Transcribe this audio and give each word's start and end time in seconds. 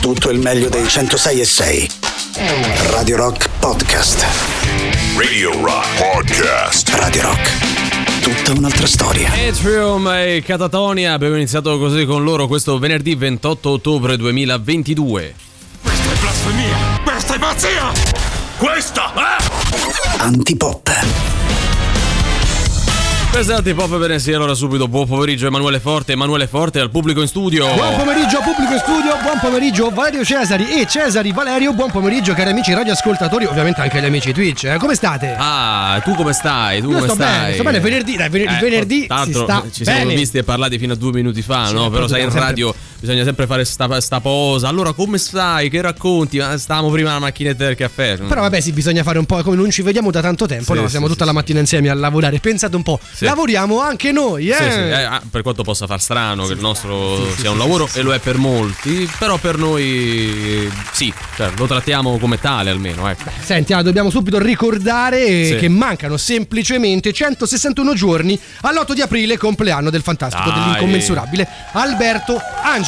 tutto 0.00 0.30
il 0.30 0.38
meglio 0.38 0.68
dei 0.68 0.88
106 0.88 1.40
e 1.40 1.44
6. 1.44 1.90
Radio 2.90 3.16
Rock 3.16 3.48
Podcast. 3.58 4.24
Radio 5.16 5.52
Rock 5.62 5.86
Podcast. 5.98 6.88
Radio 6.94 7.22
Rock. 7.22 8.22
Tutta 8.22 8.58
un'altra 8.58 8.86
storia. 8.86 9.30
Atrium 9.30 10.08
e 10.08 10.42
Catatonia, 10.44 11.12
abbiamo 11.12 11.36
iniziato 11.36 11.78
così 11.78 12.06
con 12.06 12.24
loro 12.24 12.46
questo 12.46 12.78
venerdì 12.78 13.14
28 13.14 13.68
ottobre 13.68 14.16
2022. 14.16 15.34
Questa 15.82 16.12
è 16.12 16.18
blasfemia! 16.18 17.00
Questa 17.04 17.34
è 17.34 17.38
pazzia! 17.38 17.92
Questa 18.56 19.12
è... 19.12 20.22
Antipop. 20.22 21.29
Presenti 23.30 23.72
Pop 23.74 23.96
Venesi, 23.96 24.32
allora 24.32 24.54
subito 24.54 24.88
buon 24.88 25.06
pomeriggio 25.06 25.46
Emanuele 25.46 25.78
Forte, 25.78 26.12
Emanuele 26.12 26.48
Forte 26.48 26.80
al 26.80 26.90
pubblico 26.90 27.20
in 27.20 27.28
studio. 27.28 27.72
Buon 27.74 27.96
pomeriggio 27.96 28.40
pubblico 28.42 28.72
in 28.72 28.78
studio, 28.80 29.16
buon 29.22 29.38
pomeriggio 29.40 29.88
Valerio 29.90 30.24
Cesari 30.24 30.80
e 30.80 30.86
Cesari 30.86 31.30
Valerio, 31.32 31.72
buon 31.72 31.90
pomeriggio 31.92 32.34
cari 32.34 32.50
amici 32.50 32.74
radioascoltatori, 32.74 33.44
ovviamente 33.44 33.80
anche 33.80 34.00
gli 34.00 34.04
amici 34.04 34.32
Twitch. 34.32 34.64
Eh, 34.64 34.76
come 34.78 34.94
state? 34.96 35.36
Ah, 35.38 36.00
tu 36.04 36.14
come 36.16 36.32
stai? 36.32 36.80
Tu 36.82 36.88
Io 36.90 36.94
come 36.96 37.06
sto 37.06 37.14
stai? 37.14 37.40
bene, 37.40 37.54
sto 37.54 37.62
bene, 37.62 37.80
venerdì, 37.80 38.16
dai, 38.16 38.28
venerdì, 38.28 38.54
Eh, 38.56 38.58
venerdì 38.68 39.06
si 39.24 39.32
sta 39.32 39.64
ci 39.72 39.84
siamo 39.84 39.98
bene. 40.00 40.14
visti 40.16 40.38
e 40.38 40.42
parlati 40.42 40.78
fino 40.78 40.92
a 40.92 40.96
due 40.96 41.12
minuti 41.12 41.40
fa, 41.40 41.66
Sì, 41.66 41.74
no? 41.74 41.88
Però 41.88 42.08
sai 42.08 42.22
in 42.22 42.30
radio 42.30 42.74
bisogna 43.00 43.24
sempre 43.24 43.46
fare 43.46 43.64
sta, 43.64 44.00
sta 44.00 44.20
posa. 44.20 44.68
Allora 44.68 44.92
come 44.92 45.18
stai? 45.18 45.68
Che 45.70 45.80
racconti? 45.80 46.38
Ma 46.38 46.56
stavamo 46.56 46.90
prima 46.90 47.10
alla 47.10 47.18
macchinetta 47.20 47.64
del 47.64 47.74
caffè. 47.74 48.18
Però 48.18 48.40
vabbè 48.42 48.60
sì, 48.60 48.72
bisogna 48.72 49.02
fare 49.02 49.18
un 49.18 49.26
po' 49.26 49.42
come 49.42 49.56
non 49.56 49.70
ci 49.70 49.82
vediamo 49.82 50.10
da 50.10 50.20
tanto 50.20 50.46
tempo, 50.46 50.74
Sì, 50.74 50.80
no? 50.80 50.88
Siamo 50.88 51.06
sì, 51.06 51.12
tutta 51.12 51.24
sì. 51.24 51.30
la 51.30 51.36
mattina 51.36 51.60
insieme 51.60 51.88
a 51.88 51.94
lavorare. 51.94 52.38
Pensate 52.38 52.76
un 52.76 52.82
po', 52.82 53.00
lavoriamo 53.18 53.80
anche 53.80 54.12
noi, 54.12 54.50
eh? 54.50 54.64
Eh, 54.64 54.92
ah, 55.02 55.22
per 55.28 55.42
quanto 55.42 55.62
possa 55.62 55.86
far 55.86 56.00
strano 56.00 56.46
che 56.46 56.52
il 56.52 56.60
nostro 56.60 57.26
sia 57.36 57.50
un 57.50 57.58
lavoro 57.58 57.88
e 57.92 58.02
lo 58.02 58.12
è 58.12 58.18
per 58.18 58.36
molti, 58.36 59.10
però 59.18 59.38
per 59.38 59.56
noi 59.56 60.70
sì, 60.92 61.12
cioè, 61.36 61.50
lo 61.56 61.66
trattiamo 61.66 62.18
come 62.18 62.38
tale 62.38 62.70
almeno, 62.70 63.08
ecco. 63.08 63.30
Senti, 63.42 63.72
ah, 63.72 63.82
dobbiamo 63.82 64.10
subito 64.10 64.38
ricordare 64.38 65.56
che 65.58 65.68
mancano 65.68 66.16
semplicemente 66.16 67.12
161 67.12 67.94
giorni 67.94 68.38
all'8 68.62 68.92
di 68.92 69.00
aprile, 69.00 69.36
compleanno 69.38 69.90
del 69.90 70.02
fantastico, 70.02 70.50
Dai. 70.50 70.60
dell'incommensurabile 70.60 71.48
Alberto 71.72 72.38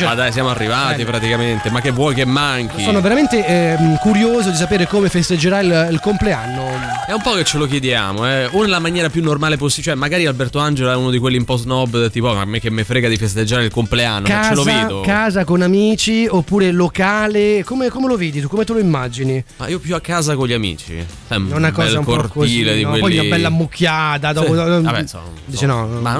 Angela. 0.02 0.08
Ma 0.10 0.14
dai, 0.14 0.32
siamo 0.32 0.48
arrivati 0.50 0.96
Bene. 0.96 1.04
praticamente, 1.04 1.70
ma 1.70 1.80
che 1.80 1.90
vuoi 1.90 2.14
che 2.14 2.24
manchi? 2.24 2.82
Sono 2.82 3.00
veramente 3.00 3.44
ehm, 3.46 3.98
curioso 3.98 4.50
di 4.50 4.56
sapere 4.56 4.86
come 4.86 5.08
festeggerà 5.08 5.60
il, 5.60 5.88
il 5.92 6.00
compleanno. 6.00 6.66
È 7.06 7.12
un 7.12 7.20
po' 7.22 7.32
che 7.34 7.44
ce 7.44 7.58
lo 7.58 7.66
chiediamo, 7.66 8.26
eh. 8.28 8.48
O 8.52 8.62
nella 8.62 8.78
maniera 8.78 9.08
più 9.10 9.22
normale 9.22 9.56
possibile, 9.56 9.92
cioè 9.92 9.94
magari 9.94 10.26
Alberto 10.26 10.58
Angelo 10.58 10.90
è 10.90 10.94
uno 10.96 11.10
di 11.10 11.18
quelli 11.18 11.36
un 11.38 11.44
po' 11.44 11.56
snob, 11.56 12.10
tipo, 12.10 12.28
"Oh, 12.28 12.34
ma 12.34 12.42
a 12.42 12.44
me 12.44 12.60
che 12.60 12.70
me 12.70 12.84
frega 12.84 13.08
di 13.08 13.16
festeggiare 13.16 13.64
il 13.64 13.70
compleanno, 13.70 14.26
ma 14.28 14.42
ce 14.44 14.54
lo 14.54 14.62
Casa, 14.62 14.80
vedo. 14.82 15.00
casa 15.00 15.44
con 15.44 15.62
amici 15.62 16.26
oppure 16.28 16.70
locale, 16.70 17.62
come, 17.64 17.88
come 17.88 18.06
lo 18.08 18.16
vedi 18.16 18.40
tu? 18.40 18.48
Come 18.48 18.64
te 18.64 18.72
lo 18.72 18.78
immagini? 18.78 19.42
Ma 19.56 19.68
io 19.68 19.78
più 19.78 19.94
a 19.94 20.00
casa 20.00 20.34
con 20.34 20.46
gli 20.46 20.52
amici. 20.52 20.96
È 20.96 21.34
È 21.34 21.36
una 21.36 21.72
cosa 21.72 21.98
un 21.98 22.04
po' 22.04 22.28
così, 22.28 22.62
di 22.62 22.82
no? 22.82 22.90
quelli... 22.90 23.00
poi 23.00 23.18
una 23.18 23.28
bella 23.28 23.50
mucchiata. 23.50 24.32
Dopo, 24.32 24.48
Sì. 24.48 24.54
Vabbè, 24.54 25.00
insomma, 25.00 25.24
dice 25.44 25.66
no. 25.66 25.86
Ma 26.00 26.12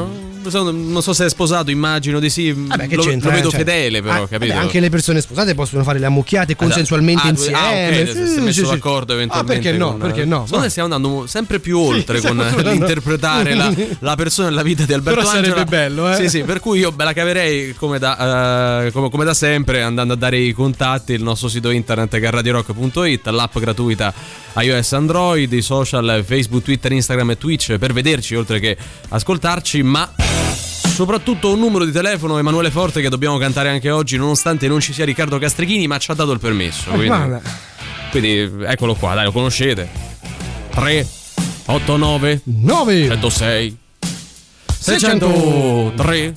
non 0.42 0.50
so, 0.50 0.70
non 0.72 1.02
so 1.02 1.12
se 1.12 1.26
è 1.26 1.28
sposato, 1.28 1.70
immagino 1.70 2.18
di 2.18 2.28
sì. 2.28 2.52
Vabbè, 2.52 2.88
che 2.88 2.96
lo, 2.96 3.02
c'entra? 3.02 3.28
lo 3.30 3.34
eh? 3.34 3.38
vedo 3.38 3.50
Cioè, 3.50 3.58
fedele, 3.60 3.71
però, 4.02 4.22
ah, 4.22 4.28
capito? 4.28 4.54
anche 4.54 4.80
le 4.80 4.88
persone 4.90 5.20
sposate 5.20 5.54
possono 5.54 5.82
fare 5.82 5.98
le 5.98 6.06
ammucchiate 6.06 6.54
consensualmente 6.56 7.26
Ah, 7.26 7.30
insieme. 7.30 7.58
Ah, 7.58 7.70
ok, 7.70 7.94
se 7.94 8.06
si 8.14 8.20
è 8.22 8.26
Sì, 8.26 8.40
messo 8.40 8.60
sì, 8.60 8.64
sì. 8.66 8.70
d'accordo 8.72 9.12
eventualmente. 9.14 9.52
Ah, 9.52 9.62
perché 9.62 9.78
no? 9.78 9.90
con- 9.90 9.98
Perché 10.00 10.24
no? 10.24 10.42
Secondo 10.44 10.64
me 10.64 10.70
stiamo 10.70 10.94
andando 10.94 11.26
sempre 11.26 11.58
più 11.60 11.78
oltre 11.78 12.20
Sì, 12.20 12.26
con 12.26 12.36
l'interpretare 12.36 13.54
la, 13.54 13.72
la 14.00 14.14
persona 14.16 14.48
e 14.48 14.50
la 14.52 14.62
vita 14.62 14.84
di 14.84 14.92
Alberto 14.92 15.18
Però 15.20 15.30
sarebbe 15.30 15.48
Angela. 15.60 15.64
bello, 15.64 16.12
eh? 16.12 16.16
Sì, 16.16 16.28
sì, 16.28 16.42
per 16.42 16.60
cui 16.60 16.78
io 16.80 16.92
me 16.96 17.04
la 17.04 17.12
caverei 17.12 17.74
come 17.74 17.98
da, 17.98 18.84
eh, 18.86 18.90
come, 18.92 19.10
come 19.10 19.24
da 19.24 19.34
sempre 19.34 19.82
andando 19.82 20.14
a 20.14 20.16
dare 20.16 20.38
i 20.38 20.52
contatti, 20.52 21.12
il 21.12 21.22
nostro 21.22 21.48
sito 21.48 21.70
internet 21.70 22.18
che 22.18 22.26
è 22.26 22.30
radiorock.it, 22.30 23.26
l'app 23.28 23.58
gratuita 23.58 24.12
iOS 24.58 24.92
Android, 24.92 25.50
i 25.52 25.62
social 25.62 26.22
Facebook, 26.26 26.62
Twitter, 26.62 26.92
Instagram 26.92 27.30
e 27.30 27.38
Twitch 27.38 27.76
per 27.78 27.92
vederci 27.92 28.34
oltre 28.34 28.60
che 28.60 28.76
ascoltarci, 29.08 29.82
ma 29.82 30.10
soprattutto 30.88 31.52
un 31.52 31.58
numero 31.58 31.84
di 31.84 31.92
telefono 31.92 32.38
Emanuele 32.38 32.70
Forte 32.70 33.00
che 33.00 33.08
dobbiamo 33.08 33.38
cantare 33.38 33.68
anche 33.70 33.90
oggi 33.90 34.16
nonostante 34.16 34.68
non 34.68 34.80
ci 34.80 34.92
sia 34.92 35.04
Riccardo 35.04 35.38
Castrichini 35.38 35.86
ma 35.86 35.98
ci 35.98 36.10
ha 36.10 36.14
dato 36.14 36.32
il 36.32 36.38
permesso 36.40 36.90
Eh, 36.90 36.94
quindi, 36.94 37.38
quindi 38.10 38.64
eccolo 38.66 38.94
qua 38.94 39.14
dai 39.14 39.24
lo 39.24 39.32
conoscete 39.32 39.88
3 40.70 41.06
8 41.66 41.96
9 41.96 42.40
9 42.44 43.06
106 43.06 43.76
603 44.78 46.34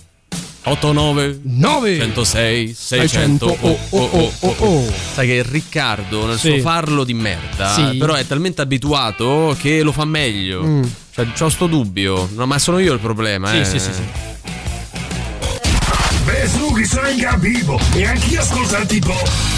89 0.68 1.40
9 1.44 2.00
106 2.00 2.74
600 2.74 3.58
oh, 3.62 3.78
oh, 3.90 4.32
oh, 4.40 4.56
oh. 4.60 4.94
Sai 5.14 5.28
che 5.28 5.46
Riccardo 5.48 6.26
nel 6.26 6.40
suo 6.40 6.58
farlo 6.60 7.04
di 7.04 7.14
merda. 7.14 7.68
Però 8.00 8.14
è 8.16 8.26
talmente 8.26 8.62
abituato 8.62 9.56
che 9.60 9.84
lo 9.84 9.92
fa 9.92 10.06
meglio 10.06 10.64
Mm. 10.66 10.84
Cioè 11.14 11.28
c'ho 11.32 11.50
sto 11.50 11.68
dubbio 11.68 12.28
No 12.34 12.46
ma 12.46 12.58
sono 12.60 12.80
io 12.80 12.92
il 12.94 13.00
problema 13.00 13.50
Sì, 13.50 13.58
eh. 13.60 13.66
sì, 13.66 13.80
sì, 13.80 13.94
sì. 13.94 14.02
Chi 16.46 16.86
sono 16.86 17.10
in 17.10 17.20
capivo! 17.20 17.80
E 17.94 18.06
anch'io 18.06 18.40
ascolto 18.40 18.78
il 18.78 18.86
tipo... 18.86 19.55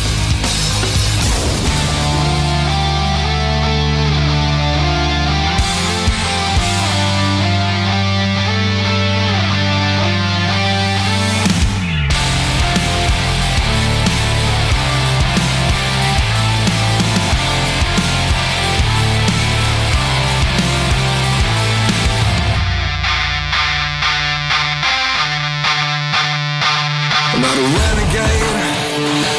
not 27.42 27.58
a 27.58 27.68
renegade. 27.80 28.58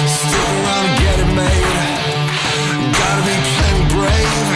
Stick 0.07 0.49
around 0.55 0.85
and 0.87 0.99
get 1.03 1.17
it 1.25 1.31
made. 1.35 1.75
Gotta 3.01 3.23
be 3.27 3.37
plenty 3.55 3.85
brave. 3.95 4.49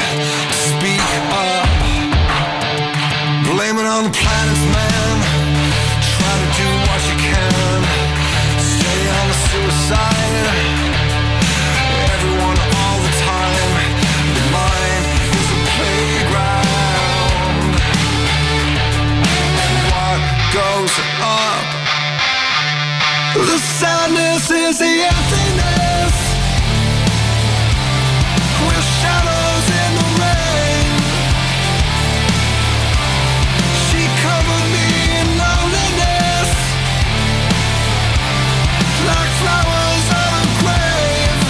Speak 0.70 1.02
up. 1.42 1.68
Blame 3.50 3.78
it 3.78 3.86
on 3.86 4.04
the 4.04 4.10
planet's 4.10 4.64
man. 4.74 4.91
is 24.50 24.78
the 24.78 24.84
emptiness. 24.84 26.14
We're 28.66 28.86
shadows 29.00 29.66
in 29.82 29.90
the 29.98 30.06
rain. 30.22 30.94
She 33.86 34.02
covered 34.24 34.68
me 34.74 34.88
in 35.20 35.26
loneliness. 35.42 36.50
Like 39.10 39.32
flowers 39.40 40.06
on 40.22 40.32
a 40.42 40.44
grave. 40.62 41.42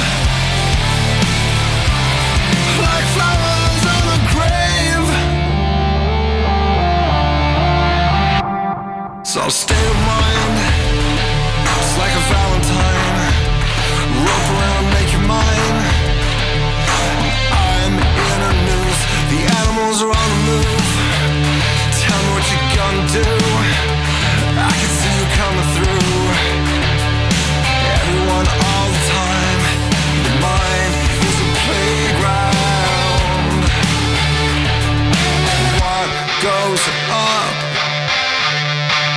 Like 2.86 3.06
flowers 3.16 3.82
on 3.96 4.04
a 4.16 4.20
grave. 4.34 5.08
So 9.24 9.42
stay 9.48 9.86
my 10.06 10.31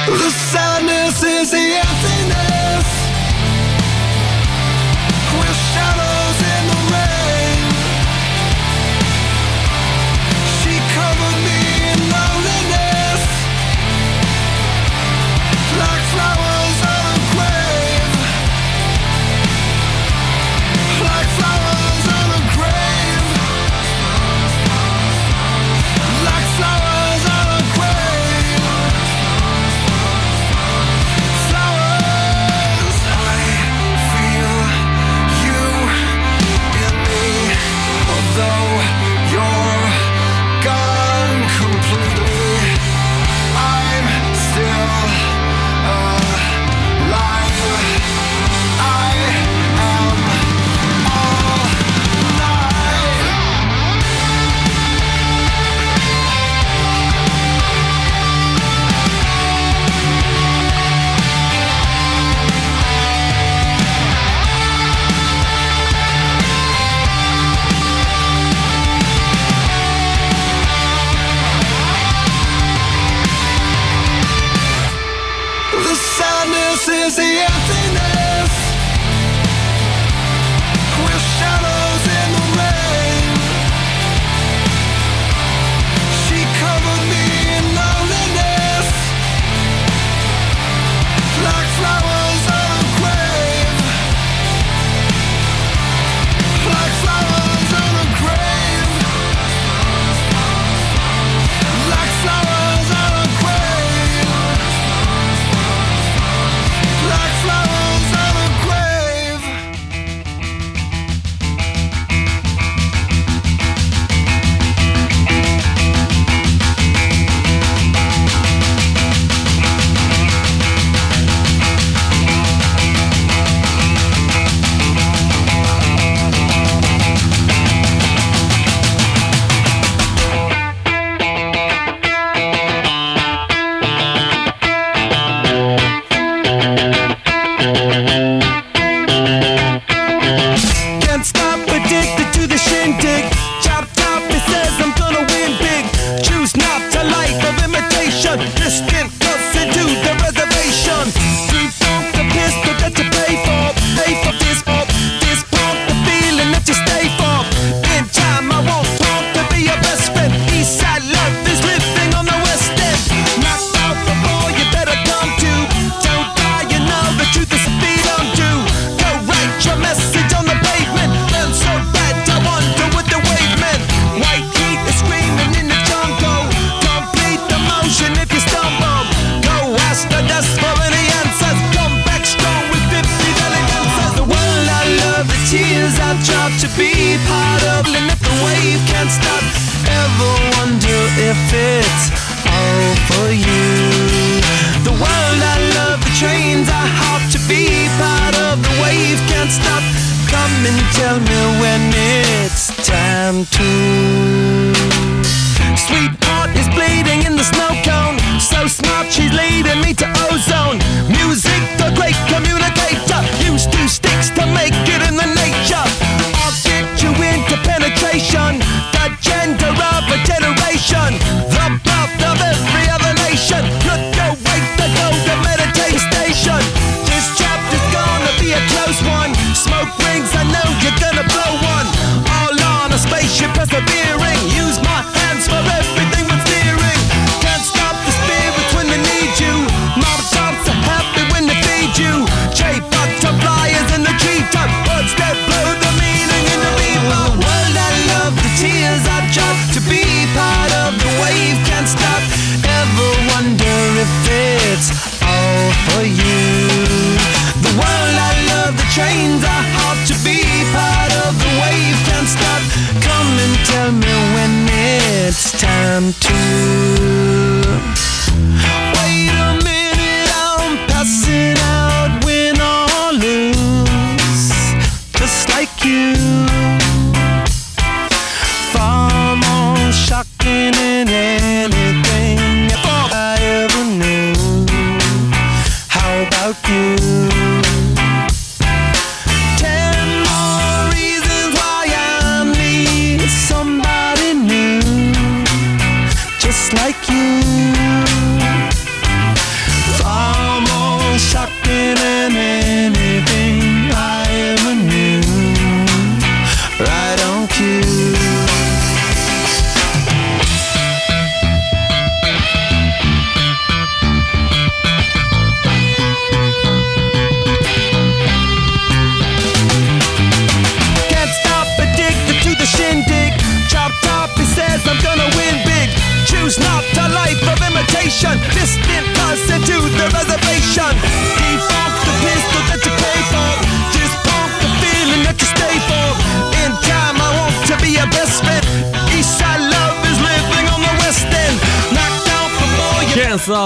The 0.08 0.30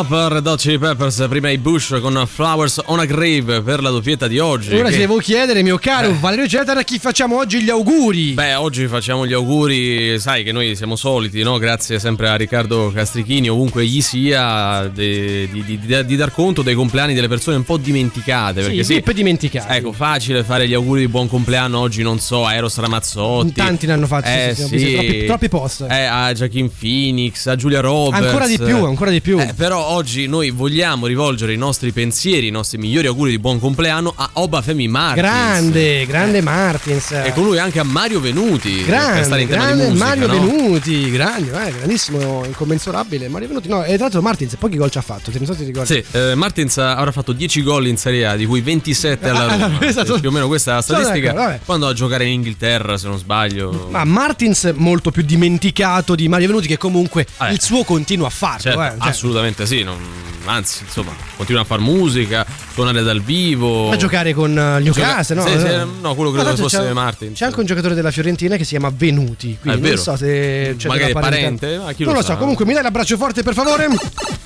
Stop, 0.10 0.32
Red 0.32 0.48
Hot 0.48 0.60
Chili 0.60 0.80
Peppers, 0.80 1.24
prima 1.30 1.50
i 1.52 1.60
Bush 1.60 2.00
con 2.02 2.24
Flowers 2.26 2.82
on 2.86 3.00
a 3.00 3.06
Grave 3.06 3.62
per 3.62 3.80
la 3.84 3.92
doppietta 3.92 4.28
di 4.28 4.40
oggi. 4.40 4.74
Ora 4.74 4.86
che- 4.88 4.94
ti 4.94 4.98
devo 5.02 5.18
chiedere, 5.18 5.62
mio 5.62 5.78
caro 5.78 6.16
Valerio 6.20 6.48
Cetera, 6.48 6.80
a 6.80 6.84
chi 6.84 6.98
facciamo 6.98 7.38
oggi 7.38 7.62
gli 7.62 7.70
auguri? 7.70 8.32
Beh, 8.32 8.56
oggi 8.56 8.88
facciamo 8.88 9.28
gli 9.28 9.34
auguri, 9.34 10.20
sai 10.20 10.44
che 10.44 10.52
noi 10.52 10.76
siamo 10.76 10.96
soliti, 10.96 11.44
no? 11.44 11.60
Grazie 11.60 12.00
sempre 12.00 12.28
a 12.28 12.36
Riccardo 12.36 12.92
Castrichini, 12.92 13.50
ovunque 13.50 13.86
gli 13.86 14.02
sia, 14.02 14.88
di, 14.92 15.48
di- 15.52 15.80
di- 15.80 16.06
di 16.06 16.16
dar 16.16 16.32
conto 16.32 16.64
dei 16.64 16.74
compleanni 16.74 17.14
delle 17.14 17.28
persone 17.28 17.58
un 17.58 17.64
po' 17.64 17.78
dimenticate. 17.78 18.62
Perché 18.62 18.78
sì, 18.78 18.84
sì, 18.84 18.94
VIP 18.96 19.12
dimenticati. 19.12 19.78
Ecco, 19.78 19.92
facile 19.92 20.44
fare 20.44 20.68
gli 20.68 20.74
auguri 20.74 21.02
di 21.02 21.08
buon 21.08 21.28
compleanno 21.30 21.78
oggi, 21.80 22.02
non 22.02 22.20
so, 22.20 22.46
a 22.48 22.56
Eros 22.56 22.78
Ramazzotti. 22.80 23.54
Tanti 23.54 23.86
ne 23.86 23.94
hanno 23.94 24.08
fatti, 24.08 24.28
sì, 24.28 24.36
eh, 24.38 24.56
sì, 24.56 24.64
sì, 24.64 24.76
visto 24.76 24.92
troppi- 24.94 25.26
troppi 25.26 25.50
post. 25.50 25.86
Eh, 25.88 26.04
a 26.04 26.34
Joaquin 26.34 26.72
Phoenix, 26.76 27.46
a 27.46 27.56
Giulia 27.56 27.80
Roberts. 27.82 28.26
Ancora 28.26 28.48
di 28.48 28.58
più, 28.58 28.84
ancora 28.86 29.12
di 29.12 29.22
più. 29.22 29.40
Eh, 29.40 29.54
però 29.56 29.98
oggi 30.00 30.28
noi 30.28 30.50
vogliamo 30.50 31.08
rivolgere 31.08 31.52
i 31.52 31.58
nostri 31.58 31.92
pensieri, 31.92 32.48
i 32.48 32.52
nostri 32.52 32.78
migliori 32.78 33.08
auguri 33.08 33.32
di 33.32 33.40
buon 33.40 33.60
compleanno 33.60 34.14
a 34.16 34.30
Obafemi 34.34 34.88
Martins. 34.88 35.28
grande, 35.28 36.06
grande 36.06 36.42
Martins. 36.42 37.12
E 37.12 37.34
con 37.34 37.44
lui 37.44 37.60
anche 37.60 37.80
a 37.80 37.84
Mario 37.84 38.22
Venuti. 38.22 38.76
per 38.76 38.86
Grande, 38.86 39.46
grande 39.46 39.88
musica, 39.90 40.06
Mario 40.06 40.28
no? 40.28 40.34
Venuti, 40.34 41.12
grande, 41.12 41.50
eh, 41.68 41.74
grandissimo, 41.74 42.46
incommensurabile. 42.46 43.28
Mario 43.28 43.50
Venuti, 43.50 43.68
no, 43.68 43.84
e 43.84 43.94
tra 43.96 44.04
l'altro 44.04 44.22
Martins 44.22 44.56
pochi 44.56 44.78
gol 44.78 44.90
ci 44.90 44.98
ha 44.98 45.02
fatto, 45.02 45.32
ne 45.38 45.46
so 45.46 45.52
se 45.52 45.60
ti 45.60 45.66
ricordi? 45.66 45.94
Sì, 45.94 46.04
eh, 46.18 46.36
Martins 46.36 46.78
avrà 46.78 47.12
fatto 47.12 47.34
10 47.34 47.62
gol 47.62 47.88
in 47.88 47.98
Serie 47.98 48.26
A, 48.26 48.36
di 48.38 48.46
cui 48.46 48.62
27 48.62 49.28
alla 49.28 49.48
Ah, 49.48 49.58
Roma. 49.58 49.82
esatto. 49.86 50.16
Eh, 50.16 50.20
Più 50.22 50.30
o 50.30 50.32
meno 50.32 50.48
questa 50.48 50.72
è 50.72 50.76
la 50.76 50.82
statistica. 50.82 51.34
d'accordo. 51.34 51.60
Quando 51.66 51.88
a 51.88 51.94
giocare 51.94 52.24
in 52.24 52.32
Inghilterra, 52.32 52.98
se 52.98 53.08
non 53.10 53.18
sbaglio. 53.18 53.88
Ma 53.92 54.06
Martins 54.06 54.72
molto 54.76 55.12
più 55.12 55.24
dimenticato 55.24 56.16
di 56.16 56.30
Mario 56.30 56.48
Venuti 56.48 56.68
che 56.68 56.78
comunque 56.78 57.26
Ah, 57.38 57.50
eh. 57.50 57.54
il 57.54 57.62
suo 57.62 57.84
continua 57.84 58.28
a 58.28 58.30
farlo. 58.30 58.62
Certo, 58.62 58.82
eh, 58.82 58.88
cioè, 59.00 59.10
assolutamente 59.10 59.66
sì. 59.66 59.84
Non- 59.90 60.28
anzi, 60.46 60.84
insomma, 60.84 61.12
continua 61.36 61.62
a 61.62 61.66
fare 61.66 61.82
musica, 61.82 62.46
suonare 62.74 63.04
dal 63.04 63.22
vivo. 63.22 63.92
a 63.92 63.96
giocare 63.98 64.34
con 64.34 64.52
uh, 64.52 64.82
Newcastle, 64.82 65.36
no? 65.36 65.46
Sì, 65.46 65.60
sì, 65.60 65.66
Eh. 65.66 65.86
no, 66.02 66.16
quello 66.16 66.32
credo 66.32 66.56
fosse 66.56 66.78
c'è- 66.80 66.94
Martins. 66.94 67.38
C'è 67.38 67.46
anche 67.46 67.60
un 67.60 67.66
giocatore 67.66 67.94
della 67.94 68.12
Fiorentina 68.12 68.56
che 68.56 68.64
si 68.64 68.70
chiama 68.72 68.92
Venuti. 68.96 69.58
Quindi 69.62 69.82
Ah, 69.82 69.92
è 69.92 69.94
non 69.96 70.02
so 70.04 70.16
se 70.16 70.76
c'è 70.78 70.88
Magari 70.88 71.08
della 71.14 71.20
parente, 71.20 71.78
ma 71.78 71.94
non 71.98 72.14
lo 72.16 72.24
so. 72.24 72.36
Comunque, 72.38 72.66
mi 72.66 72.74
dai 72.74 72.82
l'abbraccio 72.84 73.18
forte, 73.18 73.44
per 73.44 73.54
favore. 73.54 73.88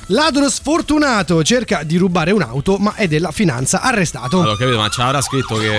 Ladro 0.08 0.50
sfortunato 0.50 1.44
cerca 1.44 1.84
di 1.84 1.96
rubare 1.96 2.32
un'auto, 2.32 2.78
ma 2.78 2.94
è 2.96 3.08
della 3.08 3.32
finanza 3.32 3.82
arrestato. 3.82 4.42
Allora, 4.42 4.58
capito, 4.58 4.78
ma 4.78 4.90
ci 4.90 5.00
avrà 5.00 5.22
scritto 5.22 5.56
che 5.56 5.70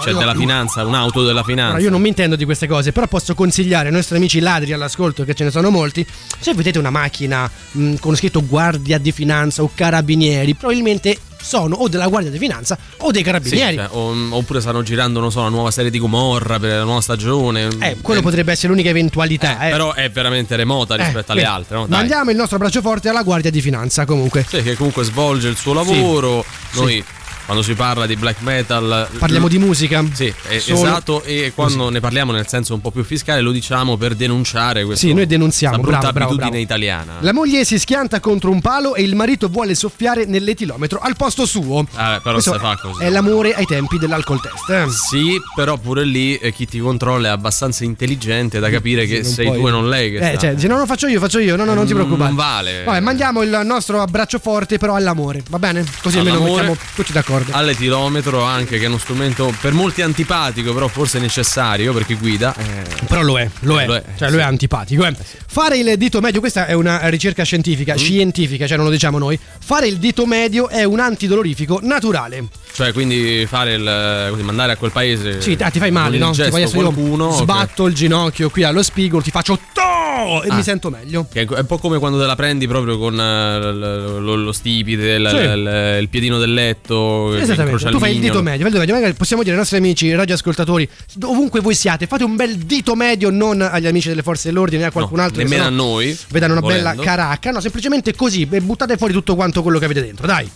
c'è 0.00 0.12
della 0.14 0.34
finanza, 0.34 0.84
un'auto 0.84 1.22
della 1.24 1.42
finanza. 1.42 1.70
Allora, 1.72 1.82
io 1.84 1.90
non 1.90 2.00
mi 2.00 2.08
intendo 2.08 2.36
di 2.36 2.44
queste 2.46 2.66
cose, 2.66 2.92
però 2.92 3.06
posso 3.06 3.34
consigliare 3.34 3.88
ai 3.88 3.92
nostri 3.94 4.16
amici 4.16 4.40
ladri 4.40 4.72
all'ascolto, 4.72 5.24
che 5.24 5.34
ce 5.34 5.44
ne 5.44 5.50
sono 5.50 5.68
molti, 5.70 6.06
se 6.38 6.54
vedete 6.54 6.78
una 6.78 6.88
macchina 6.90 7.50
mh, 7.72 7.96
con 7.96 8.16
scritto 8.16 8.44
guardia 8.46 8.96
di 8.98 9.05
finanza 9.12 9.62
o 9.62 9.70
carabinieri, 9.74 10.54
probabilmente 10.54 11.18
sono 11.40 11.76
o 11.76 11.88
della 11.88 12.08
guardia 12.08 12.30
di 12.32 12.38
finanza 12.38 12.76
o 12.98 13.10
dei 13.12 13.20
Sì, 13.22 13.26
carabinieri. 13.26 13.76
cioè, 13.76 13.88
o- 13.92 14.14
oppure 14.30 14.60
stanno 14.60 14.82
girando, 14.82 15.20
non 15.20 15.30
so, 15.30 15.40
una 15.40 15.48
nuova 15.48 15.70
serie 15.70 15.90
di 15.92 15.98
Gomorra 16.00 16.58
per 16.58 16.70
la 16.78 16.82
nuova 16.84 17.00
stagione. 17.00 17.68
eh, 17.80 17.96
quello 18.02 18.20
Eh, 18.20 18.22
potrebbe 18.22 18.50
essere 18.52 18.68
l'unica 18.68 18.88
eventualità. 18.88 19.68
eh. 19.68 19.70
Però 19.70 19.92
è 19.94 20.10
veramente 20.10 20.56
remota 20.56 20.94
Eh, 20.96 21.04
rispetto 21.04 21.32
alle 21.32 21.44
altre, 21.44 21.76
no? 21.76 21.86
Mandiamo 21.88 22.30
il 22.32 22.36
nostro 22.36 22.58
braccio 22.58 22.80
forte 22.80 23.08
alla 23.08 23.22
guardia 23.22 23.50
di 23.50 23.60
finanza, 23.60 24.04
comunque. 24.04 24.44
Sì, 24.48 24.62
che 24.62 24.74
comunque 24.74 25.04
svolge 25.04 25.46
il 25.48 25.56
suo 25.56 25.72
lavoro. 25.72 26.44
Noi, 26.72 27.02
quando 27.46 27.62
si 27.62 27.74
parla 27.74 28.04
di 28.06 28.16
black 28.16 28.40
metal. 28.42 29.08
Parliamo 29.18 29.48
di 29.48 29.58
musica. 29.58 30.04
Sì, 30.12 30.32
Solo- 30.58 30.78
esatto. 30.84 31.22
E 31.22 31.52
quando 31.54 31.88
ne 31.88 32.00
parliamo 32.00 32.32
nel 32.32 32.46
senso 32.46 32.74
un 32.74 32.80
po' 32.80 32.90
più 32.90 33.02
fiscale, 33.04 33.40
lo 33.40 33.52
diciamo 33.52 33.96
per 33.96 34.14
denunciare 34.14 34.84
questo, 34.84 35.06
Sì, 35.06 35.12
noi 35.14 35.26
denunziamo, 35.26 35.76
questa 35.78 35.98
brutta 35.98 36.12
bravo, 36.12 36.34
bravo, 36.34 36.42
abitudine 36.42 36.64
bravo. 36.66 36.84
italiana. 37.04 37.12
La 37.20 37.32
moglie 37.32 37.64
si 37.64 37.78
schianta 37.78 38.20
contro 38.20 38.50
un 38.50 38.60
palo 38.60 38.94
e 38.94 39.02
il 39.02 39.14
marito 39.14 39.48
vuole 39.48 39.74
soffiare 39.74 40.24
nell'etilometro 40.26 40.98
al 41.00 41.16
posto 41.16 41.46
suo. 41.46 41.86
Ah, 41.94 42.20
però 42.22 42.40
se 42.40 42.58
fa 42.58 42.76
così. 42.80 43.02
È 43.02 43.08
l'amore 43.10 43.54
ai 43.54 43.64
tempi 43.64 43.98
dell'alcol 43.98 44.40
test. 44.40 44.68
eh. 44.70 44.90
Sì, 44.90 45.40
però 45.54 45.76
pure 45.78 46.04
lì 46.04 46.36
eh, 46.36 46.52
chi 46.52 46.66
ti 46.66 46.78
controlla 46.80 47.28
è 47.28 47.30
abbastanza 47.30 47.84
intelligente 47.84 48.58
da 48.58 48.68
capire 48.70 49.06
che 49.06 49.20
non 49.22 49.30
sei 49.32 49.46
puoi- 49.46 49.60
tu 49.60 49.66
e 49.68 49.70
non 49.70 49.88
lei 49.88 50.10
che 50.10 50.18
Eh, 50.18 50.28
sta. 50.30 50.38
cioè, 50.38 50.54
dice, 50.54 50.66
no, 50.66 50.76
no, 50.78 50.86
faccio 50.86 51.06
io, 51.06 51.20
faccio 51.20 51.38
io. 51.38 51.54
No, 51.56 51.64
no, 51.64 51.74
non 51.74 51.86
ti 51.86 51.92
Mm, 51.92 51.96
preoccupare. 51.96 52.26
non 52.28 52.34
vale. 52.36 52.82
Vabbè, 52.84 53.00
mandiamo 53.00 53.42
il 53.42 53.60
nostro 53.64 54.00
abbraccio 54.00 54.38
forte, 54.40 54.78
però 54.78 54.94
all'amore, 54.96 55.42
va 55.48 55.58
bene? 55.58 55.84
Così 56.02 56.18
almeno 56.18 56.36
All'amore. 56.38 56.62
mettiamo 56.62 56.78
tutti 56.94 57.12
d'accordo. 57.12 57.35
D'accordo. 57.38 57.56
all'etilometro 57.58 58.42
anche 58.42 58.78
che 58.78 58.84
è 58.84 58.88
uno 58.88 58.98
strumento 58.98 59.52
per 59.60 59.72
molti 59.72 60.02
antipatico, 60.02 60.72
però 60.74 60.88
forse 60.88 61.18
necessario 61.18 61.92
per 61.92 62.04
chi 62.06 62.14
guida. 62.14 62.54
eh, 62.56 63.04
Però 63.06 63.22
lo 63.22 63.38
è, 63.38 63.48
lo 63.60 63.78
è, 63.80 63.86
Lo 63.86 63.94
è, 63.94 64.02
cioè 64.16 64.28
sì. 64.28 64.34
lo 64.34 64.40
è 64.40 64.44
antipatico. 64.44 65.04
eh. 65.06 65.14
Fare 65.46 65.78
il 65.78 65.96
dito 65.96 66.20
medio, 66.20 66.40
questa 66.40 66.66
è 66.66 66.72
una 66.72 67.08
ricerca 67.08 67.42
scientifica, 67.44 67.94
Mm. 67.94 67.96
scientifica, 67.96 68.66
cioè 68.66 68.76
non 68.76 68.86
lo 68.86 68.92
diciamo 68.92 69.18
noi. 69.18 69.38
Fare 69.58 69.86
il 69.86 69.96
dito 69.98 70.26
medio 70.26 70.68
è 70.68 70.84
un 70.84 71.00
antidolorifico 71.00 71.80
naturale. 71.82 72.44
Cioè, 72.72 72.92
quindi 72.92 73.46
fare 73.48 73.74
il. 73.74 74.28
così, 74.30 74.42
mandare 74.42 74.72
a 74.72 74.76
quel 74.76 74.90
paese. 74.90 75.40
Sì, 75.40 75.56
ah, 75.60 75.70
ti 75.70 75.78
fai 75.78 75.90
male, 75.90 76.18
no? 76.18 76.30
Ti 76.32 76.50
fai 76.50 76.68
qualcuno. 76.70 77.28
io 77.28 77.32
sbatto 77.32 77.86
il 77.86 77.94
ginocchio 77.94 78.50
qui 78.50 78.64
allo 78.64 78.82
spigolo, 78.82 79.22
ti 79.22 79.30
faccio 79.30 79.58
to 79.72 79.82
e 80.42 80.48
Ah. 80.48 80.54
mi 80.54 80.62
sento 80.62 80.90
meglio. 80.90 81.26
Che 81.30 81.42
è 81.42 81.58
un 81.58 81.66
po' 81.66 81.78
come 81.78 81.98
quando 81.98 82.18
te 82.18 82.26
la 82.26 82.34
prendi 82.36 82.66
proprio 82.66 82.98
con 82.98 83.18
eh, 83.18 83.58
l- 83.72 84.18
lo, 84.22 84.34
lo 84.36 84.52
stipite, 84.52 85.10
il, 85.12 85.28
Sì. 85.28 85.36
il- 85.36 85.98
il 86.00 86.08
piedino 86.08 86.38
del 86.38 86.52
letto. 86.54 87.34
Esattamente, 87.36 87.90
tu 87.90 87.98
fai 87.98 88.14
il 88.14 88.20
dito 88.20 88.42
medio, 88.42 88.60
fai 88.60 88.66
il 88.66 88.70
dito 88.70 88.78
medio. 88.78 88.94
Magari 88.94 89.12
possiamo 89.14 89.42
dire 89.42 89.54
ai 89.54 89.60
nostri 89.60 89.78
amici 89.78 90.12
radioascoltatori, 90.14 90.88
ovunque 91.22 91.60
voi 91.60 91.74
siate, 91.74 92.06
fate 92.06 92.24
un 92.24 92.36
bel 92.36 92.56
dito 92.56 92.94
medio, 92.94 93.30
non 93.30 93.60
agli 93.62 93.86
amici 93.86 94.08
delle 94.08 94.22
forze 94.22 94.48
dell'ordine, 94.48 94.82
né 94.82 94.86
a 94.88 94.92
qualcun 94.92 95.18
No, 95.18 95.24
altro. 95.24 95.42
nemmeno 95.42 95.64
a 95.64 95.70
noi, 95.70 96.16
Vedano 96.30 96.52
una 96.52 96.60
volendo. 96.62 96.90
bella 96.90 97.02
caracca, 97.02 97.50
no, 97.50 97.60
semplicemente 97.60 98.14
così, 98.14 98.46
e 98.50 98.60
buttate 98.60 98.96
fuori 98.96 99.12
tutto 99.12 99.34
quanto 99.34 99.62
quello 99.62 99.78
che 99.78 99.84
avete 99.84 100.02
dentro, 100.02 100.26
dai. 100.26 100.48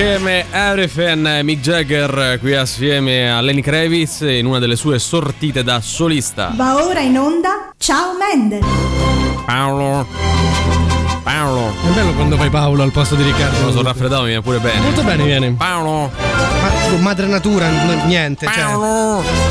You. 0.00 0.10
God 0.10 0.10
Gave 0.10 0.20
Me 0.20 0.44
Everything, 0.50 1.42
Mick 1.42 1.60
Jagger 1.60 2.38
qui 2.40 2.54
assieme 2.54 3.30
a 3.30 3.40
Lenny 3.40 3.60
Kravitz 3.60 4.20
in 4.20 4.46
una 4.46 4.58
delle 4.58 4.76
sue 4.76 4.98
sortite 4.98 5.62
da 5.62 5.80
solista. 5.80 6.52
Va 6.54 6.84
ora 6.84 7.00
in 7.00 7.18
onda 7.18 7.70
Ciao 7.76 8.16
Mendel. 8.16 8.64
Paolo. 9.44 10.06
Paolo. 11.22 11.72
È 11.86 11.88
bello 11.94 12.14
quando 12.14 12.36
fai 12.36 12.48
Paolo 12.48 12.82
al 12.82 12.92
posto 12.92 13.14
di 13.14 13.24
Riccardo. 13.24 13.66
Me 13.66 13.72
sono 13.72 13.82
raffreddato, 13.82 14.22
mi 14.22 14.28
viene 14.28 14.42
pure 14.42 14.58
bene. 14.58 14.80
Molto 14.80 15.02
bene 15.02 15.22
viene. 15.22 15.50
Paolo. 15.52 16.10
Ma 16.10 16.79
madre 16.98 17.26
natura, 17.26 17.68
niente. 18.04 18.46
Cioè. 18.46 18.74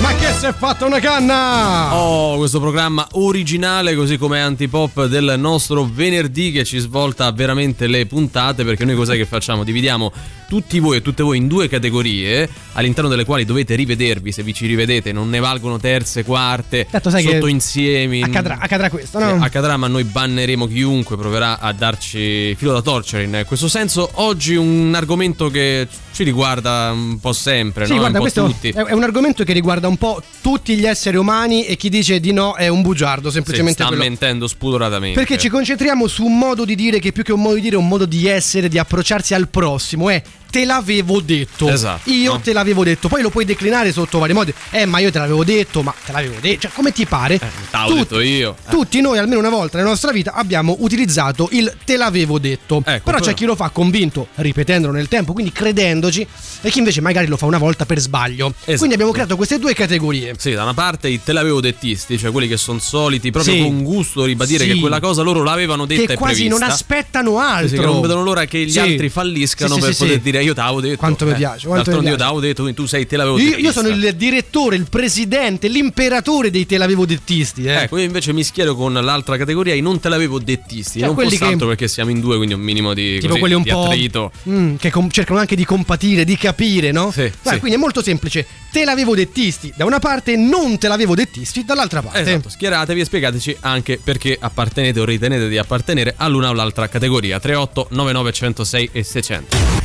Ma 0.01 0.15
che 0.17 0.31
si 0.37 0.45
è 0.45 0.53
fatta 0.53 0.85
una 0.85 0.99
canna? 0.99 1.95
Oh, 1.95 2.37
questo 2.37 2.59
programma 2.59 3.07
originale, 3.11 3.95
così 3.95 4.17
come 4.17 4.41
antipop 4.41 5.05
del 5.05 5.35
nostro 5.37 5.89
venerdì 5.91 6.51
che 6.51 6.63
ci 6.63 6.79
svolta 6.79 7.31
veramente 7.31 7.87
le 7.87 8.05
puntate. 8.05 8.63
Perché 8.63 8.85
noi 8.85 8.95
cos'è 8.95 9.15
che 9.15 9.25
facciamo? 9.25 9.63
Dividiamo 9.63 10.11
tutti 10.47 10.79
voi 10.79 10.97
e 10.97 11.01
tutte 11.01 11.21
voi 11.21 11.37
in 11.37 11.47
due 11.47 11.69
categorie, 11.69 12.49
all'interno 12.73 13.07
delle 13.07 13.23
quali 13.23 13.45
dovete 13.45 13.75
rivedervi. 13.75 14.31
Se 14.31 14.41
vi 14.41 14.53
ci 14.53 14.65
rivedete, 14.65 15.11
non 15.11 15.29
ne 15.29 15.39
valgono 15.39 15.77
terze, 15.77 16.23
quarte, 16.23 16.87
Tanto 16.89 17.09
sai 17.11 17.23
sotto 17.23 17.45
che 17.45 17.51
insiemi. 17.51 18.23
Accadrà, 18.23 18.57
accadrà 18.59 18.89
questo, 18.89 19.19
no? 19.19 19.37
Sì, 19.37 19.43
accadrà, 19.43 19.77
ma 19.77 19.87
noi 19.87 20.03
banneremo 20.03 20.67
chiunque 20.67 21.17
proverà 21.17 21.59
a 21.59 21.71
darci 21.71 22.55
filo 22.55 22.73
da 22.73 22.81
torcere 22.81 23.23
in 23.23 23.43
questo 23.45 23.67
senso. 23.67 24.09
Oggi 24.13 24.55
un 24.55 24.93
argomento 24.95 25.49
che 25.49 25.87
ci 26.11 26.23
riguarda 26.23 26.91
un 26.91 27.19
po' 27.19 27.28
sempre, 27.33 27.85
Sì, 27.85 27.93
no? 27.93 27.99
guarda, 27.99 28.17
po' 28.17 28.21
questo 28.23 28.45
tutti. 28.45 28.69
è 28.69 28.91
un 28.93 29.03
argomento 29.03 29.43
che 29.43 29.53
riguarda 29.53 29.87
un 29.87 29.97
po' 29.97 30.21
tutti 30.41 30.75
gli 30.75 30.85
esseri 30.85 31.17
umani 31.17 31.65
e 31.65 31.75
chi 31.75 31.89
dice 31.89 32.19
di 32.19 32.31
no 32.31 32.55
è 32.55 32.67
un 32.67 32.81
bugiardo, 32.81 33.29
Sì, 33.29 33.35
semplicemente 33.35 33.79
sta 33.81 33.87
quello. 33.87 34.03
mentendo 34.03 34.47
spudoratamente. 34.47 35.17
Perché 35.19 35.37
ci 35.37 35.49
concentriamo 35.49 36.07
su 36.07 36.25
un 36.25 36.37
modo 36.37 36.65
di 36.65 36.75
dire 36.75 36.99
che 36.99 37.11
più 37.11 37.23
che 37.23 37.31
un 37.33 37.41
modo 37.41 37.55
di 37.55 37.61
dire 37.61 37.75
è 37.75 37.79
un 37.79 37.87
modo 37.87 38.05
di 38.05 38.27
essere, 38.27 38.67
di 38.67 38.77
approcciarsi 38.77 39.33
al 39.33 39.47
prossimo, 39.49 40.09
è 40.09 40.21
te 40.49 40.65
l'avevo 40.65 41.19
detto. 41.21 41.69
Esatto, 41.69 42.09
Io 42.11 42.33
no? 42.33 42.39
te 42.41 42.53
l'avevo 42.53 42.83
detto. 42.83 43.07
Poi 43.07 43.21
lo 43.21 43.29
puoi 43.29 43.45
declinare 43.45 43.91
sotto 43.91 44.19
vari 44.19 44.33
modi. 44.33 44.53
Eh, 44.71 44.85
ma 44.85 44.99
io 44.99 45.11
te 45.11 45.19
l'avevo 45.19 45.43
detto, 45.43 45.81
ma 45.83 45.93
te 46.05 46.11
l'avevo 46.11 46.35
detto. 46.39 46.61
Cioè, 46.61 46.71
come 46.73 46.91
ti 46.91 47.05
pare? 47.05 47.35
Eh, 47.35 47.39
t'avevo 47.69 47.95
detto 47.95 48.19
io. 48.19 48.55
Eh. 48.67 48.69
Tutti 48.71 49.01
noi, 49.01 49.17
almeno 49.17 49.39
una 49.39 49.49
volta 49.49 49.77
nella 49.77 49.89
nostra 49.89 50.11
vita, 50.11 50.33
abbiamo 50.33 50.75
utilizzato 50.79 51.49
il 51.51 51.73
te 51.85 51.97
l'avevo 51.97 52.39
detto. 52.39 52.81
Ecco, 52.85 53.03
però 53.03 53.19
c'è 53.19 53.33
chi 53.33 53.45
lo 53.45 53.55
fa 53.55 53.69
convinto, 53.69 54.27
ripetendolo 54.35 54.93
nel 54.93 55.07
tempo, 55.07 55.33
quindi 55.33 55.51
credendoci, 55.51 56.25
e 56.61 56.69
chi 56.69 56.79
invece 56.79 57.01
magari 57.01 57.27
lo 57.27 57.37
fa 57.37 57.45
una 57.45 57.57
volta 57.57 57.85
per 57.85 57.99
sbaglio. 57.99 58.53
Esatto. 58.59 58.77
Quindi 58.77 58.93
abbiamo 58.95 59.11
creato 59.11 59.35
queste 59.35 59.59
due 59.59 59.73
categorie. 59.73 60.33
Sì, 60.37 60.51
da 60.53 60.63
una 60.63 60.73
parte 60.73 61.07
i 61.09 61.21
te 61.23 61.33
l'avevo 61.33 61.61
dettisti, 61.61 62.17
cioè 62.17 62.31
quelli 62.31 62.47
che 62.47 62.57
sono 62.57 62.79
soliti 62.79 63.31
proprio 63.31 63.53
Sì. 63.53 63.61
con 63.61 63.83
gusto 63.83 64.23
ribadire 64.25 64.63
Sì. 64.65 64.73
che 64.73 64.79
quella 64.79 64.99
cosa 64.99 65.21
loro 65.21 65.43
l'avevano 65.43 65.85
detta 65.85 66.05
Che 66.05 66.13
e 66.13 66.15
quasi 66.15 66.47
non 66.47 66.59
prevista. 66.59 66.73
aspettano 66.73 67.39
altro. 67.39 67.67
Sì, 67.67 67.75
sì, 67.75 67.79
che 67.79 67.85
non 67.85 68.01
vedono 68.01 68.23
l'ora 68.23 68.45
che 68.45 68.65
gli 68.65 68.77
altri 68.79 69.09
falliscano 69.09 69.77
per 69.77 69.95
poter 69.95 70.15
sì. 70.15 70.21
Dire 70.39 70.49
io 70.49 70.53
t'avevo 70.53 70.81
detto. 70.81 70.97
Quanto 70.97 71.25
mi 71.25 71.31
Eh, 71.31 71.35
piace, 71.35 71.67
quanto 71.67 71.89
mi 71.91 71.95
d'altronde 71.95 72.09
io 72.09 72.15
piace. 72.15 72.17
t'avevo 72.31 72.39
detto, 72.39 72.73
tu 72.73 72.85
sei 72.87 73.05
te 73.05 73.17
l'avevo 73.17 73.37
Io, 73.39 73.45
detto. 73.51 73.59
io 73.61 73.71
sono 73.71 73.87
il 73.87 74.15
direttore, 74.15 74.75
il 74.75 74.87
presidente, 74.89 75.67
l'imperatore 75.67 76.49
dei 76.51 76.65
te 76.65 76.77
l'avevo 76.77 77.05
dettisti. 77.05 77.63
Eh. 77.63 77.83
Ecco, 77.83 77.97
io 77.97 78.03
invece 78.05 78.33
mi 78.33 78.43
schiero 78.43 78.75
con 78.75 78.93
l'altra 78.93 79.37
categoria, 79.37 79.73
i 79.73 79.81
non 79.81 79.99
te 79.99 80.09
l'avevo 80.09 80.39
dettisti. 80.39 80.99
Cioè, 80.99 81.07
non 81.07 81.15
fosse 81.17 81.37
che- 81.37 81.43
altro 81.45 81.67
perché 81.67 81.87
siamo 81.87 82.09
in 82.11 82.19
due, 82.19 82.35
quindi 82.37 82.53
un 82.55 82.61
minimo 82.61 82.93
di, 82.93 83.15
tipo 83.15 83.27
così, 83.27 83.39
quelli 83.39 83.55
un 83.55 83.63
po' 83.63 83.83
attrito. 83.85 84.31
mm, 84.49 84.75
che 84.75 84.91
com- 84.91 85.09
cercano 85.09 85.39
anche 85.39 85.55
di 85.55 85.65
compatire, 85.65 86.23
di 86.25 86.37
capire, 86.37 86.91
no? 86.91 87.11
Sì, 87.11 87.31
Dai, 87.41 87.53
sì. 87.53 87.59
Quindi 87.59 87.77
è 87.77 87.79
molto 87.79 88.01
semplice. 88.01 88.45
Te 88.71 88.83
l'avevo 88.85 89.15
dettisti 89.15 89.73
da 89.75 89.85
una 89.85 89.99
parte, 89.99 90.35
non 90.35 90.77
te 90.77 90.87
l'avevo 90.87 91.15
dettisti 91.15 91.65
dall'altra 91.65 92.01
parte. 92.03 92.21
Esatto, 92.21 92.49
schieratevi 92.49 92.99
e 93.01 93.05
spiegateci 93.05 93.57
anche 93.61 93.99
perché 94.03 94.37
appartenete 94.39 94.99
o 94.99 95.05
ritenete 95.05 95.47
di 95.49 95.57
appartenere 95.57 96.13
all'una 96.17 96.49
o 96.49 96.53
l'altra 96.53 96.87
categoria. 96.87 97.39
38 97.39 97.87
99 97.91 98.31
106 98.31 98.89
e 98.91 99.03
600. 99.03 99.78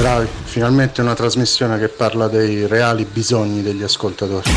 Bravi, 0.00 0.26
finalmente 0.44 1.02
una 1.02 1.12
trasmissione 1.12 1.78
che 1.78 1.88
parla 1.88 2.26
dei 2.26 2.66
reali 2.66 3.04
bisogni 3.04 3.60
degli 3.60 3.82
ascoltatori. 3.82 4.50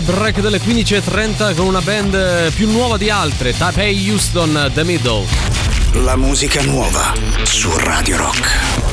Break 0.00 0.40
delle 0.40 0.60
15.30 0.60 1.54
con 1.54 1.66
una 1.66 1.80
band 1.80 2.52
più 2.52 2.70
nuova 2.70 2.96
di 2.96 3.10
altre, 3.10 3.56
Taipei 3.56 4.10
Houston 4.10 4.70
The 4.72 4.84
Middle. 4.84 5.24
La 5.92 6.16
musica 6.16 6.62
nuova 6.62 7.12
su 7.42 7.70
Radio 7.76 8.16
Rock. 8.16 8.83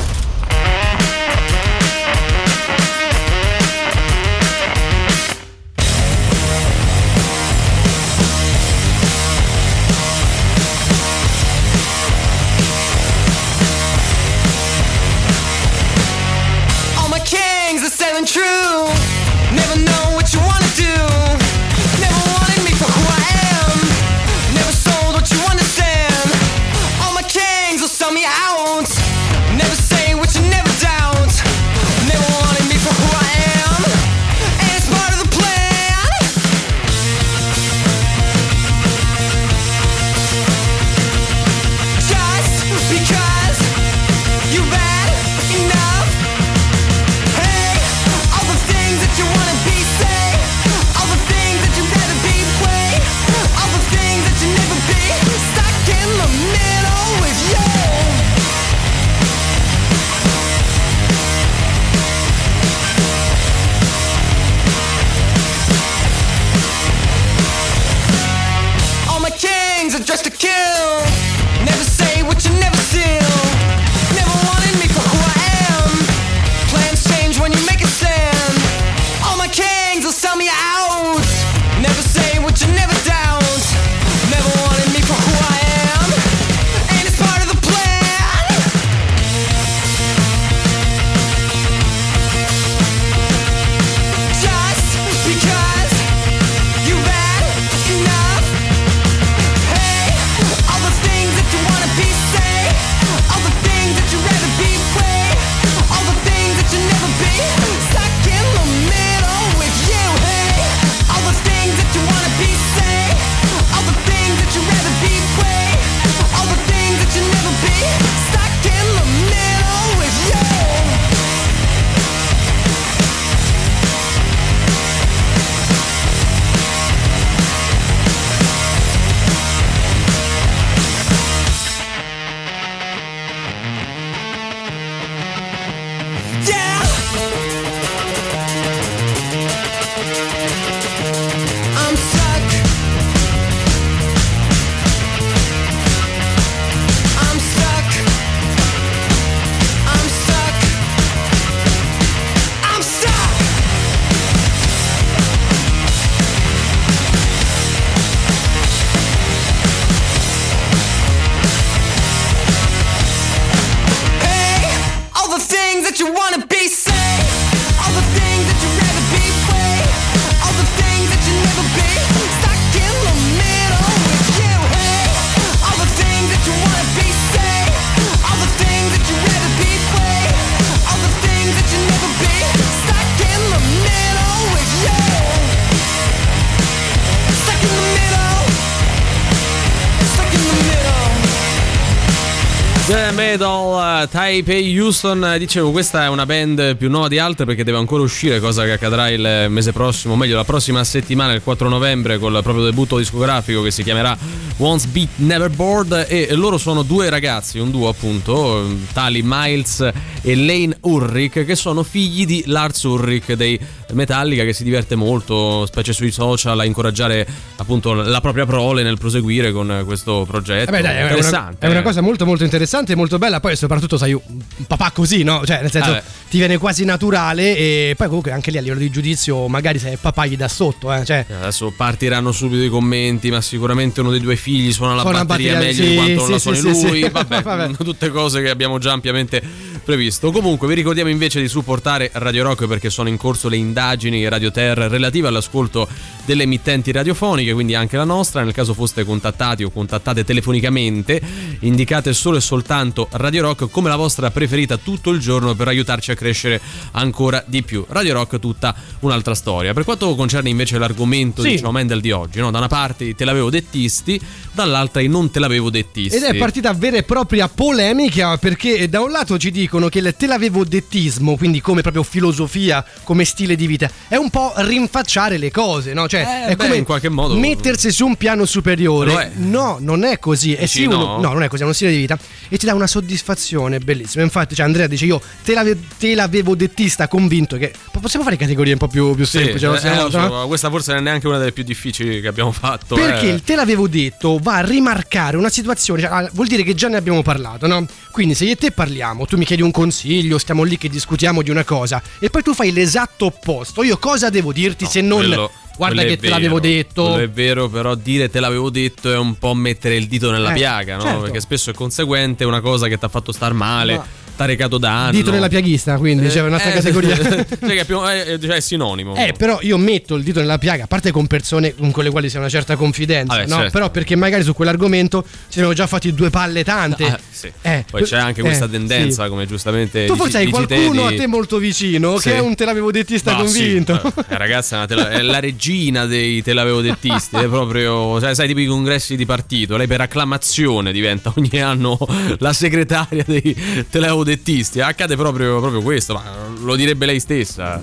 Taipei 194.10 194.78
Houston, 194.78 195.36
dicevo 195.38 195.70
questa 195.70 196.04
è 196.04 196.08
una 196.08 196.26
band 196.26 196.76
più 196.76 196.88
nuova 196.88 197.08
di 197.08 197.18
altre 197.18 197.44
perché 197.44 197.64
deve 197.64 197.78
ancora 197.78 198.02
uscire, 198.02 198.40
cosa 198.40 198.64
che 198.64 198.72
accadrà 198.72 199.08
il 199.10 199.46
mese 199.48 199.72
prossimo, 199.72 200.14
o 200.14 200.16
meglio 200.16 200.36
la 200.36 200.44
prossima 200.44 200.82
settimana, 200.84 201.32
il 201.32 201.42
4 201.42 201.68
novembre, 201.68 202.18
col 202.18 202.40
proprio 202.42 202.64
debutto 202.64 202.98
discografico 202.98 203.62
che 203.62 203.70
si 203.70 203.82
chiamerà 203.82 204.16
Once 204.58 204.86
Beat 204.88 205.08
Never 205.16 205.50
Bored. 205.50 206.06
E 206.08 206.34
loro 206.34 206.58
sono 206.58 206.82
due 206.82 207.10
ragazzi, 207.10 207.58
un 207.58 207.70
duo 207.70 207.88
appunto, 207.88 208.66
tali 208.92 209.22
Miles 209.24 209.80
e 210.22 210.36
Lane 210.36 210.76
Ulrich, 210.82 211.44
che 211.44 211.54
sono 211.54 211.82
figli 211.82 212.24
di 212.24 212.42
Lars 212.46 212.82
Ulrich 212.82 213.32
dei 213.32 213.58
Metallica 213.94 214.44
che 214.44 214.52
si 214.52 214.64
diverte 214.64 214.94
molto, 214.94 215.66
specie 215.66 215.92
sui 215.92 216.10
social, 216.10 216.58
a 216.58 216.64
incoraggiare 216.64 217.26
appunto 217.56 217.92
la 217.92 218.20
propria 218.20 218.46
prole 218.46 218.82
nel 218.82 218.98
proseguire 218.98 219.52
con 219.52 219.82
questo 219.84 220.24
progetto. 220.26 220.70
Vabbè, 220.70 220.82
dai, 220.82 220.96
è 220.96 221.14
una, 221.14 221.54
è 221.58 221.66
una 221.68 221.78
eh. 221.80 221.82
cosa 221.82 222.00
molto 222.00 222.26
molto 222.26 222.44
interessante 222.44 222.92
e 222.92 222.96
molto 222.96 223.18
bella. 223.18 223.40
Poi 223.40 223.56
soprattutto 223.56 223.96
sai 223.96 224.12
un 224.12 224.22
papà 224.66 224.90
così, 224.92 225.22
no? 225.22 225.42
Cioè, 225.44 225.60
nel 225.60 225.70
senso, 225.70 225.92
Vabbè. 225.92 226.02
ti 226.28 226.38
viene 226.38 226.58
quasi 226.58 226.84
naturale 226.84 227.56
e 227.56 227.94
poi 227.96 228.06
comunque 228.06 228.32
anche 228.32 228.50
lì 228.50 228.58
a 228.58 228.60
livello 228.60 228.80
di 228.80 228.90
giudizio, 228.90 229.48
magari 229.48 229.78
se 229.78 229.92
è 229.92 229.96
papà 229.96 230.26
gli 230.26 230.36
dà 230.36 230.48
sotto, 230.48 230.92
eh. 230.92 231.04
Cioè, 231.04 231.26
Adesso 231.28 231.72
partiranno 231.76 232.32
subito 232.32 232.62
i 232.62 232.68
commenti, 232.68 233.30
ma 233.30 233.40
sicuramente 233.40 234.00
uno 234.00 234.10
dei 234.10 234.20
due 234.20 234.36
figli 234.36 234.72
suona 234.72 234.94
la 234.94 235.02
Suona 235.02 235.24
batteria, 235.24 235.54
batteria, 235.54 235.72
meglio 235.72 235.84
di 235.84 235.90
sì, 235.90 235.96
quanto 235.96 236.20
non 236.22 236.30
la 236.30 236.38
sì, 236.38 236.42
suoni 236.42 236.56
sì, 236.58 236.74
sì, 236.74 236.88
lui. 236.88 237.02
sì. 237.02 237.08
Vabbè, 237.10 237.42
Vabbè. 237.42 237.84
tutte 237.84 238.10
cose 238.10 238.42
che 238.42 238.50
abbiamo 238.50 238.78
già 238.78 238.92
ampiamente 238.92 239.42
previsto. 239.82 240.30
Comunque, 240.30 240.68
vi 240.68 240.74
ricordiamo 240.74 241.10
invece 241.10 241.40
di 241.40 241.48
supportare 241.48 242.10
Radio 242.14 242.44
Rock 242.44 242.66
perché 242.66 242.90
sono 242.90 243.08
in 243.08 243.16
corso 243.16 243.48
le 243.48 243.56
indagini 243.56 244.28
Radio 244.28 244.50
Terra 244.50 244.88
relative 244.88 245.28
all'ascolto 245.28 245.88
delle 246.24 246.44
emittenti 246.44 246.92
radiofoniche, 246.92 247.52
quindi 247.52 247.74
anche 247.74 247.96
la 247.96 248.04
nostra. 248.04 248.42
Nel 248.42 248.52
caso 248.52 248.74
foste 248.74 249.04
contattati 249.04 249.64
o 249.64 249.70
contattate 249.70 250.24
telefonicamente, 250.24 251.20
indicate 251.60 252.12
solo 252.12 252.36
e 252.36 252.40
soltanto 252.40 253.08
Radio 253.12 253.42
Rock 253.42 253.70
come 253.70 253.88
la 253.88 253.96
vostra 253.96 254.30
preferita 254.30 254.76
tutto 254.76 255.10
il 255.10 255.18
giorno 255.18 255.54
per 255.54 255.68
aiutarci 255.68 256.10
a 256.10 256.14
crescere 256.14 256.60
ancora 256.92 257.42
di 257.46 257.62
più. 257.62 257.84
Radio 257.88 258.14
Rock 258.14 258.38
tutta 258.38 258.74
un'altra 259.00 259.34
storia. 259.34 259.72
Per 259.72 259.84
quanto 259.84 260.14
concerne 260.14 260.48
invece 260.48 260.78
l'argomento 260.78 261.42
Sì. 261.42 261.50
di 261.50 261.58
Ciao 261.58 261.72
Mendel 261.72 262.00
di 262.00 262.10
oggi, 262.12 262.38
no? 262.38 262.50
da 262.50 262.58
una 262.58 262.68
parte 262.68 263.14
te 263.14 263.24
l'avevo 263.24 263.50
dettisti, 263.50 264.20
dall'altra 264.52 265.00
i 265.00 265.08
non 265.08 265.30
te 265.30 265.40
l'avevo 265.40 265.70
dettisti. 265.70 266.16
Ed 266.16 266.22
è 266.22 266.34
partita 266.36 266.72
vera 266.72 266.96
e 266.98 267.02
propria 267.02 267.48
polemica 267.48 268.36
perché 268.36 268.88
da 268.88 269.00
un 269.00 269.10
lato 269.10 269.38
ci 269.38 269.50
dicono 269.50 269.70
dicono 269.72 269.88
che 269.88 270.00
il 270.00 270.14
te 270.18 270.26
l'avevo 270.26 270.64
dettismo, 270.64 271.34
quindi 271.38 271.62
come 271.62 271.80
proprio 271.80 272.02
filosofia, 272.02 272.84
come 273.04 273.24
stile 273.24 273.56
di 273.56 273.66
vita, 273.66 273.88
è 274.06 274.16
un 274.16 274.28
po' 274.28 274.52
rinfacciare 274.56 275.38
le 275.38 275.50
cose, 275.50 275.94
no? 275.94 276.06
Cioè, 276.06 276.20
Eh, 276.20 276.44
è 276.50 276.56
beh, 276.56 276.64
come 276.64 276.76
in 276.76 276.84
qualche 276.84 277.08
modo- 277.08 277.34
mettersi 277.38 277.90
su 277.90 278.04
un 278.04 278.16
piano 278.16 278.44
superiore. 278.44 279.32
No, 279.36 279.78
non 279.80 280.04
è 280.04 280.18
così. 280.18 280.52
È 280.52 280.66
sì 280.66 280.84
uno- 280.84 280.96
no? 280.98 281.20
no, 281.20 281.32
non 281.32 281.42
è 281.42 281.48
così, 281.48 281.62
è 281.62 281.64
uno 281.64 281.72
stile 281.72 281.90
di 281.92 281.96
vita 281.96 282.18
e 282.50 282.58
ti 282.58 282.66
dà 282.66 282.74
una 282.74 282.86
soddisfazione 282.86 283.78
bellissima. 283.78 284.22
Infatti, 284.22 284.54
cioè, 284.54 284.66
Andrea 284.66 284.86
dice: 284.86 285.06
Io 285.06 285.22
te, 285.42 285.54
l'ave- 285.54 285.78
te 285.98 286.14
l'avevo 286.14 286.54
dettista 286.54 287.08
convinto 287.08 287.56
che. 287.56 287.72
Possiamo 287.98 288.24
fare 288.24 288.36
categorie 288.36 288.72
un 288.72 288.78
po' 288.78 288.88
più, 288.88 289.14
più 289.14 289.24
Sì, 289.24 289.38
semplici? 289.38 289.64
eh, 289.64 289.94
lo 289.96 290.10
so, 290.10 290.44
questa 290.48 290.68
forse 290.68 290.90
non 290.92 291.00
è 291.00 291.04
neanche 291.04 291.28
una 291.28 291.38
delle 291.38 291.52
più 291.52 291.62
difficili 291.62 292.20
che 292.20 292.26
abbiamo 292.28 292.52
fatto. 292.52 292.94
Perché 292.96 293.28
eh. 293.28 293.32
il 293.32 293.42
te 293.42 293.54
l'avevo 293.54 293.88
detto 293.88 294.38
va 294.42 294.56
a 294.56 294.60
rimarcare 294.60 295.36
una 295.38 295.48
situazione, 295.48 296.02
cioè, 296.02 296.10
ah, 296.10 296.28
vuol 296.34 296.48
dire 296.48 296.62
che 296.62 296.74
già 296.74 296.88
ne 296.88 296.96
abbiamo 296.96 297.22
parlato, 297.22 297.66
no? 297.66 297.86
Quindi 298.10 298.34
se 298.34 298.44
io 298.44 298.52
e 298.52 298.56
te 298.56 298.72
parliamo, 298.72 299.24
tu 299.24 299.36
mi 299.38 299.44
chiedi 299.46 299.61
un 299.62 299.70
consiglio, 299.70 300.38
stiamo 300.38 300.62
lì 300.62 300.76
che 300.78 300.88
discutiamo 300.88 301.42
di 301.42 301.50
una 301.50 301.64
cosa 301.64 302.02
e 302.18 302.28
poi 302.30 302.42
tu 302.42 302.52
fai 302.54 302.72
l'esatto 302.72 303.26
opposto, 303.26 303.82
io 303.82 303.96
cosa 303.98 304.28
devo 304.30 304.52
dirti 304.52 304.84
No, 304.84 304.90
se 304.90 305.00
non 305.00 305.18
quello- 305.18 305.50
guarda 305.76 306.02
quello 306.02 306.10
che 306.10 306.20
te 306.20 306.28
l'avevo 306.28 306.58
vero, 306.60 306.74
detto? 306.74 307.02
Quello 307.04 307.18
è 307.18 307.30
vero, 307.30 307.68
però 307.68 307.94
dire 307.94 308.28
te 308.28 308.40
l'avevo 308.40 308.68
detto 308.70 309.10
è 309.12 309.16
un 309.16 309.38
po' 309.38 309.54
mettere 309.54 309.96
il 309.96 310.06
dito 310.06 310.30
nella 310.30 310.50
Eh, 310.50 310.54
piaga, 310.54 310.96
no? 310.96 311.02
certo. 311.02 311.20
Perché 311.22 311.40
spesso 311.40 311.70
è 311.70 311.72
conseguente 311.74 312.44
una 312.44 312.60
cosa 312.60 312.88
che 312.88 312.98
ti 312.98 313.04
ha 313.04 313.08
fatto 313.08 313.32
star 313.32 313.52
male, 313.54 313.96
Ma- 313.96 314.06
ti 314.36 314.42
ha 314.42 314.44
recato 314.46 314.78
danno. 314.78 315.10
Dito 315.12 315.30
nella 315.30 315.48
piaghista, 315.48 315.96
quindi 315.98 316.28
c'è 316.28 316.40
un'altra 316.42 316.70
Eh, 316.70 316.74
categoria. 316.74 317.16
cioè 317.20 317.44
che 317.58 317.80
è, 317.80 317.84
più- 317.84 318.00
è- 318.02 318.38
cioè 318.40 318.56
è 318.56 318.60
sinonimo. 318.60 319.14
Eh, 319.16 319.34
però 319.36 319.58
io 319.62 319.76
metto 319.78 320.14
il 320.14 320.22
dito 320.22 320.40
nella 320.40 320.58
piaga, 320.58 320.84
a 320.84 320.86
parte 320.86 321.10
con 321.10 321.26
persone 321.26 321.74
con 321.74 322.02
le 322.04 322.10
quali 322.10 322.28
c'è 322.28 322.38
una 322.38 322.48
certa 322.48 322.76
confidenza, 322.76 323.34
Vabbè, 323.36 323.46
no? 323.48 323.56
certo. 323.56 323.70
Però 323.72 323.90
perché 323.90 324.16
magari 324.16 324.42
su 324.42 324.52
quell'argomento 324.54 325.24
ci 325.24 325.58
siamo 325.58 325.72
già 325.72 325.86
fatti 325.86 326.12
due 326.14 326.30
palle 326.30 326.64
tante. 326.64 327.04
Ah, 327.04 327.18
sì. 327.30 327.50
Eh, 327.62 327.84
Poi 327.90 328.02
c'è 328.02 328.16
anche 328.18 328.40
questa 328.42 328.64
eh, 328.66 328.70
tendenza, 328.70 329.24
sì. 329.24 329.28
come 329.28 329.46
giustamente 329.46 330.06
Tu 330.06 330.16
forse 330.16 330.38
hai 330.38 330.48
qualcuno 330.48 331.08
di- 331.08 331.14
a 331.14 331.18
te 331.18 331.26
molto 331.26 331.58
vicino 331.58 332.18
Sì. 332.18 332.28
che 332.30 332.36
è 332.36 332.38
un 332.40 332.54
te 332.54 332.64
l'avevo 332.64 332.90
dettista 332.90 333.30
sì, 333.30 333.36
convinto. 333.44 334.00
eh, 334.28 334.36
ragazza, 334.36 334.86
tela- 334.86 335.10
è 335.10 335.22
la 335.22 335.40
regina 335.40 336.06
dei 336.06 336.42
te 336.42 336.52
l'avevo 336.52 336.80
dettisti. 336.80 337.36
È 337.36 337.46
proprio, 337.46 338.18
sai, 338.20 338.34
sai, 338.34 338.46
tipo 338.46 338.60
i 338.60 338.66
congressi 338.66 339.16
di 339.16 339.26
partito. 339.26 339.76
Lei 339.76 339.86
per 339.86 340.00
acclamazione 340.00 340.92
diventa 340.92 341.32
ogni 341.36 341.60
anno 341.60 341.98
la 342.38 342.52
segretaria 342.52 343.24
dei 343.26 343.54
te 343.90 343.98
l'avevo 343.98 344.21
dettisti. 344.22 344.80
Accade 344.80 345.16
proprio, 345.16 345.60
proprio 345.60 345.82
questo, 345.82 346.14
ma 346.14 346.22
lo 346.60 346.76
direbbe 346.76 347.06
lei 347.06 347.20
stessa. 347.20 347.80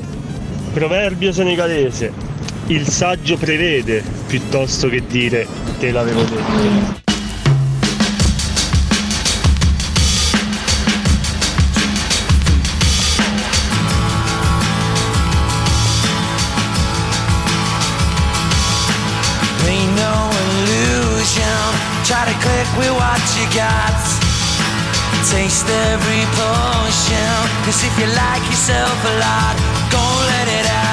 Proverbio 0.73 1.31
senegalese. 1.31 2.11
Il 2.67 2.87
saggio 2.87 3.37
prevede 3.37 4.03
piuttosto 4.27 4.89
che 4.89 5.03
dire 5.07 5.47
te 5.79 5.91
l'avevo 5.91 6.21
detto. 6.21 7.07
Try 22.09 22.25
to 22.25 22.39
click 22.39 22.67
with 22.75 22.89
what 22.97 23.21
you 23.37 23.45
got. 23.53 24.18
Taste 25.27 25.67
every 25.67 26.23
potion. 26.33 27.29
Cause 27.65 27.83
if 27.83 27.93
you 27.99 28.07
like 28.07 28.43
yourself 28.49 28.97
a 29.05 29.19
lot, 29.19 29.55
go 29.91 29.99
let 30.31 30.47
it 30.47 30.65
out. 30.71 30.88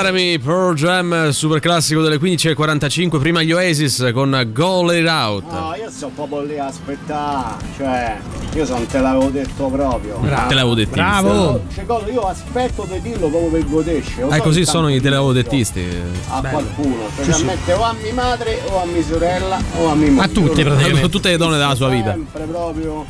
Jeremy 0.00 0.38
Pearl 0.38 0.74
Jam, 0.76 1.28
super 1.28 1.60
classico 1.60 2.00
delle 2.00 2.16
15.45, 2.16 3.18
prima 3.18 3.42
gli 3.42 3.52
Oasis 3.52 4.08
con 4.14 4.48
Go 4.50 4.82
Let 4.82 5.02
It 5.02 5.08
Out. 5.08 5.44
No, 5.52 5.74
io 5.74 5.90
sto 5.90 6.10
proprio 6.14 6.40
lì 6.40 6.58
a 6.58 6.68
aspettare, 6.68 7.56
cioè, 7.76 8.16
io 8.54 8.66
non 8.66 8.86
te 8.86 8.98
l'avevo 8.98 9.28
detto 9.28 9.66
proprio. 9.66 10.16
Bravo. 10.20 10.48
Te 10.48 10.54
l'avevo 10.54 10.74
detto. 10.74 10.90
Bravo. 10.92 11.64
Cioè, 11.74 11.84
cosa, 11.84 12.06
io 12.06 12.22
aspetto 12.22 12.88
di 12.90 12.98
dirlo 13.02 13.28
proprio 13.28 13.50
per 13.50 13.68
godesce. 13.68 14.26
Eh, 14.26 14.38
così 14.38 14.64
sono 14.64 14.88
i 14.88 15.02
teleaudettisti. 15.02 15.86
A 16.28 16.40
qualcuno, 16.48 17.02
cioè 17.16 17.34
sì, 17.34 17.50
sì. 17.62 17.70
o 17.72 17.82
a 17.82 17.94
mia 18.02 18.14
madre 18.14 18.58
o 18.70 18.80
a 18.80 18.86
mia 18.86 19.02
sorella 19.02 19.62
o 19.76 19.90
a 19.90 19.94
mia 19.94 20.10
moglie. 20.12 20.24
A 20.24 20.28
tutti 20.28 20.64
praticamente. 20.64 21.08
Tutte 21.10 21.28
le 21.28 21.36
donne 21.36 21.58
della 21.58 21.74
sua 21.74 21.90
vita. 21.90 22.12
Sempre 22.12 22.44
proprio. 22.44 23.04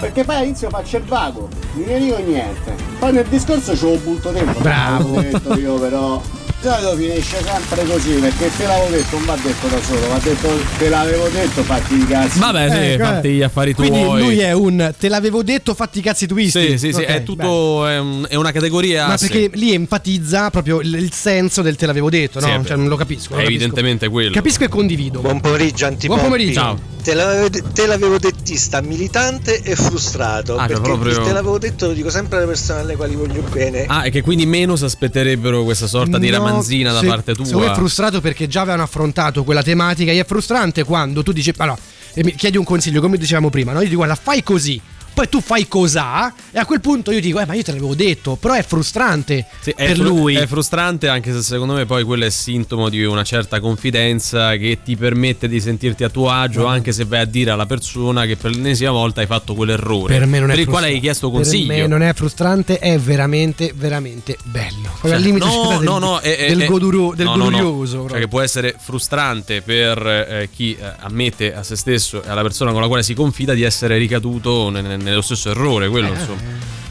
Perché 0.00 0.24
poi 0.24 0.34
all'inizio 0.34 0.68
faccio 0.68 0.96
il 0.96 1.04
vago, 1.04 1.48
non 1.74 1.86
ne 1.86 1.98
dico 2.00 2.18
niente. 2.18 2.91
Poi 3.02 3.12
nel 3.12 3.26
discorso 3.26 3.76
ce 3.76 3.84
lo 3.84 3.96
butto 3.96 4.30
dentro. 4.30 4.60
Bravo. 4.60 5.20
Detto 5.20 5.58
io 5.58 5.74
però. 5.74 6.22
Di 6.60 6.68
solito 6.68 6.94
finisce 6.94 7.42
sempre 7.44 7.84
così 7.84 8.10
perché 8.12 8.48
te 8.56 8.64
l'avevo 8.64 8.90
detto, 8.90 9.16
non 9.16 9.24
va 9.24 9.36
detto 9.42 9.66
da 9.66 9.82
solo, 9.82 10.06
va 10.06 10.18
detto 10.22 10.48
te 10.78 10.88
l'avevo 10.88 11.26
detto, 11.26 11.62
fatti 11.64 11.94
i 11.96 12.06
cazzi. 12.06 12.38
Vabbè, 12.38 12.70
sì, 12.70 12.76
Ecco, 12.76 13.04
fatti 13.04 13.28
gli 13.30 13.42
affari 13.42 13.74
tuoi. 13.74 13.88
Quindi 13.88 14.20
lui 14.20 14.38
è 14.38 14.52
un 14.52 14.94
te 14.96 15.08
l'avevo 15.08 15.42
detto, 15.42 15.74
fatti 15.74 15.98
i 15.98 16.02
cazzi 16.02 16.28
twisti. 16.28 16.60
Sì, 16.60 16.78
sì, 16.78 16.92
sì, 16.92 17.00
Ok, 17.00 17.06
è 17.06 17.22
tutto. 17.24 17.88
È, 17.88 17.98
un- 17.98 18.24
è 18.28 18.36
una 18.36 18.52
categoria. 18.52 19.08
Ma 19.08 19.16
perché 19.16 19.50
lì 19.54 19.72
enfatizza 19.74 20.50
proprio 20.50 20.80
il, 20.80 20.94
il 20.94 21.12
senso 21.12 21.62
del 21.62 21.74
te 21.74 21.86
l'avevo 21.86 22.08
detto, 22.08 22.38
no? 22.38 22.46
Sì, 22.46 22.66
cioè, 22.68 22.76
non 22.76 22.86
lo 22.86 22.94
capisco. 22.94 23.30
È 23.30 23.30
lo 23.30 23.36
capisco. 23.38 23.54
evidentemente 23.56 24.08
quello. 24.08 24.30
Capisco 24.32 24.62
e 24.62 24.68
condivido. 24.68 25.18
Buon 25.18 25.40
pomeriggio 25.40 25.86
Antipoppi. 25.86 26.20
Buon 26.20 26.30
pomeriggio. 26.30 26.60
Ciao. 26.60 26.78
Te 27.02 27.14
l'avevo, 27.14 27.48
te 27.72 27.86
l'avevo 27.86 28.16
dettista 28.18 28.80
militante 28.80 29.60
e 29.60 29.74
frustrato. 29.74 30.54
Ah, 30.56 30.68
cioè 30.68 30.68
perché 30.68 30.82
proprio- 30.82 31.22
te 31.22 31.32
l'avevo 31.32 31.58
detto 31.58 31.86
lo 31.88 31.92
dico 31.94 32.10
sempre 32.10 32.36
alle 32.38 32.46
persone 32.46 32.80
alle 32.80 32.94
quali 32.96 33.16
voglio 33.16 33.42
bene. 33.42 33.86
Ah, 33.88 34.06
e 34.06 34.10
che 34.10 34.22
quindi 34.22 34.46
meno 34.46 34.76
si 34.76 34.84
aspetterebbero 34.84 35.64
questa 35.64 35.88
sorta 35.88 36.18
di 36.18 36.30
No, 36.30 36.36
ramanzina 36.36 36.92
da 36.92 37.00
se- 37.00 37.06
parte 37.08 37.34
tua. 37.34 37.44
Secondo 37.44 37.66
me 37.66 37.72
è 37.72 37.74
frustrato 37.76 38.20
perché 38.20 38.46
già 38.46 38.60
avevano 38.60 38.84
affrontato 38.84 39.42
quella 39.42 39.64
tematica. 39.64 40.12
E 40.12 40.20
è 40.20 40.24
frustrante 40.24 40.84
quando 40.84 41.24
tu 41.24 41.32
dici. 41.32 41.52
Allora, 41.56 41.76
e 42.14 42.22
mi 42.22 42.34
chiedi 42.36 42.56
un 42.56 42.64
consiglio, 42.64 43.00
come 43.00 43.16
dicevamo 43.16 43.50
prima, 43.50 43.72
no? 43.72 43.80
Io 43.80 43.86
dico, 43.86 43.96
guarda, 43.96 44.14
fai 44.14 44.44
così. 44.44 44.80
Poi 45.14 45.28
tu 45.28 45.40
fai 45.40 45.68
cos'ha 45.68 46.32
e 46.50 46.58
a 46.58 46.64
quel 46.66 46.80
punto 46.80 47.10
io 47.12 47.20
dico, 47.20 47.38
eh 47.40 47.46
ma 47.46 47.54
io 47.54 47.62
te 47.62 47.72
l'avevo 47.72 47.94
detto, 47.94 48.36
però 48.36 48.54
è 48.54 48.62
frustrante 48.62 49.46
Sì, 49.60 49.70
è 49.76 49.86
per 49.88 49.96
fru- 49.96 50.06
lui. 50.06 50.34
È 50.36 50.46
frustrante 50.46 51.08
anche 51.08 51.32
se 51.32 51.42
secondo 51.42 51.74
me 51.74 51.84
poi 51.86 52.02
quello 52.04 52.24
è 52.24 52.30
sintomo 52.30 52.88
di 52.88 53.04
una 53.04 53.22
certa 53.24 53.60
confidenza 53.60 54.56
che 54.56 54.78
ti 54.82 54.96
permette 54.96 55.48
di 55.48 55.60
sentirti 55.60 56.04
a 56.04 56.08
tuo 56.08 56.30
agio 56.30 56.66
anche 56.66 56.92
se 56.92 57.04
vai 57.04 57.20
a 57.20 57.24
dire 57.24 57.50
alla 57.50 57.66
persona 57.66 58.24
che 58.26 58.36
per 58.36 58.52
l'ennesima 58.52 58.90
volta 58.90 59.20
hai 59.20 59.26
fatto 59.26 59.54
quell'errore. 59.54 60.16
Per 60.16 60.26
me 60.26 60.38
non 60.40 60.50
è 60.50 60.54
il 60.54 60.66
quale 60.66 60.86
hai 60.86 61.00
chiesto 61.00 61.28
Per 61.30 61.40
consiglio. 61.42 61.66
me 61.66 61.86
non 61.86 62.02
è 62.02 62.12
frustrante, 62.14 62.78
è 62.78 62.98
veramente, 62.98 63.72
veramente 63.74 64.36
bello. 64.44 64.90
Cioè, 65.02 65.12
al 65.12 65.20
limite 65.20 65.44
no, 65.44 65.62
no, 65.72 65.78
del, 65.78 65.88
no, 65.88 66.18
è- 66.20 66.36
è- 66.36 66.48
del, 66.48 66.60
è- 66.60 66.66
goduro- 66.66 67.12
del 67.14 67.26
no, 67.26 67.36
no, 67.36 67.44
no. 67.44 67.58
glorioso. 67.58 68.08
Cioè 68.08 68.18
che 68.18 68.28
può 68.28 68.40
essere 68.40 68.74
frustrante 68.78 69.60
per 69.62 69.98
eh, 70.06 70.48
chi 70.54 70.74
eh, 70.78 70.84
ammette 71.00 71.54
a 71.54 71.62
se 71.62 71.76
stesso 71.76 72.22
e 72.22 72.28
alla 72.28 72.42
persona 72.42 72.72
con 72.72 72.80
la 72.80 72.86
quale 72.86 73.02
si 73.02 73.14
confida 73.14 73.52
di 73.54 73.62
essere 73.62 73.98
ricaduto 73.98 74.70
ne- 74.70 74.80
ne- 74.80 74.96
nello 75.02 75.22
stesso 75.22 75.50
errore, 75.50 75.88
quello 75.88 76.08
insomma. 76.08 76.40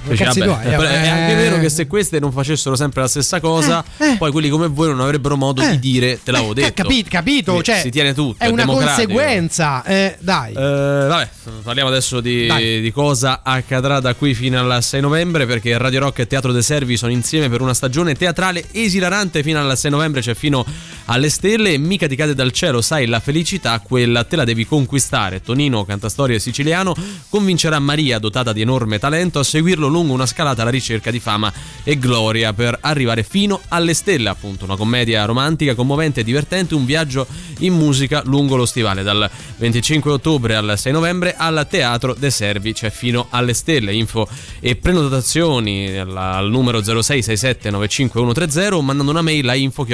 Dici, 0.04 0.24
cazzi 0.24 0.40
vabbè, 0.40 0.76
vuoi, 0.76 0.86
eh, 0.86 1.02
è 1.04 1.08
anche 1.10 1.32
eh. 1.32 1.36
vero 1.36 1.60
che 1.60 1.70
se 1.70 1.86
queste 1.86 2.20
non 2.20 2.32
facessero 2.32 2.76
sempre 2.76 3.02
la 3.02 3.08
stessa 3.08 3.40
cosa, 3.40 3.84
Eh, 3.98 4.12
eh. 4.14 4.18
poi 4.18 4.32
quelli 4.32 4.50
come 4.50 4.68
voi 4.68 4.88
non 4.88 5.00
avrebbero 5.00 5.38
modo 5.38 5.62
di 5.62 5.68
Eh. 5.76 5.80
dire 5.80 6.20
te 6.24 6.32
l'avevo 6.32 6.52
Eh, 6.52 6.56
detto. 6.56 6.82
capi- 6.84 7.04
capito? 7.04 7.52
Quindi 7.52 7.64
Cioè, 7.72 7.82
si 7.82 7.90
tiene 7.92 8.14
tutto. 8.16 8.44
È 8.44 8.48
una 8.48 8.64
democratico. 8.66 9.08
conseguenza. 9.14 9.84
Eh, 9.84 10.18
dai. 10.20 10.54
Eh, 10.54 11.06
vabbè, 11.08 11.30
parliamo 11.64 11.90
adesso 11.90 12.20
di, 12.20 12.82
di 12.82 12.92
cosa 12.92 13.42
accadrà 13.44 14.00
da 14.00 14.16
qui 14.16 14.34
fino 14.34 14.60
al 14.60 14.82
6 14.84 15.02
novembre 15.02 15.46
perché 15.46 15.78
Radio 15.78 16.00
Rock 16.00 16.20
e 16.20 16.28
Teatro 16.28 16.52
dei 16.52 16.64
Servi 16.64 16.98
sono 16.98 17.12
insieme 17.12 17.48
per 17.50 17.62
una 17.62 17.74
stagione 17.76 18.16
teatrale 18.16 18.66
esilarante 18.72 19.44
fino 19.44 19.60
al 19.60 19.78
6 19.78 19.92
novembre, 19.92 20.22
cioè 20.24 20.34
fino 20.34 20.66
alle 21.06 21.30
stelle 21.30 21.78
mica 21.78 22.08
ti 22.08 22.16
cade 22.16 22.34
dal 22.34 22.52
cielo, 22.52 22.82
sai 22.82 23.06
la 23.06 23.20
felicità 23.20 23.80
quella 23.80 24.24
te 24.24 24.36
la 24.36 24.46
devi 24.46 24.66
conquistare. 24.66 25.42
Tonino, 25.42 25.86
cantastorie 25.86 26.40
siciliano, 26.40 26.96
convincerà 27.30 27.78
Maria, 27.80 28.18
dotata 28.18 28.52
di 28.52 28.62
enorme 28.62 28.98
talento, 28.98 29.40
a 29.40 29.44
seguirlo 29.44 29.90
lungo 29.92 30.14
una 30.14 30.26
scalata 30.26 30.62
alla 30.62 30.72
ricerca 30.72 31.12
di 31.12 31.20
fama 31.20 31.52
e 31.84 31.98
gloria 31.98 32.54
per 32.54 32.78
arrivare 32.82 33.24
fino 33.24 33.62
alle 33.68 33.94
stelle, 33.94 34.30
appunto, 34.30 34.66
una 34.66 34.76
commedia 34.76 35.26
romantica, 35.26 35.76
commovente 35.76 36.22
e 36.22 36.24
divertente, 36.24 36.74
un 36.74 36.86
viaggio 36.86 37.28
in 37.60 37.74
musica 37.74 38.22
lungo 38.26 38.56
lo 38.56 38.66
stivale 38.66 39.04
dal 39.04 39.30
25 39.58 40.12
ottobre 40.12 40.56
al 40.56 40.74
6 40.78 40.92
novembre 40.92 41.36
al 41.38 41.68
Teatro 41.70 42.14
De 42.14 42.30
Servi, 42.30 42.74
cioè 42.74 42.90
fino 42.90 43.28
alle 43.30 43.54
stelle. 43.54 43.94
Info 43.94 44.28
e 44.60 44.76
prenotazioni 44.76 45.98
al, 45.98 46.48
numero 46.50 46.82
0667 46.82 47.70
95130 47.70 48.76
o 48.76 48.82
mandando 48.82 49.12
una 49.12 49.22
mail 49.22 49.48
a 49.50 49.56
info 49.56 49.86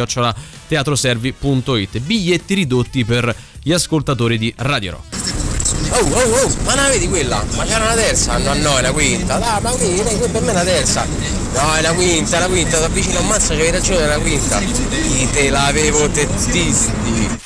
teatroservi.it. 0.67 1.99
Biglietti 1.99 2.53
ridotti 2.53 3.03
per 3.03 3.35
gli 3.61 3.73
ascoltatori 3.73 4.37
di 4.37 4.53
Radio 4.57 4.91
Rock. 4.91 5.46
Oh, 5.89 5.99
oh, 5.99 6.41
oh, 6.43 6.55
ma 6.63 6.75
la 6.75 6.89
vedi 6.89 7.07
quella? 7.07 7.43
Ma 7.55 7.63
c'era 7.63 7.85
una 7.85 7.93
terza? 7.95 8.38
No, 8.38 8.53
no, 8.53 8.77
è 8.77 8.79
una 8.79 8.91
quinta. 8.91 9.38
Dai, 9.38 9.61
ma 9.61 9.69
qui, 9.71 10.03
lei, 10.03 10.17
per 10.17 10.41
me 10.41 10.47
è 10.49 10.51
una 10.51 10.63
terza. 10.63 11.05
No, 11.53 11.75
è 11.75 11.79
una 11.79 11.93
quinta, 11.93 12.35
è 12.35 12.39
una 12.39 12.47
quinta, 12.47 12.77
ti 12.77 12.83
avvicino 12.83 13.19
un 13.19 13.27
mazzo, 13.27 13.49
c'avevi 13.49 13.71
ragione, 13.71 14.01
è 14.01 14.05
una 14.05 14.17
quinta. 14.17 14.59
Io 14.59 15.27
te 15.31 15.49
l'avevo 15.49 16.09
tettisti. 16.09 17.39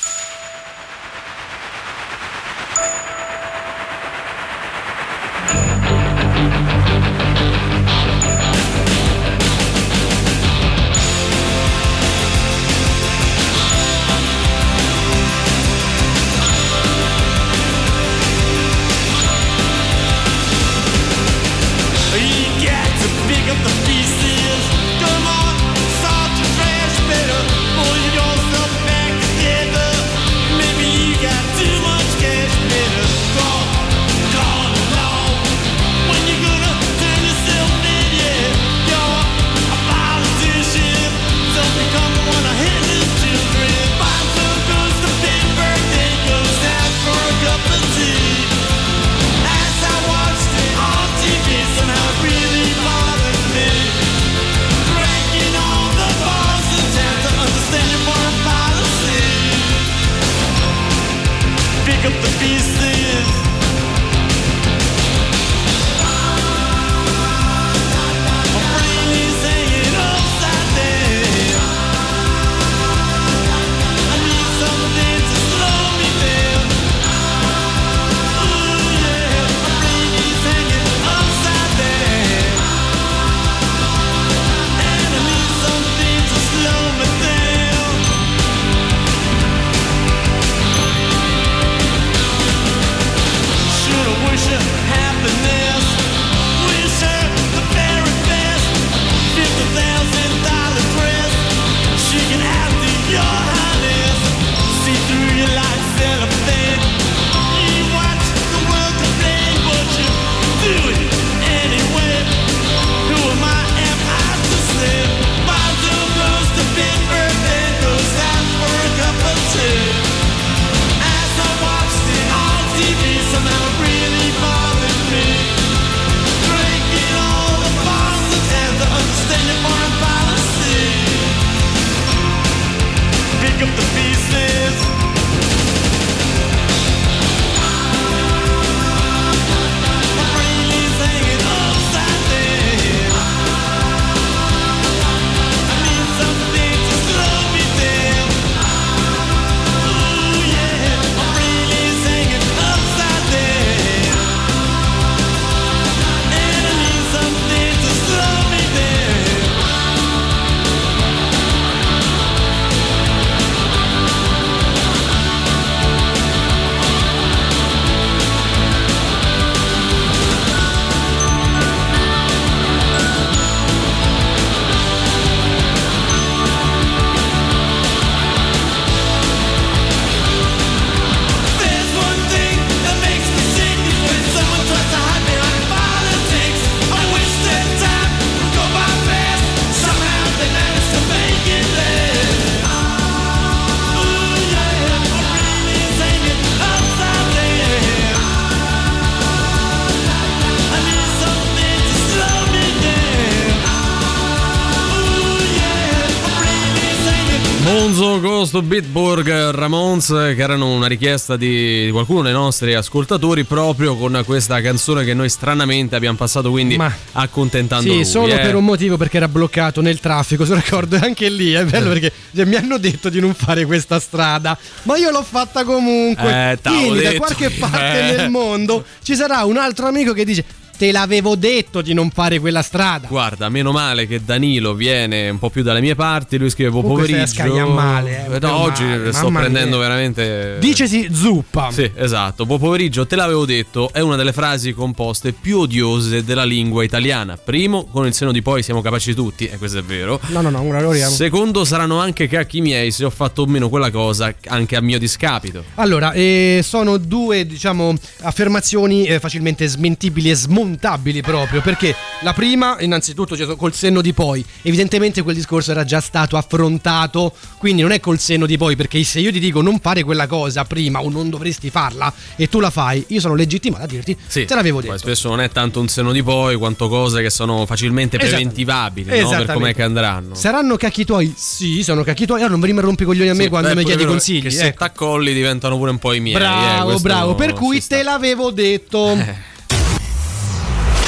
Ghost 208.52 208.66
Bitburg 208.66 209.50
Ramones 209.50 210.08
che 210.08 210.42
erano 210.42 210.74
una 210.74 210.86
richiesta 210.86 211.38
di 211.38 211.88
qualcuno 211.90 212.20
dei 212.20 212.34
nostri 212.34 212.74
ascoltatori 212.74 213.44
proprio 213.44 213.96
con 213.96 214.20
questa 214.26 214.60
canzone 214.60 215.04
che 215.04 215.14
noi 215.14 215.30
stranamente 215.30 215.96
abbiamo 215.96 216.18
passato 216.18 216.50
quindi 216.50 216.76
Ma- 216.76 216.94
accontentando 217.12 217.88
Sì, 217.88 217.94
lui, 217.94 218.04
solo 218.04 218.34
eh. 218.34 218.40
per 218.40 218.54
un 218.54 218.64
motivo 218.64 218.98
perché 218.98 219.16
era 219.16 219.28
bloccato 219.28 219.80
nel 219.80 220.00
traffico, 220.00 220.44
se 220.46 220.54
ricordo 220.54 220.98
anche 221.00 221.30
lì, 221.30 221.52
è 221.52 221.64
bello 221.64 221.88
perché 221.88 222.12
cioè, 222.34 222.44
mi 222.44 222.56
hanno 222.56 222.76
detto 222.76 223.08
di 223.08 223.20
non 223.20 223.32
fare 223.32 223.64
questa 223.64 223.98
strada, 223.98 224.58
ma 224.82 224.98
io 224.98 225.10
l'ho 225.10 225.22
fatta 225.22 225.64
comunque. 225.64 226.52
Eh, 226.52 226.58
Quindi 226.62 227.02
da 227.02 227.14
qualche 227.14 227.48
parte 227.48 227.80
Eh. 228.12 228.16
nel 228.16 228.28
mondo 228.30 228.84
ci 229.02 229.14
sarà 229.14 229.44
un 229.44 229.56
altro 229.56 229.86
amico 229.86 230.12
che 230.12 230.24
dice 230.26 230.44
"Te 230.82 230.90
l'avevo 230.90 231.36
detto 231.36 231.80
di 231.80 231.94
non 231.94 232.10
fare 232.10 232.40
quella 232.40 232.60
strada". 232.62 233.06
Guarda, 233.06 233.48
meno 233.48 233.70
male 233.70 234.08
che 234.08 234.20
Danilo 234.24 234.74
viene 234.74 235.30
un 235.30 235.38
po' 235.38 235.48
più 235.48 235.62
dalle 235.62 235.80
mie 235.80 235.94
parti, 235.94 236.38
lui 236.38 236.50
scrive 236.50 236.70
buon 236.70 236.82
Comunque 236.82 237.06
pomeriggio. 237.06 237.68
male, 237.68 238.26
eh, 238.28 238.38
No, 238.40 238.56
oggi 238.56 238.82
male, 238.82 239.12
sto 239.12 239.30
prendendo 239.30 239.76
mia. 239.76 239.86
veramente 239.86 240.56
Dicesi 240.58 241.08
zuppa. 241.12 241.70
Sì, 241.70 241.88
esatto. 241.94 242.46
Buon 242.46 242.58
pomeriggio, 242.58 243.06
te 243.06 243.14
l'avevo 243.14 243.44
detto, 243.44 243.90
è 243.92 244.00
una 244.00 244.16
delle 244.16 244.32
frasi 244.32 244.72
composte 244.72 245.30
più 245.32 245.60
odiose 245.60 246.24
della 246.24 246.44
lingua 246.44 246.82
italiana. 246.82 247.36
Primo, 247.36 247.84
con 247.84 248.04
il 248.06 248.12
seno 248.12 248.32
di 248.32 248.42
poi 248.42 248.64
siamo 248.64 248.80
capaci 248.80 249.14
tutti, 249.14 249.46
e 249.46 249.58
questo 249.58 249.78
è 249.78 249.82
vero. 249.84 250.18
No, 250.30 250.40
no, 250.40 250.50
no, 250.50 250.62
ora 250.62 250.80
lo 250.80 250.90
riamo. 250.90 251.14
Secondo, 251.14 251.64
saranno 251.64 252.00
anche 252.00 252.26
cacchi 252.26 252.60
miei 252.60 252.90
se 252.90 253.04
ho 253.04 253.10
fatto 253.10 253.42
o 253.42 253.46
meno 253.46 253.68
quella 253.68 253.92
cosa, 253.92 254.34
anche 254.48 254.74
a 254.74 254.80
mio 254.80 254.98
discapito. 254.98 255.62
Allora, 255.76 256.10
eh, 256.10 256.60
sono 256.64 256.96
due, 256.96 257.46
diciamo, 257.46 257.94
affermazioni 258.22 259.04
eh, 259.04 259.20
facilmente 259.20 259.68
smentibili 259.68 260.28
e 260.30 260.34
smontabili 260.72 261.20
proprio. 261.22 261.60
Perché 261.60 261.94
la 262.20 262.32
prima, 262.32 262.76
innanzitutto, 262.80 263.36
cioè, 263.36 263.54
col 263.56 263.74
senno 263.74 264.00
di 264.00 264.12
poi. 264.12 264.44
Evidentemente 264.62 265.22
quel 265.22 265.34
discorso 265.34 265.70
era 265.70 265.84
già 265.84 266.00
stato 266.00 266.36
affrontato. 266.36 267.32
Quindi 267.58 267.82
non 267.82 267.92
è 267.92 268.00
col 268.00 268.18
senno 268.18 268.46
di 268.46 268.56
poi. 268.56 268.76
Perché 268.76 269.02
se 269.04 269.20
io 269.20 269.30
ti 269.30 269.38
dico 269.38 269.60
non 269.60 269.78
fare 269.80 270.02
quella 270.02 270.26
cosa 270.26 270.64
prima 270.64 271.00
o 271.02 271.10
non 271.10 271.30
dovresti 271.30 271.70
farla 271.70 272.12
e 272.36 272.48
tu 272.48 272.60
la 272.60 272.70
fai, 272.70 273.04
io 273.08 273.20
sono 273.20 273.34
legittimato 273.34 273.84
a 273.84 273.86
dirti 273.86 274.16
Sì, 274.26 274.44
te 274.44 274.54
l'avevo 274.54 274.78
poi 274.80 274.88
detto. 274.88 274.98
spesso 274.98 275.28
non 275.28 275.40
è 275.40 275.50
tanto 275.50 275.80
un 275.80 275.88
seno 275.88 276.12
di 276.12 276.22
poi 276.22 276.56
quanto 276.56 276.88
cose 276.88 277.22
che 277.22 277.30
sono 277.30 277.66
facilmente 277.66 278.16
Esatto. 278.16 278.30
preventivabili, 278.34 279.20
no? 279.20 279.28
Per 279.30 279.52
com'è 279.52 279.74
che 279.74 279.82
andranno. 279.82 280.34
Saranno 280.34 280.76
cacchi 280.76 281.04
tuoi? 281.04 281.32
Sì, 281.36 281.82
sono 281.82 282.02
cacchi 282.02 282.24
tuoi. 282.26 282.38
Allora 282.38 282.52
non 282.52 282.60
venire 282.60 282.80
a 282.80 282.84
rompere 282.84 283.04
i 283.04 283.06
coglioni 283.12 283.28
a 283.30 283.34
me 283.34 283.44
Sì, 283.44 283.48
quando 283.48 283.68
beh, 283.68 283.74
mi 283.74 283.84
chiedi 283.84 284.04
consigli. 284.04 284.42
Che 284.42 284.50
se 284.50 284.66
ecco. 284.68 284.78
t'accolli 284.84 285.32
diventano 285.32 285.76
pure 285.76 285.90
un 285.90 285.98
po' 285.98 286.12
i 286.12 286.20
miei. 286.20 286.36
eh, 286.36 286.38
Bravo, 286.38 286.84
questo 286.84 287.02
bravo. 287.02 287.34
Per 287.34 287.52
cui 287.52 287.80
sta. 287.80 287.96
te 287.96 288.02
l'avevo 288.02 288.50
detto. 288.50 289.50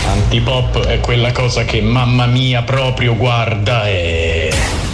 Antipop 0.07 0.87
è 0.87 1.01
quella 1.01 1.33
cosa 1.33 1.65
che 1.65 1.81
mamma 1.81 2.27
mia 2.27 2.63
proprio 2.63 3.17
guarda 3.17 3.89
e... 3.89 4.94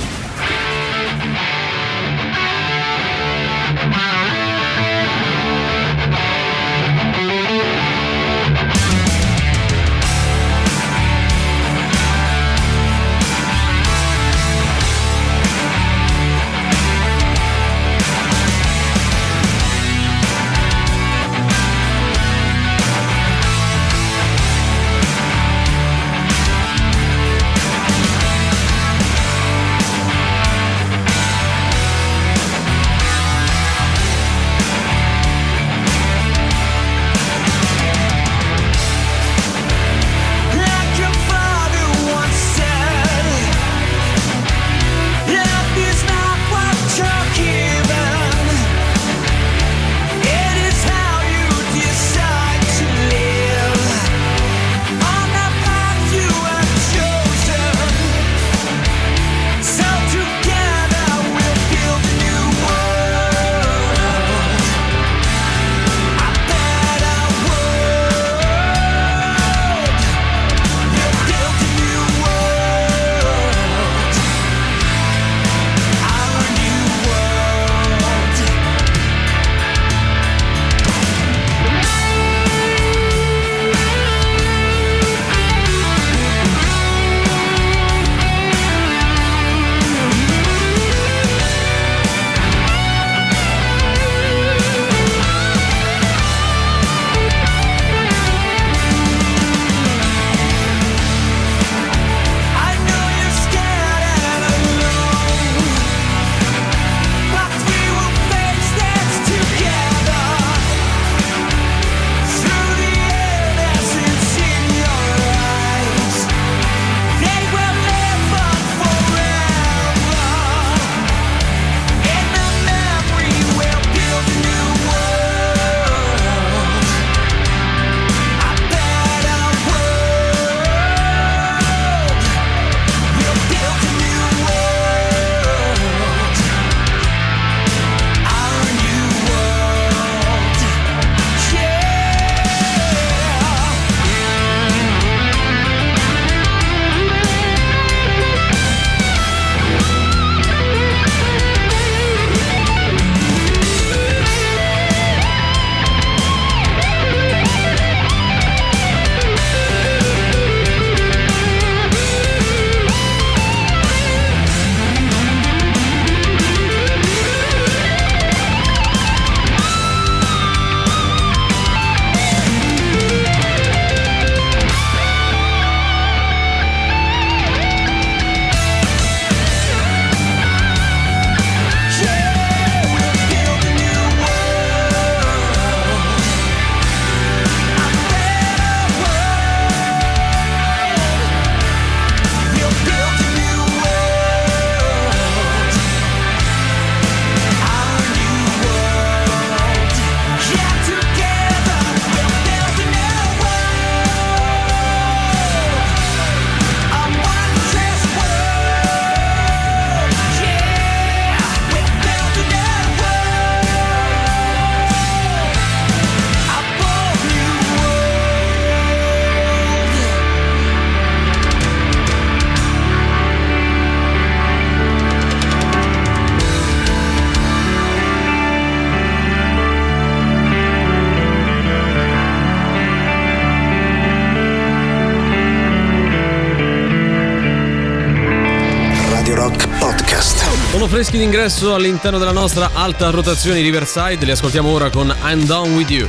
freschi 240.90 241.18
d'ingresso 241.18 241.72
all'interno 241.72 242.18
della 242.18 242.32
nostra 242.32 242.70
alta 242.72 243.10
rotazione 243.10 243.60
Riverside, 243.60 244.24
li 244.24 244.32
ascoltiamo 244.32 244.68
ora 244.68 244.90
con 244.90 245.14
I'm 245.22 245.44
Done 245.44 245.76
With 245.76 245.88
You. 245.88 246.08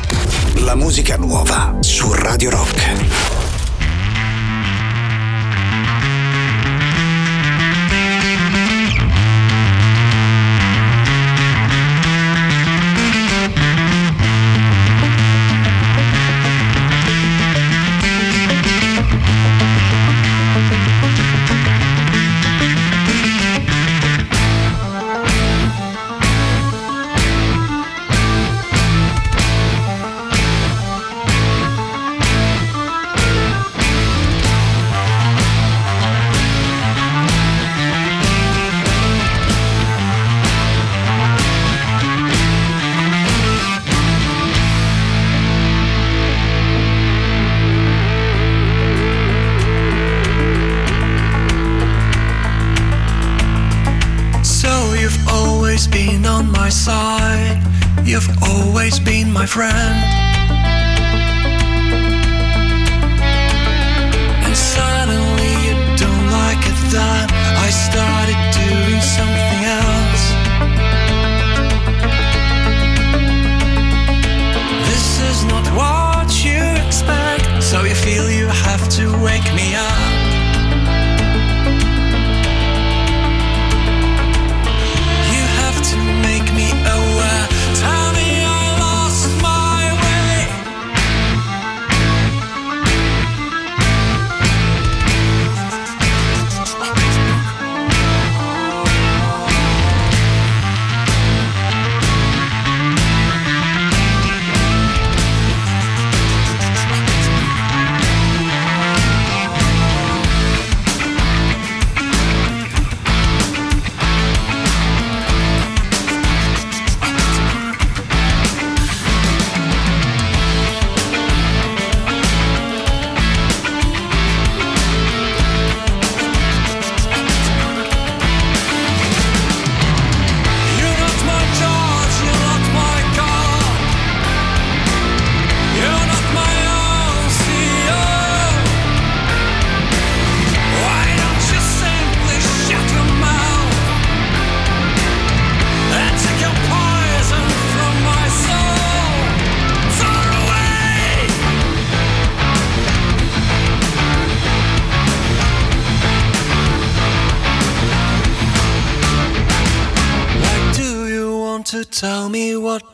La 0.66 0.74
musica 0.74 1.18
nuova 1.18 1.78
su 1.82 2.12
Radio 2.12 2.50
Rock. 2.50 3.31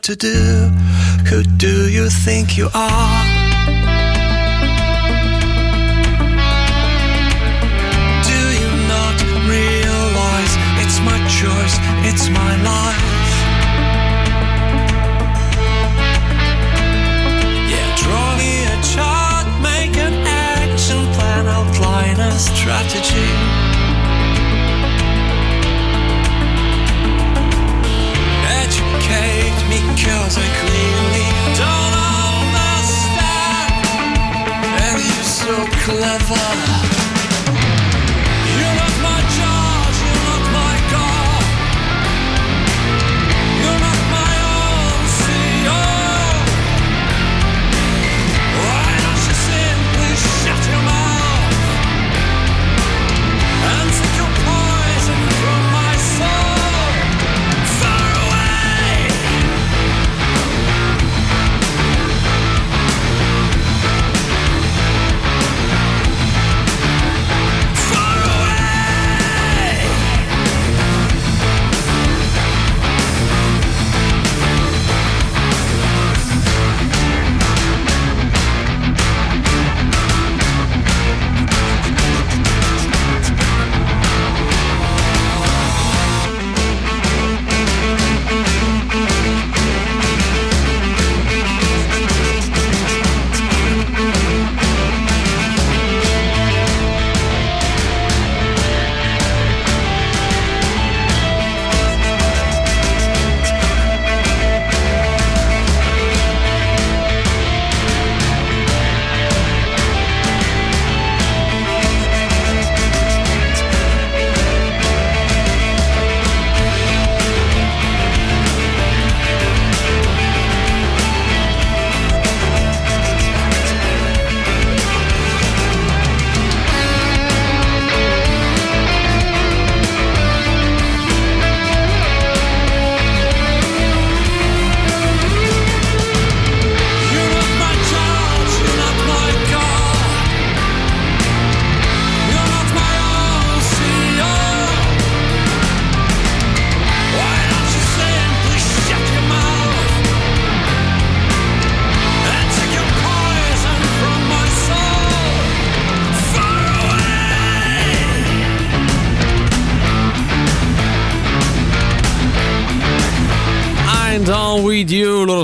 to 0.08 0.16
do. 0.16 0.70
Who 1.28 1.42
do 1.42 1.90
you 1.90 2.08
think 2.08 2.56
you 2.56 2.70
are? 2.72 3.27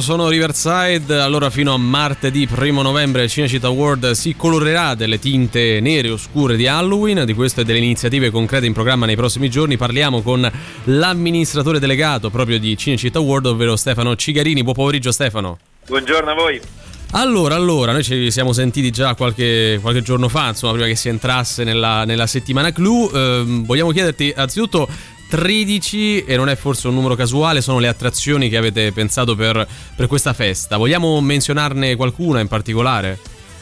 Sono 0.04 0.28
Riverside. 0.28 1.18
Allora, 1.18 1.48
fino 1.48 1.72
a 1.72 1.78
martedì 1.78 2.46
1 2.46 2.82
novembre, 2.82 3.22
il 3.22 3.30
Cinecittà 3.30 3.70
World 3.70 4.10
si 4.10 4.36
colorerà 4.36 4.94
delle 4.94 5.18
tinte 5.18 5.80
nere 5.80 6.08
e 6.08 6.10
oscure 6.10 6.56
di 6.56 6.66
Halloween. 6.66 7.24
Di 7.24 7.32
questo 7.32 7.62
e 7.62 7.64
delle 7.64 7.78
iniziative 7.78 8.30
concrete 8.30 8.66
in 8.66 8.74
programma 8.74 9.06
nei 9.06 9.16
prossimi 9.16 9.48
giorni 9.48 9.78
parliamo 9.78 10.20
con 10.20 10.46
l'amministratore 10.84 11.78
delegato 11.78 12.28
proprio 12.28 12.58
di 12.58 12.76
Cinecittà 12.76 13.18
World, 13.18 13.46
ovvero 13.46 13.76
Stefano 13.76 14.14
Cigarini. 14.14 14.62
Buon 14.62 14.74
pomeriggio, 14.74 15.10
Stefano. 15.10 15.58
Buongiorno 15.86 16.30
a 16.30 16.34
voi. 16.34 16.60
Allora, 17.12 17.54
allora, 17.54 17.92
noi 17.92 18.02
ci 18.02 18.30
siamo 18.30 18.52
sentiti 18.52 18.90
già 18.90 19.14
qualche, 19.14 19.78
qualche 19.80 20.02
giorno 20.02 20.28
fa, 20.28 20.48
insomma, 20.48 20.72
prima 20.72 20.88
che 20.88 20.96
si 20.96 21.08
entrasse 21.08 21.64
nella, 21.64 22.04
nella 22.04 22.26
settimana 22.26 22.72
clou. 22.72 23.08
Ehm, 23.14 23.64
vogliamo 23.64 23.90
chiederti 23.90 24.34
anzitutto 24.36 24.88
13 25.28 26.24
e 26.24 26.36
non 26.36 26.48
è 26.48 26.56
forse 26.56 26.88
un 26.88 26.94
numero 26.94 27.14
casuale, 27.14 27.60
sono 27.60 27.78
le 27.78 27.88
attrazioni 27.88 28.48
che 28.48 28.56
avete 28.56 28.92
pensato 28.92 29.34
per, 29.34 29.66
per 29.96 30.06
questa 30.06 30.32
festa. 30.32 30.76
Vogliamo 30.76 31.20
menzionarne 31.20 31.96
qualcuna 31.96 32.40
in 32.40 32.48
particolare? 32.48 33.18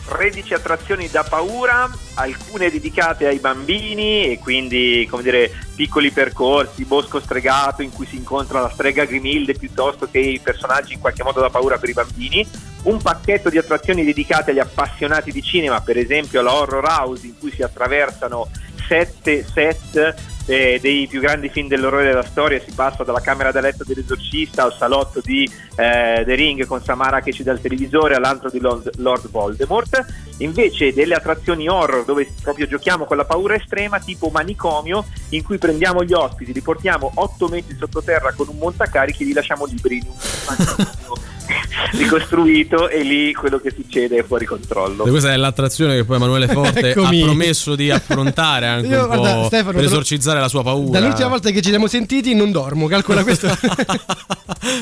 13 0.07 0.55
attrazioni 0.55 1.09
da 1.09 1.23
paura, 1.23 1.91
alcune 2.15 2.71
dedicate 2.71 3.27
ai 3.27 3.39
bambini 3.39 4.27
e 4.27 4.39
quindi, 4.39 5.07
come 5.09 5.23
dire, 5.23 5.51
piccoli 5.75 6.11
percorsi, 6.11 6.85
bosco 6.85 7.21
stregato 7.21 7.83
in 7.83 7.91
cui 7.93 8.07
si 8.07 8.17
incontra 8.17 8.61
la 8.61 8.71
strega 8.71 9.05
Grimilde 9.05 9.55
piuttosto 9.55 10.09
che 10.11 10.19
i 10.19 10.41
personaggi 10.41 10.95
in 10.95 11.01
qualche 11.01 11.23
modo 11.23 11.41
da 11.41 11.51
paura 11.51 11.79
per 11.79 11.89
i 11.89 11.95
bambini, 11.95 12.47
un 12.83 13.01
pacchetto 13.01 13.49
di 13.49 13.59
attrazioni 13.59 14.05
dedicate 14.05 14.51
agli 14.51 14.59
appassionati 14.59 15.31
di 15.31 15.43
cinema, 15.43 15.81
per 15.81 15.97
esempio 15.97 16.43
la 16.43 16.55
Horror 16.55 16.85
House 16.85 17.27
in 17.27 17.39
cui 17.39 17.53
si 17.53 17.63
attraversano 17.63 18.51
sette 18.93 19.43
set 19.51 20.15
eh, 20.45 20.79
dei 20.83 21.07
più 21.07 21.21
grandi 21.21 21.49
film 21.49 21.67
dell'orrore 21.67 22.05
della 22.05 22.25
storia, 22.25 22.61
si 22.61 22.73
passa 22.75 23.05
dalla 23.05 23.23
camera 23.23 23.51
da 23.51 23.61
letto 23.61 23.85
dell'esorcista 23.85 24.65
al 24.65 24.75
salotto 24.75 25.23
di 25.23 25.51
eh, 25.77 26.23
The 26.27 26.35
Ring 26.35 26.67
con 26.67 26.83
Samara 26.83 27.23
che 27.23 27.33
ci 27.33 27.43
dà 27.43 27.53
il 27.53 27.61
televisore 27.61 28.17
all'antro 28.17 28.51
di 28.51 28.61
Lord, 28.61 28.91
Lord 28.99 29.31
Voldemort. 29.31 30.05
Invece 30.39 30.93
delle 30.93 31.15
attrazioni 31.15 31.69
horror 31.69 32.05
dove 32.05 32.31
proprio 32.43 32.67
giochiamo 32.67 33.07
con 33.07 33.17
la 33.17 33.25
paura 33.25 33.55
estrema, 33.55 33.99
tipo 33.99 34.29
manicomio, 34.29 35.07
in 35.31 35.43
cui 35.43 35.57
prendiamo 35.57 36.05
gli 36.05 36.13
ospiti, 36.13 36.53
li 36.53 36.61
portiamo 36.61 37.13
8 37.15 37.49
metri 37.49 37.75
sottoterra 37.79 38.35
con 38.35 38.49
un 38.49 38.59
montacarichi 38.59 39.23
e 39.23 39.27
li 39.27 39.33
lasciamo 39.33 39.65
liberi 39.65 39.99
in 39.99 40.07
un 40.07 40.17
manicomio 40.49 41.32
ricostruito 41.93 42.89
e 42.89 43.03
lì 43.03 43.33
quello 43.33 43.59
che 43.59 43.73
succede 43.75 44.19
è 44.19 44.25
fuori 44.25 44.45
controllo. 44.45 45.05
E 45.05 45.11
questa 45.11 45.33
è 45.33 45.37
l'attrazione 45.37 45.97
che 45.97 46.05
poi 46.05 46.17
Emanuele 46.17 46.49
Forte 46.49 46.91
ha 46.97 47.09
promesso 47.09 47.75
di 47.75 47.91
affrontare 47.91 48.67
anche 48.67 48.89
Io, 48.89 49.05
un 49.05 49.11
po' 49.11 49.19
guarda, 49.19 49.45
Stefano, 49.45 49.77
per 49.77 49.85
esorcizzare 49.85 50.41
la 50.41 50.49
sua 50.49 50.63
paura. 50.63 50.99
Dall'ultima 50.99 51.29
volta 51.29 51.51
che 51.51 51.61
ci 51.63 51.71
siamo 51.71 51.87
sentiti 51.87 52.35
non 52.35 52.51
dormo, 52.51 52.87
calcola 52.87 53.23
questo. 53.25 53.47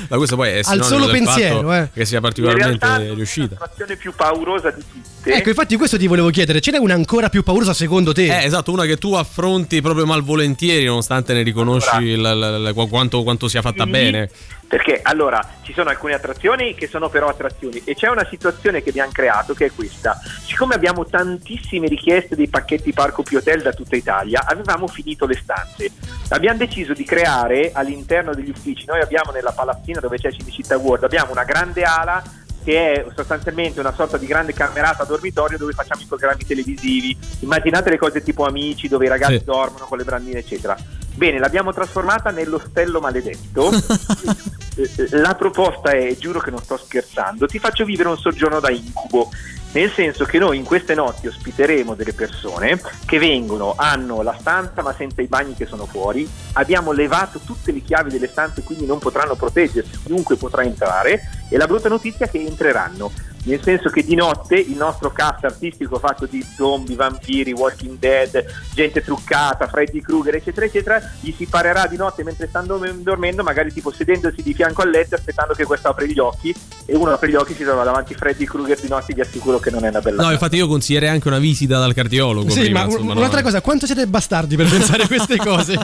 Ma 0.09 0.16
questo 0.16 0.36
poi 0.36 0.51
è 0.51 0.61
Al 0.64 0.84
solo 0.84 1.07
pensiero, 1.09 1.72
eh. 1.72 1.91
che 1.93 2.05
sia 2.05 2.20
particolarmente 2.20 3.12
riuscita. 3.14 3.57
l'attrazione 3.59 3.97
più 3.97 4.12
paurosa 4.14 4.70
di 4.70 4.82
tutte. 4.91 5.09
Ecco, 5.23 5.49
infatti 5.49 5.77
questo 5.77 5.99
ti 5.99 6.07
volevo 6.07 6.31
chiedere, 6.31 6.61
ce 6.61 6.71
n'è 6.71 6.79
una 6.79 6.95
ancora 6.95 7.29
più 7.29 7.43
paurosa 7.43 7.73
secondo 7.75 8.12
te? 8.12 8.25
Eh, 8.41 8.45
esatto, 8.45 8.73
una 8.73 8.85
che 8.85 8.97
tu 8.97 9.14
affronti 9.14 9.81
proprio 9.81 10.07
malvolentieri, 10.07 10.85
nonostante 10.85 11.33
ne 11.33 11.43
riconosci 11.43 12.16
la- 12.16 12.35
la- 12.35 12.59
la- 12.59 12.73
quanto, 12.73 13.23
quanto 13.23 13.49
sia 13.49 13.61
fatta 13.62 13.85
Sì, 13.85 13.91
bene. 13.91 14.31
Perché 14.71 15.01
allora 15.03 15.45
ci 15.64 15.73
sono 15.73 15.91
alcune 15.91 16.14
attrazioni 16.14 16.75
che 16.75 16.87
sono 16.87 17.09
però 17.09 17.27
attrazioni 17.27 17.83
e 17.85 17.97
c'è 17.97 18.09
una 18.09 18.25
situazione 18.31 18.85
che 18.85 18.91
abbiamo 18.91 19.11
creato 19.12 19.53
che 19.53 19.66
è 19.66 19.71
questa. 19.75 20.16
Siccome 20.47 20.77
abbiamo 20.77 21.05
tantissime 21.07 21.89
richieste 21.89 22.37
dei 22.37 22.47
pacchetti 22.47 22.93
Parco 22.93 23.25
più 23.25 23.39
Hotel 23.39 23.62
da 23.62 23.73
tutta 23.73 23.97
Italia, 23.97 24.45
avevamo 24.47 24.87
finito 24.87 25.27
le 25.27 25.37
stanze. 25.43 25.91
Abbiamo 26.29 26.59
deciso 26.59 26.93
di 26.93 27.03
creare 27.03 27.73
all'interno 27.75 28.33
degli 28.33 28.51
uffici, 28.51 28.85
noi 28.87 29.01
abbiamo 29.01 29.33
nella 29.33 29.51
palazzina 29.51 29.99
dove 29.99 30.18
c'è 30.18 30.31
Cinecittà 30.31 30.77
World, 30.79 31.03
abbiamo 31.03 31.33
una 31.33 31.43
grande 31.45 31.83
ala 31.83 32.23
che 32.62 32.92
è 32.92 33.06
sostanzialmente 33.14 33.80
una 33.80 33.92
sorta 33.94 34.16
di 34.18 34.26
grande 34.26 34.52
camerata 34.52 35.04
dormitorio 35.04 35.58
dove 35.58 35.72
facciamo 35.72 36.02
i 36.02 36.06
programmi 36.06 36.44
televisivi. 36.46 37.16
Immaginate 37.40 37.90
le 37.90 37.98
cose 37.98 38.22
tipo 38.22 38.44
Amici 38.44 38.88
dove 38.88 39.06
i 39.06 39.08
ragazzi 39.08 39.38
Sì. 39.38 39.44
dormono 39.44 39.84
con 39.86 39.98
le 39.98 40.04
brandine 40.04 40.38
eccetera. 40.40 40.76
Bene, 41.14 41.38
l'abbiamo 41.38 41.72
trasformata 41.72 42.30
nell'ostello 42.30 43.00
maledetto. 43.00 43.70
Eh, 44.76 45.08
La 45.18 45.34
proposta 45.34 45.90
è, 45.90 46.16
giuro 46.16 46.38
che 46.38 46.50
non 46.50 46.62
sto 46.62 46.76
scherzando, 46.76 47.46
ti 47.46 47.58
faccio 47.58 47.84
vivere 47.84 48.08
un 48.08 48.16
soggiorno 48.16 48.61
da 48.61 48.70
incubo. 48.70 49.28
Nel 49.72 49.90
senso 49.90 50.24
che 50.24 50.38
noi 50.38 50.56
in 50.56 50.64
queste 50.64 50.94
notti 50.94 51.26
ospiteremo 51.28 51.94
delle 51.94 52.12
persone 52.12 52.80
che 53.04 53.18
vengono, 53.18 53.74
hanno 53.76 54.22
la 54.22 54.36
stanza 54.38 54.82
ma 54.82 54.94
senza 54.94 55.22
i 55.22 55.26
bagni 55.26 55.54
che 55.54 55.66
sono 55.66 55.86
fuori, 55.86 56.28
abbiamo 56.54 56.92
levato 56.92 57.40
tutte 57.40 57.70
le 57.72 57.80
chiavi 57.82 58.11
delle 58.11 58.26
stanze 58.26 58.62
quindi 58.62 58.86
non 58.86 58.98
potranno 58.98 59.36
proteggersi, 59.36 60.00
chiunque 60.04 60.36
potrà 60.36 60.62
entrare 60.62 61.46
e 61.48 61.56
la 61.56 61.66
brutta 61.66 61.88
notizia 61.88 62.26
è 62.26 62.30
che 62.30 62.44
entreranno. 62.44 63.12
Nel 63.43 63.62
senso 63.62 63.88
che 63.88 64.05
di 64.05 64.14
notte 64.14 64.55
il 64.57 64.76
nostro 64.76 65.11
cast 65.11 65.45
artistico 65.45 65.99
fatto 65.99 66.26
di 66.26 66.45
zombie, 66.57 66.95
vampiri, 66.95 67.53
Walking 67.53 67.99
Dead, 67.99 68.45
gente 68.74 69.03
truccata, 69.03 69.66
Freddy 69.66 70.03
Krueger, 70.03 70.34
eccetera, 70.34 70.66
eccetera, 70.66 71.01
gli 71.20 71.32
si 71.34 71.47
parerà 71.47 71.86
di 71.86 71.97
notte 71.97 72.22
mentre 72.22 72.49
stanno 72.49 72.78
dormendo, 72.97 73.43
magari 73.43 73.72
tipo 73.72 73.91
sedendosi 73.91 74.43
di 74.43 74.53
fianco 74.53 74.82
al 74.82 74.91
letto 74.91 75.14
aspettando 75.14 75.55
che 75.55 75.64
questo 75.64 75.88
apre 75.88 76.07
gli 76.07 76.18
occhi 76.18 76.55
e 76.84 76.95
uno 76.95 77.12
apre 77.12 77.30
gli 77.30 77.34
occhi 77.34 77.53
e 77.53 77.55
si 77.57 77.62
trova 77.64 77.82
davanti 77.82 78.14
Freddy 78.14 78.45
Krueger 78.45 78.78
di 78.78 78.88
notte, 78.88 79.14
vi 79.14 79.22
assicuro 79.22 79.59
che 79.59 79.70
non 79.70 79.84
è 79.84 79.88
una 79.88 80.01
bella 80.01 80.16
No, 80.16 80.22
cosa. 80.22 80.32
infatti 80.34 80.57
io 80.57 80.68
consiglierei 80.68 81.09
anche 81.09 81.28
una 81.28 81.38
visita 81.38 81.78
dal 81.78 81.95
cardiologo. 81.95 82.51
Sì, 82.51 82.61
prima, 82.61 82.80
ma 82.80 82.84
insomma, 82.91 83.12
no? 83.14 83.20
un'altra 83.20 83.41
cosa, 83.43 83.62
quanto 83.62 83.86
siete 83.86 84.07
bastardi 84.07 84.55
per 84.57 84.68
pensare 84.68 85.05
a 85.05 85.07
queste 85.07 85.36
cose? 85.43 85.74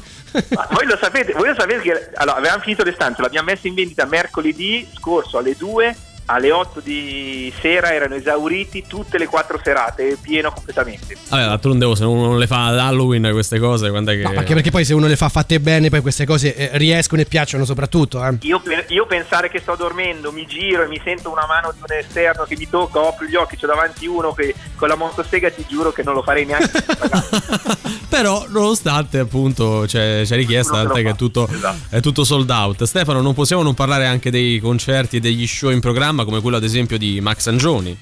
Ma 0.51 0.69
voi 0.73 0.85
lo 0.87 0.99
sapete, 1.01 1.33
voi 1.33 1.49
lo 1.49 1.55
sapete 1.57 1.81
che 1.81 2.11
allora, 2.17 2.37
avevamo 2.37 2.61
finito 2.61 2.83
le 2.85 2.93
stanze, 2.93 3.23
l'abbiamo 3.23 3.47
messa 3.51 3.67
in 3.67 3.75
vendita 3.75 4.05
mercoledì 4.05 4.87
scorso 4.95 5.39
alle 5.39 5.55
2, 5.57 5.97
alle 6.27 6.51
8 6.51 6.81
di 6.81 7.53
sera 7.61 7.93
erano 7.93 8.15
esauriti 8.15 8.85
tutte 8.87 9.19
le 9.19 9.27
quattro 9.27 9.61
serate, 9.63 10.19
pieno 10.21 10.51
completamente. 10.51 11.17
Vabbè, 11.29 11.45
d'altronde 11.45 11.95
se 11.97 12.05
uno 12.05 12.27
non 12.27 12.39
le 12.39 12.47
fa 12.47 12.67
ad 12.67 12.79
Halloween 12.79 13.29
queste 13.33 13.59
cose, 13.59 13.91
quando 13.91 14.11
è 14.11 14.17
che... 14.17 14.23
No, 14.23 14.31
anche 14.31 14.55
perché 14.55 14.71
poi 14.71 14.85
se 14.85 14.95
uno 14.95 15.07
le 15.07 15.17
fa 15.17 15.29
fatte 15.29 15.61
bene, 15.61 15.89
poi 15.89 16.01
queste 16.01 16.27
cose 16.27 16.55
eh, 16.55 16.71
riescono 16.75 17.21
e 17.21 17.27
piacciono 17.27 17.65
soprattutto. 17.65 18.25
Eh. 18.25 18.39
Io, 18.43 18.61
io 18.89 19.07
pensare 19.07 19.51
che 19.51 19.61
sto 19.61 19.77
dormendo, 19.77 20.33
mi 20.33 20.47
giro 20.47 20.83
e 20.83 20.89
mi 20.89 21.01
sento 21.03 21.31
una 21.31 21.47
mano 21.47 21.73
di 21.73 21.79
un 21.81 21.97
esterno 21.97 22.45
che 22.45 22.57
mi 22.57 22.69
tocca, 22.69 23.07
apro 23.07 23.27
gli 23.27 23.37
occhi, 23.37 23.57
c'ho 23.57 23.67
davanti 23.67 24.07
uno 24.07 24.33
che 24.33 24.55
con 24.75 24.89
la 24.89 24.97
motosega 24.97 25.51
ti 25.51 25.65
giuro 25.69 25.93
che 25.93 26.03
non 26.03 26.15
lo 26.15 26.23
farei 26.23 26.45
neanche. 26.45 26.71
Però, 28.09 28.47
nonostante 28.49 29.19
appunto 29.19 29.85
c'è, 29.87 30.23
c'è 30.25 30.37
richiesta, 30.37 30.83
tant'è 30.83 31.03
che 31.03 31.11
è 31.11 31.17
tutto, 31.17 31.49
è 31.91 32.01
tutto 32.01 32.25
sold 32.25 32.49
out. 32.49 32.85
Stefano, 32.85 33.21
non 33.21 33.35
possiamo 33.35 33.63
non 33.63 33.75
parlare 33.75 34.07
anche 34.07 34.31
dei 34.31 34.59
concerti 34.59 35.17
e 35.17 35.21
degli 35.21 35.47
show 35.47 35.71
in 35.71 35.81
programma, 35.81 36.16
come 36.25 36.41
quello 36.41 36.57
ad 36.57 36.65
esempio 36.65 36.99
di 36.99 37.21
Max 37.21 37.47
Angioni. 37.47 37.99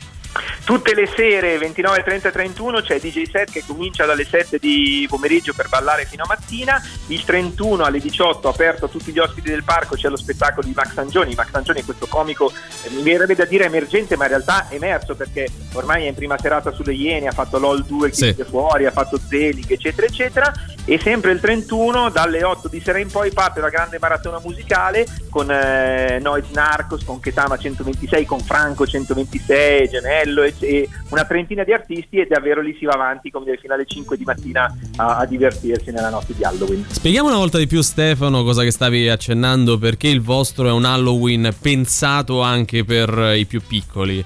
Tutte 0.64 0.94
le 0.94 1.08
sere 1.14 1.58
29, 1.58 2.02
30 2.02 2.28
e 2.28 2.32
31 2.32 2.80
c'è 2.80 2.98
DJ 2.98 3.22
set 3.30 3.52
che 3.52 3.62
comincia 3.64 4.04
dalle 4.06 4.24
7 4.24 4.58
di 4.58 5.06
pomeriggio 5.08 5.52
per 5.54 5.68
ballare 5.68 6.06
fino 6.06 6.24
a 6.24 6.26
mattina. 6.26 6.82
Il 7.08 7.22
31 7.22 7.84
alle 7.84 8.00
18 8.00 8.48
aperto 8.48 8.86
a 8.86 8.88
tutti 8.88 9.12
gli 9.12 9.18
ospiti 9.18 9.50
del 9.50 9.62
parco 9.62 9.94
c'è 9.94 10.08
lo 10.08 10.16
spettacolo 10.16 10.66
di 10.66 10.72
Max 10.74 10.96
Angioni. 10.96 11.34
Max 11.34 11.48
Angioni 11.52 11.82
è 11.82 11.84
questo 11.84 12.06
comico, 12.06 12.50
eh, 12.50 12.90
mi 12.90 13.02
verrebbe 13.02 13.34
da 13.36 13.44
dire 13.44 13.66
emergente, 13.66 14.16
ma 14.16 14.24
in 14.24 14.30
realtà 14.30 14.66
è 14.68 14.74
emerso 14.74 15.14
perché 15.14 15.46
ormai 15.72 16.04
è 16.04 16.08
in 16.08 16.14
prima 16.14 16.36
serata 16.38 16.72
sulle 16.72 16.94
Iene, 16.94 17.28
ha 17.28 17.32
fatto 17.32 17.58
LOL 17.58 17.84
2 17.84 18.08
che 18.08 18.14
Sì. 18.14 18.44
fuori, 18.48 18.86
ha 18.86 18.90
fatto 18.90 19.20
Zelig, 19.28 19.70
eccetera, 19.70 20.06
eccetera. 20.06 20.52
E 20.86 20.98
sempre 20.98 21.32
il 21.32 21.40
31 21.40 22.10
dalle 22.10 22.44
8 22.44 22.68
di 22.68 22.80
sera 22.80 22.98
in 22.98 23.10
poi 23.10 23.32
parte 23.32 23.60
la 23.60 23.70
grande 23.70 23.98
maratona 23.98 24.38
musicale 24.44 25.06
con 25.30 25.50
eh, 25.50 26.18
Noise 26.20 26.50
Narcos, 26.52 27.04
con 27.04 27.20
Ketama 27.20 27.56
126, 27.56 28.26
con 28.26 28.40
Franco 28.40 28.86
126, 28.86 29.88
Gemello 29.88 30.42
e, 30.42 30.54
e 30.60 30.88
una 31.08 31.24
trentina 31.24 31.64
di 31.64 31.72
artisti 31.72 32.18
e 32.18 32.26
davvero 32.26 32.60
lì 32.60 32.76
si 32.78 32.84
va 32.84 32.92
avanti 32.92 33.30
come 33.30 33.46
dire, 33.46 33.56
fino 33.56 33.72
alle 33.72 33.86
5 33.86 34.16
di 34.18 34.24
mattina 34.24 34.70
a, 34.96 35.16
a 35.16 35.24
divertirsi 35.24 35.90
nella 35.90 36.10
notte 36.10 36.34
di 36.34 36.44
Halloween. 36.44 36.84
Spieghiamo 36.86 37.28
una 37.28 37.38
volta 37.38 37.56
di 37.56 37.66
più, 37.66 37.80
Stefano, 37.80 38.42
cosa 38.42 38.62
che 38.62 38.70
stavi 38.70 39.08
accennando, 39.08 39.78
perché 39.78 40.08
il 40.08 40.20
vostro 40.20 40.68
è 40.68 40.72
un 40.72 40.84
Halloween 40.84 41.54
pensato 41.60 42.42
anche 42.42 42.84
per 42.84 43.32
i 43.34 43.46
più 43.46 43.62
piccoli. 43.66 44.22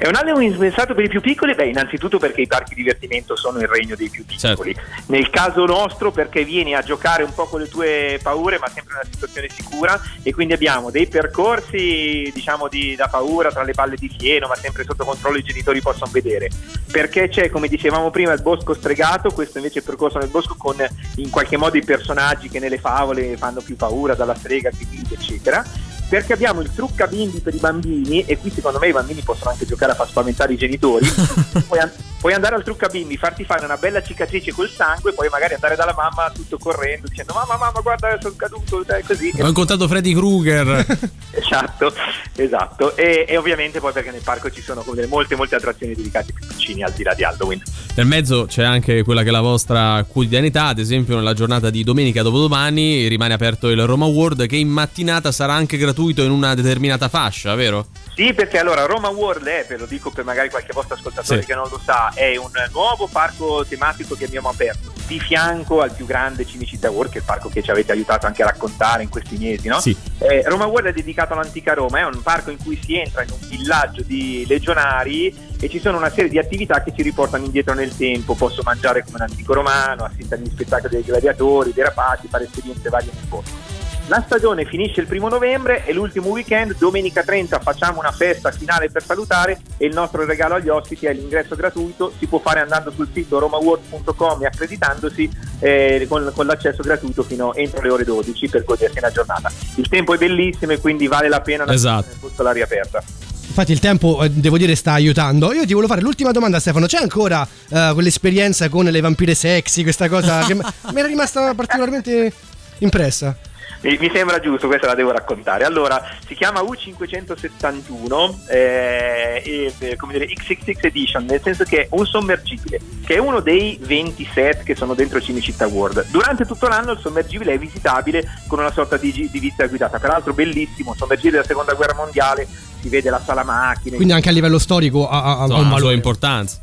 È 0.00 0.08
un 0.08 0.14
Halloween 0.14 0.56
pensato 0.56 0.94
per 0.94 1.04
i 1.04 1.08
più 1.10 1.20
piccoli? 1.20 1.54
Beh, 1.54 1.66
innanzitutto 1.66 2.18
perché 2.18 2.40
i 2.40 2.46
parchi 2.46 2.74
divertimento 2.74 3.36
sono 3.36 3.58
il 3.58 3.68
regno 3.68 3.94
dei 3.96 4.08
più 4.08 4.24
piccoli. 4.24 4.74
Nel 5.08 5.28
caso 5.28 5.66
nostro 5.66 6.10
perché 6.10 6.42
vieni 6.42 6.74
a 6.74 6.80
giocare 6.80 7.22
un 7.22 7.34
po' 7.34 7.44
con 7.44 7.60
le 7.60 7.68
tue 7.68 8.18
paure, 8.22 8.58
ma 8.58 8.66
sempre 8.68 8.94
in 8.94 9.00
una 9.02 9.10
situazione 9.12 9.50
sicura 9.50 10.00
e 10.22 10.32
quindi 10.32 10.54
abbiamo 10.54 10.90
dei 10.90 11.06
percorsi, 11.06 12.30
diciamo, 12.32 12.68
di, 12.68 12.94
da 12.96 13.08
paura 13.08 13.50
tra 13.50 13.62
le 13.62 13.74
palle 13.74 13.96
di 13.96 14.08
fieno, 14.08 14.48
ma 14.48 14.54
sempre 14.54 14.84
sotto 14.84 15.04
controllo 15.04 15.36
i 15.36 15.42
genitori 15.42 15.82
possono 15.82 16.10
vedere. 16.10 16.48
Perché 16.90 17.28
c'è, 17.28 17.50
come 17.50 17.68
dicevamo 17.68 18.08
prima, 18.08 18.32
il 18.32 18.40
bosco 18.40 18.72
stregato, 18.72 19.32
questo 19.32 19.58
invece 19.58 19.80
è 19.80 19.82
il 19.82 19.86
percorso 19.86 20.16
nel 20.16 20.28
bosco 20.28 20.54
con 20.56 20.76
in 21.16 21.28
qualche 21.28 21.58
modo 21.58 21.76
i 21.76 21.84
personaggi 21.84 22.48
che 22.48 22.58
nelle 22.58 22.78
favole 22.78 23.36
fanno 23.36 23.60
più 23.60 23.76
paura, 23.76 24.14
dalla 24.14 24.34
strega, 24.34 24.70
Grimilde, 24.70 25.14
eccetera 25.14 25.89
perché 26.10 26.32
abbiamo 26.32 26.60
il 26.60 26.72
trucca 26.74 27.06
bimbi 27.06 27.38
per 27.38 27.54
i 27.54 27.58
bambini 27.58 28.24
e 28.24 28.36
qui 28.36 28.50
secondo 28.50 28.80
me 28.80 28.88
i 28.88 28.92
bambini 28.92 29.22
possono 29.22 29.50
anche 29.50 29.64
giocare 29.64 29.92
a 29.92 29.94
far 29.94 30.08
spaventare 30.08 30.52
i 30.52 30.56
genitori 30.56 31.06
puoi, 31.68 31.78
an- 31.78 31.92
puoi 32.18 32.34
andare 32.34 32.56
al 32.56 32.64
trucca 32.64 32.88
bimbi, 32.88 33.16
farti 33.16 33.44
fare 33.44 33.64
una 33.64 33.76
bella 33.76 34.02
cicatrice 34.02 34.52
col 34.52 34.68
sangue, 34.68 35.12
poi 35.12 35.28
magari 35.30 35.54
andare 35.54 35.76
dalla 35.76 35.94
mamma 35.96 36.30
tutto 36.34 36.58
correndo 36.58 37.06
dicendo 37.08 37.32
mamma 37.32 37.56
mamma 37.56 37.80
guarda 37.80 38.18
sono 38.20 38.34
caduto, 38.36 38.82
dai, 38.84 39.02
così. 39.04 39.32
Ho 39.40 39.46
incontrato 39.46 39.88
Freddy 39.88 40.12
Krueger. 40.12 40.86
Esatto, 41.32 41.92
esatto. 42.34 42.96
E, 42.96 43.24
e 43.26 43.36
ovviamente 43.36 43.78
poi 43.78 43.92
perché 43.92 44.10
nel 44.10 44.20
parco 44.20 44.50
ci 44.50 44.60
sono 44.60 44.84
molte 45.08 45.36
molte 45.36 45.54
attrazioni 45.54 45.94
dedicate 45.94 46.32
ai 46.32 46.32
più 46.34 46.46
piccini 46.48 46.82
al 46.82 46.92
di 46.92 47.04
là 47.04 47.14
di 47.14 47.22
Halloween. 47.22 47.62
Nel 47.94 48.06
mezzo 48.06 48.46
c'è 48.46 48.64
anche 48.64 49.04
quella 49.04 49.22
che 49.22 49.28
è 49.28 49.30
la 49.30 49.40
vostra 49.40 50.04
quotidianità, 50.06 50.66
ad 50.66 50.80
esempio 50.80 51.14
nella 51.14 51.32
giornata 51.32 51.70
di 51.70 51.84
domenica 51.84 52.22
dopodomani 52.22 53.06
rimane 53.06 53.32
aperto 53.32 53.68
il 53.68 53.86
Roma 53.86 54.06
World 54.06 54.46
che 54.46 54.56
in 54.56 54.68
mattinata 54.68 55.30
sarà 55.30 55.54
anche 55.54 55.76
gratuito 55.76 55.99
in 56.08 56.30
una 56.30 56.54
determinata 56.54 57.08
fascia, 57.08 57.54
vero? 57.54 57.86
Sì, 58.14 58.32
perché 58.34 58.58
allora 58.58 58.84
Roma 58.86 59.08
World 59.08 59.46
è, 59.46 59.64
ve 59.68 59.76
lo 59.76 59.86
dico 59.86 60.10
per 60.10 60.24
magari 60.24 60.50
qualche 60.50 60.72
vostro 60.72 60.94
ascoltatore 60.96 61.40
Sì. 61.40 61.46
che 61.46 61.54
non 61.54 61.68
lo 61.70 61.80
sa, 61.82 62.10
è 62.14 62.36
un 62.36 62.50
nuovo 62.72 63.06
parco 63.10 63.64
tematico 63.66 64.14
che 64.14 64.24
abbiamo 64.24 64.48
aperto 64.48 64.92
di 65.06 65.18
fianco 65.18 65.80
al 65.80 65.92
più 65.92 66.06
grande 66.06 66.46
Cinecittà 66.46 66.90
World, 66.90 67.10
che 67.10 67.18
è 67.18 67.20
il 67.20 67.26
parco 67.26 67.48
che 67.48 67.62
ci 67.62 67.70
avete 67.70 67.92
aiutato 67.92 68.26
anche 68.26 68.42
a 68.42 68.46
raccontare 68.46 69.02
in 69.02 69.08
questi 69.08 69.36
mesi, 69.38 69.68
no? 69.68 69.80
Sì. 69.80 69.96
Eh, 70.18 70.42
Roma 70.46 70.66
World 70.66 70.88
è 70.88 70.92
dedicato 70.92 71.32
all'antica 71.32 71.74
Roma, 71.74 71.98
è 71.98 72.04
un 72.04 72.22
parco 72.22 72.50
in 72.50 72.58
cui 72.62 72.78
si 72.82 72.96
entra 72.96 73.22
in 73.22 73.30
un 73.30 73.48
villaggio 73.48 74.02
di 74.02 74.44
legionari 74.46 75.34
e 75.58 75.68
ci 75.68 75.80
sono 75.80 75.96
una 75.96 76.10
serie 76.10 76.30
di 76.30 76.38
attività 76.38 76.82
che 76.82 76.92
ci 76.94 77.02
riportano 77.02 77.44
indietro 77.44 77.74
nel 77.74 77.96
tempo. 77.96 78.34
Posso 78.34 78.62
mangiare 78.62 79.02
come 79.02 79.16
un 79.16 79.22
antico 79.22 79.54
romano, 79.54 80.04
assistere 80.04 80.40
agli 80.42 80.50
spettacoli 80.50 80.94
dei 80.94 81.04
gladiatori, 81.04 81.72
dei 81.72 81.84
rapaci, 81.84 82.28
fare 82.28 82.44
esperienze 82.44 82.88
varie 82.88 83.10
nel 83.12 83.24
bosco. 83.26 83.78
La 84.10 84.24
stagione 84.26 84.64
finisce 84.64 85.00
il 85.00 85.06
primo 85.06 85.28
novembre 85.28 85.84
e 85.86 85.92
l'ultimo 85.92 86.30
weekend, 86.30 86.76
domenica 86.76 87.22
30, 87.22 87.60
facciamo 87.60 88.00
una 88.00 88.10
festa 88.10 88.50
finale 88.50 88.90
per 88.90 89.04
salutare 89.04 89.60
e 89.76 89.86
il 89.86 89.94
nostro 89.94 90.24
regalo 90.24 90.56
agli 90.56 90.68
ospiti 90.68 91.06
è 91.06 91.12
l'ingresso 91.12 91.54
gratuito. 91.54 92.12
Si 92.18 92.26
può 92.26 92.40
fare 92.40 92.58
andando 92.58 92.90
sul 92.90 93.08
sito 93.14 93.38
romaworld.com 93.38 94.42
e 94.42 94.46
accreditandosi 94.46 95.30
eh, 95.60 96.06
con, 96.08 96.28
con 96.34 96.44
l'accesso 96.46 96.82
gratuito 96.82 97.22
fino 97.22 97.54
entro 97.54 97.80
le 97.82 97.88
ore 97.88 98.02
12 98.02 98.48
per 98.48 98.64
godersi 98.64 98.98
una 98.98 99.12
giornata. 99.12 99.48
Il 99.76 99.88
tempo 99.88 100.12
è 100.12 100.18
bellissimo 100.18 100.72
e 100.72 100.80
quindi 100.80 101.06
vale 101.06 101.28
la 101.28 101.40
pena 101.40 101.64
Esatto. 101.72 102.32
all'aria 102.38 102.64
aperta. 102.64 103.00
Infatti 103.46 103.70
il 103.70 103.78
tempo, 103.78 104.24
eh, 104.24 104.28
devo 104.28 104.58
dire, 104.58 104.74
sta 104.74 104.94
aiutando. 104.94 105.52
Io 105.52 105.64
ti 105.64 105.72
volevo 105.72 105.86
fare 105.86 106.02
l'ultima 106.02 106.32
domanda, 106.32 106.58
Stefano. 106.58 106.86
C'è 106.86 106.98
ancora 106.98 107.46
eh, 107.68 107.90
quell'esperienza 107.94 108.68
con 108.68 108.86
le 108.86 109.00
vampire 109.00 109.36
sexy, 109.36 109.84
questa 109.84 110.08
cosa 110.08 110.40
che 110.46 110.54
mi 110.90 110.98
era 110.98 111.06
rimasta 111.06 111.54
particolarmente 111.54 112.32
impressa? 112.78 113.36
Mi, 113.82 113.96
mi 113.98 114.10
sembra 114.12 114.40
giusto, 114.40 114.66
questa 114.66 114.86
la 114.86 114.94
devo 114.94 115.10
raccontare. 115.10 115.64
Allora, 115.64 116.02
si 116.26 116.34
chiama 116.34 116.60
U571 116.60 118.46
eh, 118.48 119.42
e, 119.44 119.74
eh, 119.78 119.96
come 119.96 120.12
dire, 120.12 120.26
XXX 120.26 120.84
Edition, 120.84 121.24
nel 121.24 121.40
senso 121.42 121.64
che 121.64 121.82
è 121.82 121.86
un 121.90 122.04
sommergibile, 122.04 122.78
che 123.04 123.14
è 123.14 123.18
uno 123.18 123.40
dei 123.40 123.78
20 123.80 124.28
set 124.32 124.62
che 124.64 124.74
sono 124.74 124.94
dentro 124.94 125.20
Cinecittà 125.20 125.66
World. 125.66 126.06
Durante 126.10 126.44
tutto 126.44 126.68
l'anno 126.68 126.92
il 126.92 126.98
sommergibile 127.00 127.54
è 127.54 127.58
visitabile 127.58 128.24
con 128.48 128.58
una 128.58 128.72
sorta 128.72 128.96
di, 128.96 129.12
di 129.12 129.38
visita 129.38 129.66
guidata, 129.66 129.98
peraltro 129.98 130.32
bellissimo, 130.34 130.94
sommergibile 130.94 131.36
della 131.36 131.46
seconda 131.46 131.72
guerra 131.74 131.94
mondiale, 131.94 132.46
si 132.80 132.88
vede 132.88 133.10
la 133.10 133.20
sala 133.24 133.44
macchine. 133.44 133.96
Quindi 133.96 134.12
anche 134.12 134.28
a 134.28 134.32
livello 134.32 134.58
storico 134.58 135.08
ha, 135.08 135.22
ha- 135.22 135.38
ha 135.38 135.42
Insomma, 135.42 135.46
un 135.46 135.52
ha 135.52 135.54
la 135.54 135.68
sua 135.68 135.74
valore. 135.76 135.94
importanza. 135.94 136.58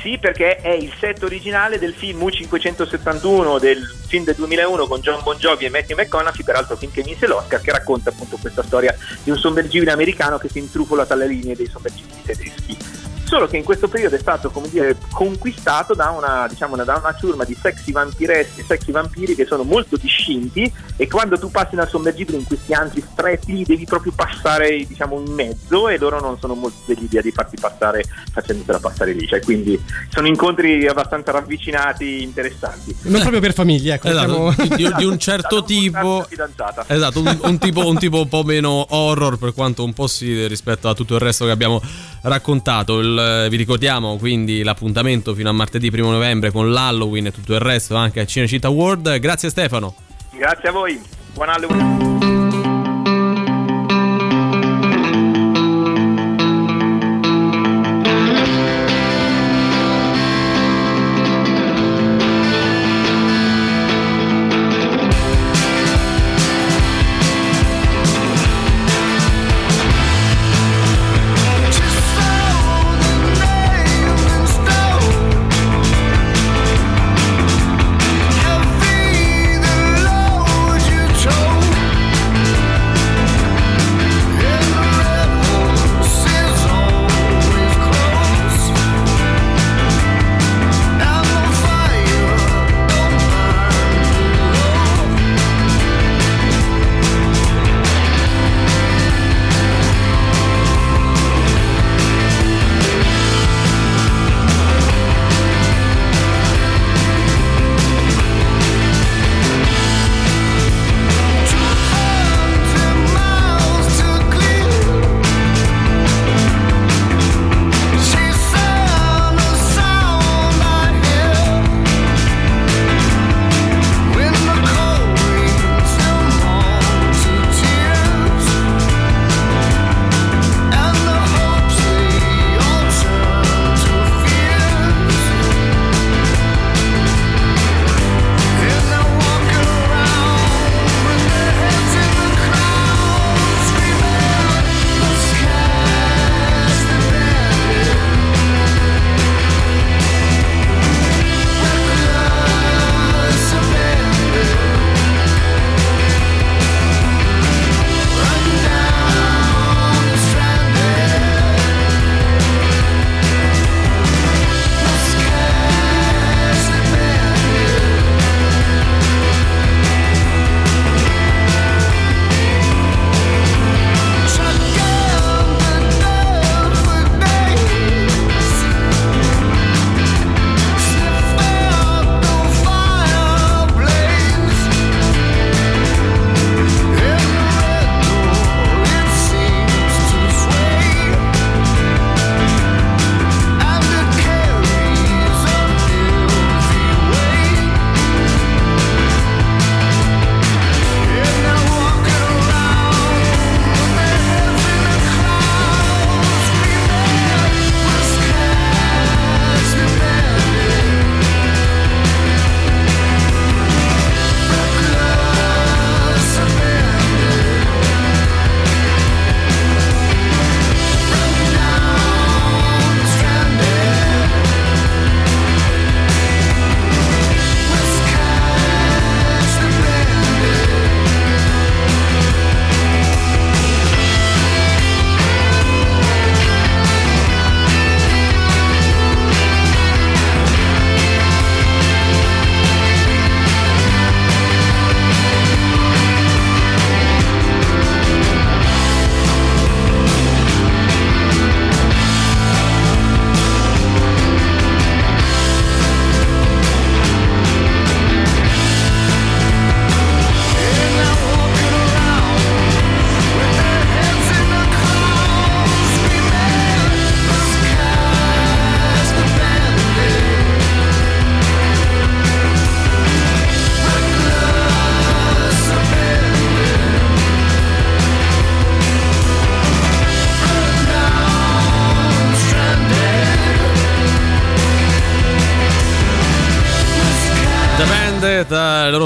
Sì, 0.00 0.16
perché 0.18 0.56
è 0.56 0.70
il 0.70 0.90
set 0.98 1.22
originale 1.22 1.78
del 1.78 1.92
film 1.92 2.22
U571 2.22 3.58
del 3.58 3.86
film 4.06 4.24
del 4.24 4.34
2001 4.34 4.86
con 4.86 5.00
John 5.00 5.22
Bon 5.22 5.36
Jovi 5.36 5.66
e 5.66 5.70
Matthew 5.70 5.98
McConaughey, 5.98 6.42
peraltro 6.42 6.76
film 6.76 6.90
che 6.90 7.02
vinse 7.02 7.26
l'Oscar, 7.26 7.60
che 7.60 7.70
racconta 7.70 8.08
appunto 8.08 8.38
questa 8.40 8.62
storia 8.62 8.96
di 9.22 9.30
un 9.30 9.36
sommergibile 9.36 9.90
americano 9.90 10.38
che 10.38 10.48
si 10.48 10.58
intrufola 10.58 11.04
tra 11.04 11.16
le 11.16 11.26
linee 11.26 11.54
dei 11.54 11.66
sommergibili 11.66 12.22
tedeschi. 12.24 13.09
Solo 13.30 13.46
che 13.46 13.56
in 13.56 13.62
questo 13.62 13.86
periodo 13.86 14.16
è 14.16 14.18
stato, 14.18 14.50
come 14.50 14.68
dire, 14.68 14.96
conquistato 15.12 15.94
da 15.94 16.10
una, 16.10 16.48
diciamo, 16.48 16.74
da 16.74 16.96
una 16.96 17.14
ciurma 17.16 17.44
di 17.44 17.56
sexy 17.58 17.92
vampireschi, 17.92 18.64
sexy 18.66 18.90
vampiri 18.90 19.36
che 19.36 19.46
sono 19.46 19.62
molto 19.62 19.96
discinti 19.96 20.70
e 20.96 21.06
quando 21.06 21.38
tu 21.38 21.48
passi 21.48 21.76
nel 21.76 21.86
sommergibile 21.88 22.38
in 22.38 22.44
questi 22.44 22.72
antri 22.72 23.00
stretti 23.12 23.52
li 23.52 23.64
devi 23.64 23.84
proprio 23.84 24.10
passare, 24.16 24.84
diciamo, 24.84 25.22
in 25.24 25.32
mezzo 25.32 25.88
e 25.88 25.96
loro 25.96 26.18
non 26.18 26.40
sono 26.40 26.54
molto 26.54 26.78
dell'idea 26.86 27.20
di 27.20 27.30
farti 27.30 27.56
passare 27.56 28.02
facendotela 28.32 28.80
passare 28.80 29.12
lì. 29.12 29.24
Cioè, 29.28 29.38
quindi 29.38 29.80
sono 30.08 30.26
incontri 30.26 30.88
abbastanza 30.88 31.30
ravvicinati, 31.30 32.24
interessanti. 32.24 32.96
Non 33.02 33.20
proprio 33.20 33.40
per 33.40 33.52
famiglie, 33.52 33.94
ecco. 33.94 34.08
Esatto, 34.08 34.54
diciamo- 34.56 34.76
di, 34.76 34.94
di 34.96 35.04
un 35.04 35.18
certo 35.22 35.62
tipo. 35.62 36.26
Fidanzata. 36.28 36.84
Esatto, 36.88 37.20
un, 37.20 37.38
un 37.42 37.58
tipo, 37.58 37.86
un 37.86 37.96
tipo 37.96 38.22
un 38.22 38.28
po' 38.28 38.42
meno 38.42 38.86
horror 38.88 39.38
per 39.38 39.54
quanto 39.54 39.84
un 39.84 39.92
po' 39.92 40.08
simile 40.08 40.48
rispetto 40.48 40.88
a 40.88 40.94
tutto 40.94 41.14
il 41.14 41.20
resto 41.20 41.44
che 41.44 41.52
abbiamo 41.52 41.80
raccontato. 42.22 42.98
Il- 43.00 43.46
vi 43.48 43.56
ricordiamo 43.56 44.16
quindi 44.16 44.62
l'appuntamento 44.62 45.34
fino 45.34 45.48
a 45.48 45.52
martedì 45.52 45.88
1 45.92 46.10
novembre 46.10 46.50
con 46.50 46.70
l'Halloween 46.72 47.26
e 47.26 47.32
tutto 47.32 47.54
il 47.54 47.60
resto 47.60 47.94
anche 47.96 48.20
a 48.20 48.26
Cinecittà 48.26 48.68
World. 48.68 49.18
Grazie 49.18 49.50
Stefano. 49.50 49.94
Grazie 50.32 50.68
a 50.68 50.72
voi, 50.72 51.00
buon 51.34 51.48
Halloween. 51.48 52.49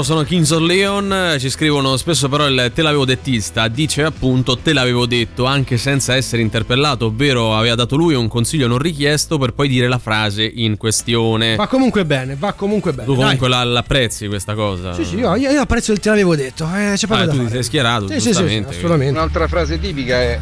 Sono 0.05 0.23
Kings 0.23 0.51
of 0.51 0.61
Leon, 0.61 1.35
ci 1.39 1.49
scrivono 1.49 1.97
spesso 1.97 2.29
però 2.29 2.47
il 2.47 2.71
te 2.75 2.81
l'avevo 2.83 3.05
dettista 3.05 3.67
dice 3.67 4.03
appunto 4.03 4.55
te 4.57 4.71
l'avevo 4.71 5.05
detto 5.07 5.45
anche 5.45 5.77
senza 5.77 6.15
essere 6.15 6.43
interpellato, 6.43 7.07
ovvero 7.07 7.55
aveva 7.57 7.73
dato 7.75 7.95
lui 7.95 8.13
un 8.13 8.27
consiglio 8.27 8.67
non 8.67 8.77
richiesto 8.77 9.37
per 9.39 9.53
poi 9.53 9.67
dire 9.67 9.87
la 9.87 9.97
frase 9.97 10.43
in 10.43 10.77
questione. 10.77 11.55
Va 11.55 11.67
comunque 11.67 12.05
bene, 12.05 12.35
va 12.37 12.53
comunque 12.53 12.93
bene. 12.93 13.05
tu 13.07 13.15
comunque 13.15 13.49
la- 13.49 13.63
l'apprezzi 13.63 14.27
questa 14.27 14.53
cosa? 14.53 14.93
Sì, 14.93 15.03
sì, 15.03 15.15
io, 15.17 15.35
io 15.35 15.59
apprezzo 15.61 15.91
il 15.91 15.99
te 15.99 16.09
l'avevo 16.09 16.35
detto. 16.35 16.65
Eh, 16.65 16.93
c'è 16.95 17.07
Ah, 17.09 17.25
da 17.25 17.31
tu 17.31 17.31
ti 17.31 17.37
fare. 17.37 17.49
sei 17.49 17.63
schierato, 17.63 18.07
Sì, 18.07 18.19
sì, 18.19 18.33
sì, 18.33 18.63
assolutamente. 18.67 19.11
Un'altra 19.17 19.47
frase 19.47 19.79
tipica 19.79 20.21
è 20.21 20.39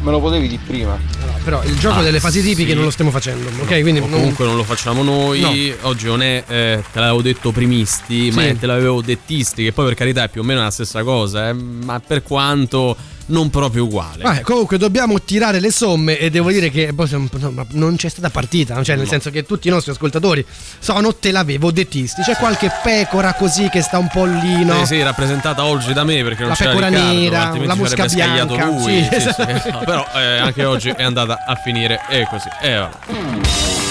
me 0.00 0.10
lo 0.10 0.20
potevi 0.20 0.48
di 0.48 0.58
prima. 0.58 0.98
Però 1.42 1.62
il 1.64 1.78
gioco 1.78 2.00
Ah, 2.00 2.02
delle 2.02 2.20
fasi 2.20 2.42
tipiche 2.42 2.70
sì. 2.70 2.74
non 2.74 2.84
lo 2.84 2.90
stiamo 2.90 3.10
facendo, 3.10 3.48
ok? 3.62 3.80
Quindi 3.80 4.00
O 4.00 4.06
non- 4.06 4.10
comunque 4.18 4.44
non 4.46 4.56
lo 4.56 4.64
facciamo 4.64 5.02
noi. 5.02 5.40
No. 5.40 5.88
Oggi 5.88 6.06
non 6.06 6.22
è 6.22 6.44
eh, 6.46 6.82
te 6.92 6.98
l'avevo 6.98 7.22
detto 7.22 7.50
primisti, 7.52 8.30
ma 8.32 8.42
Sì. 8.42 8.48
è 8.48 8.56
te 8.58 8.66
l'avevo 8.66 9.00
dettisti, 9.00 9.64
che 9.64 9.72
poi 9.72 9.86
per 9.86 9.94
carità 9.94 10.24
è 10.24 10.28
più 10.28 10.42
o 10.42 10.44
meno 10.44 10.60
la 10.62 10.70
stessa 10.70 11.02
cosa, 11.02 11.48
eh, 11.48 11.52
ma 11.54 12.00
per 12.00 12.22
quanto 12.22 12.94
non 13.30 13.50
proprio 13.50 13.84
uguale. 13.84 14.22
Vabbè, 14.22 14.40
comunque 14.42 14.78
dobbiamo 14.78 15.20
tirare 15.22 15.58
le 15.60 15.70
somme 15.72 16.18
e 16.18 16.30
devo 16.30 16.50
dire 16.50 16.70
che 16.70 16.92
insomma, 16.96 17.64
non 17.70 17.96
c'è 17.96 18.08
stata 18.08 18.30
partita, 18.30 18.82
cioè 18.82 18.96
nel 18.96 19.08
senso 19.08 19.30
che 19.30 19.44
tutti 19.44 19.68
i 19.68 19.70
nostri 19.70 19.92
ascoltatori 19.92 20.44
sono 20.78 21.14
te 21.14 21.30
l'avevo 21.30 21.70
dettisti. 21.70 22.22
C'è 22.22 22.36
qualche 22.36 22.70
pecora 22.82 23.32
così 23.34 23.68
che 23.68 23.82
sta 23.82 23.98
un 23.98 24.08
po' 24.08 24.24
lì, 24.24 24.64
no? 24.64 24.78
Sì, 24.84 24.96
sì, 24.96 25.02
rappresentata 25.02 25.64
oggi 25.64 25.92
da 25.92 26.04
me 26.04 26.22
perché 26.22 26.40
non 26.40 26.50
La 26.50 26.54
c'era 26.54 26.70
pecora 26.70 26.88
Riccardo, 26.88 27.12
nera, 27.58 27.66
la 27.66 27.74
mosca 27.74 28.06
bianca. 28.06 28.64
lui. 28.66 29.02
Sì, 29.02 29.08
sì, 29.10 29.14
esatto. 29.14 29.58
sì. 29.60 29.70
No, 29.70 29.78
però 29.84 30.06
eh, 30.14 30.38
anche 30.38 30.64
oggi 30.64 30.90
è 30.90 31.02
andata 31.02 31.44
a 31.46 31.54
finire 31.56 32.00
e 32.08 32.26
così. 32.28 32.48
E 32.60 32.74
vabbè. 32.76 33.89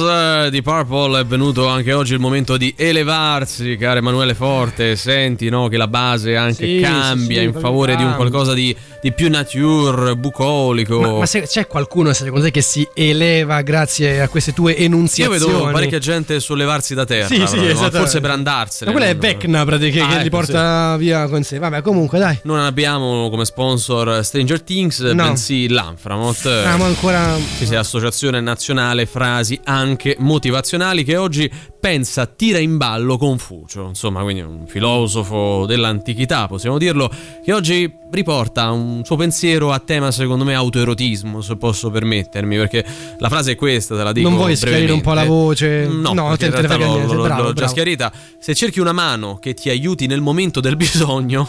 uh, 0.00 0.25
di 0.50 0.62
Purple 0.62 1.20
è 1.20 1.24
venuto 1.24 1.66
anche 1.68 1.92
oggi 1.92 2.12
il 2.14 2.18
momento 2.20 2.56
di 2.56 2.74
elevarsi, 2.76 3.76
caro 3.76 3.98
Emanuele 3.98 4.34
Forte. 4.34 4.96
Senti 4.96 5.48
no, 5.48 5.68
che 5.68 5.76
la 5.76 5.88
base 5.88 6.36
anche 6.36 6.66
Sì, 6.66 6.80
cambia 6.80 7.36
sì, 7.40 7.48
sì, 7.48 7.54
in 7.54 7.60
favore 7.60 7.96
di 7.96 8.02
un 8.02 8.10
cambia. 8.10 8.16
qualcosa 8.28 8.52
di, 8.54 8.74
di 9.00 9.12
più 9.12 9.28
nature, 9.30 10.16
bucolico. 10.16 11.00
Ma, 11.00 11.18
ma 11.18 11.26
se- 11.26 11.42
c'è 11.42 11.66
qualcuno 11.66 12.12
secondo 12.12 12.44
te 12.46 12.50
che 12.50 12.60
si 12.62 12.86
eleva 12.94 13.60
grazie 13.62 14.20
a 14.20 14.28
queste 14.28 14.52
tue 14.52 14.72
Io 14.72 14.84
enunziazioni? 14.84 15.38
vedo 15.54 15.70
parecchia 15.70 15.98
gente 15.98 16.38
sollevarsi 16.40 16.94
da 16.94 17.04
terra, 17.04 17.26
Sì, 17.26 17.34
sì, 17.46 17.56
esattamente. 17.64 17.98
forse 17.98 18.20
per 18.20 18.30
andarsene. 18.30 18.90
Ma 18.92 18.96
quella 18.96 19.10
è 19.12 19.16
Vecna 19.16 19.64
praticamente 19.64 20.00
Ah, 20.14 20.16
che 20.16 20.22
li 20.22 20.26
ecco, 20.28 20.36
porta 20.36 20.96
via 20.96 21.26
con 21.28 21.42
sé. 21.42 21.58
Vabbè, 21.58 21.82
comunque 21.82 22.18
dai. 22.18 22.38
Non 22.42 22.58
abbiamo 22.60 23.28
come 23.30 23.44
sponsor 23.44 24.24
Stranger 24.24 24.60
Things, 24.62 25.00
No. 25.00 25.14
bensì 25.24 25.68
l'Anframot. 25.68 26.36
Siamo 26.62 26.84
ancora 26.84 27.36
Sì, 27.56 27.66
sì, 27.66 27.74
Associazione 27.74 28.40
Nazionale 28.40 29.06
frasi 29.06 29.58
anche 29.64 30.16
motivazionali 30.36 31.02
che 31.02 31.16
oggi 31.16 31.50
pensa 31.80 32.26
tira 32.26 32.58
in 32.58 32.76
ballo 32.76 33.16
Confucio, 33.16 33.86
insomma, 33.88 34.22
quindi 34.22 34.42
un 34.42 34.66
filosofo 34.66 35.64
dell'antichità, 35.66 36.46
possiamo 36.46 36.76
dirlo, 36.78 37.10
che 37.42 37.52
oggi 37.52 37.90
riporta 38.10 38.70
un 38.70 39.02
suo 39.04 39.16
pensiero 39.16 39.72
a 39.72 39.78
tema 39.78 40.10
secondo 40.10 40.44
me 40.44 40.54
autoerotismo, 40.54 41.40
se 41.40 41.56
posso 41.56 41.90
permettermi, 41.90 42.56
perché 42.56 42.84
la 43.18 43.28
frase 43.28 43.52
è 43.52 43.54
questa, 43.56 43.96
te 43.96 44.02
la 44.02 44.12
dico 44.12 44.28
non 44.28 44.36
vuoi 44.36 44.56
schiarire 44.56 44.92
un 44.92 45.00
po' 45.00 45.14
la 45.14 45.24
voce? 45.24 45.86
No, 45.86 46.12
no 46.12 46.36
te, 46.36 46.48
ne 46.48 46.56
frega 46.56 46.76
l'ho, 46.76 46.94
niente. 46.96 47.14
l'ho- 47.14 47.22
bravo, 47.22 47.42
l'ho 47.42 47.52
già 47.54 47.68
schiarita. 47.68 48.12
Se 48.38 48.54
cerchi 48.54 48.78
una 48.80 48.92
mano 48.92 49.38
che 49.38 49.54
ti 49.54 49.70
aiuti 49.70 50.06
nel 50.06 50.20
momento 50.20 50.60
del 50.60 50.76
bisogno, 50.76 51.48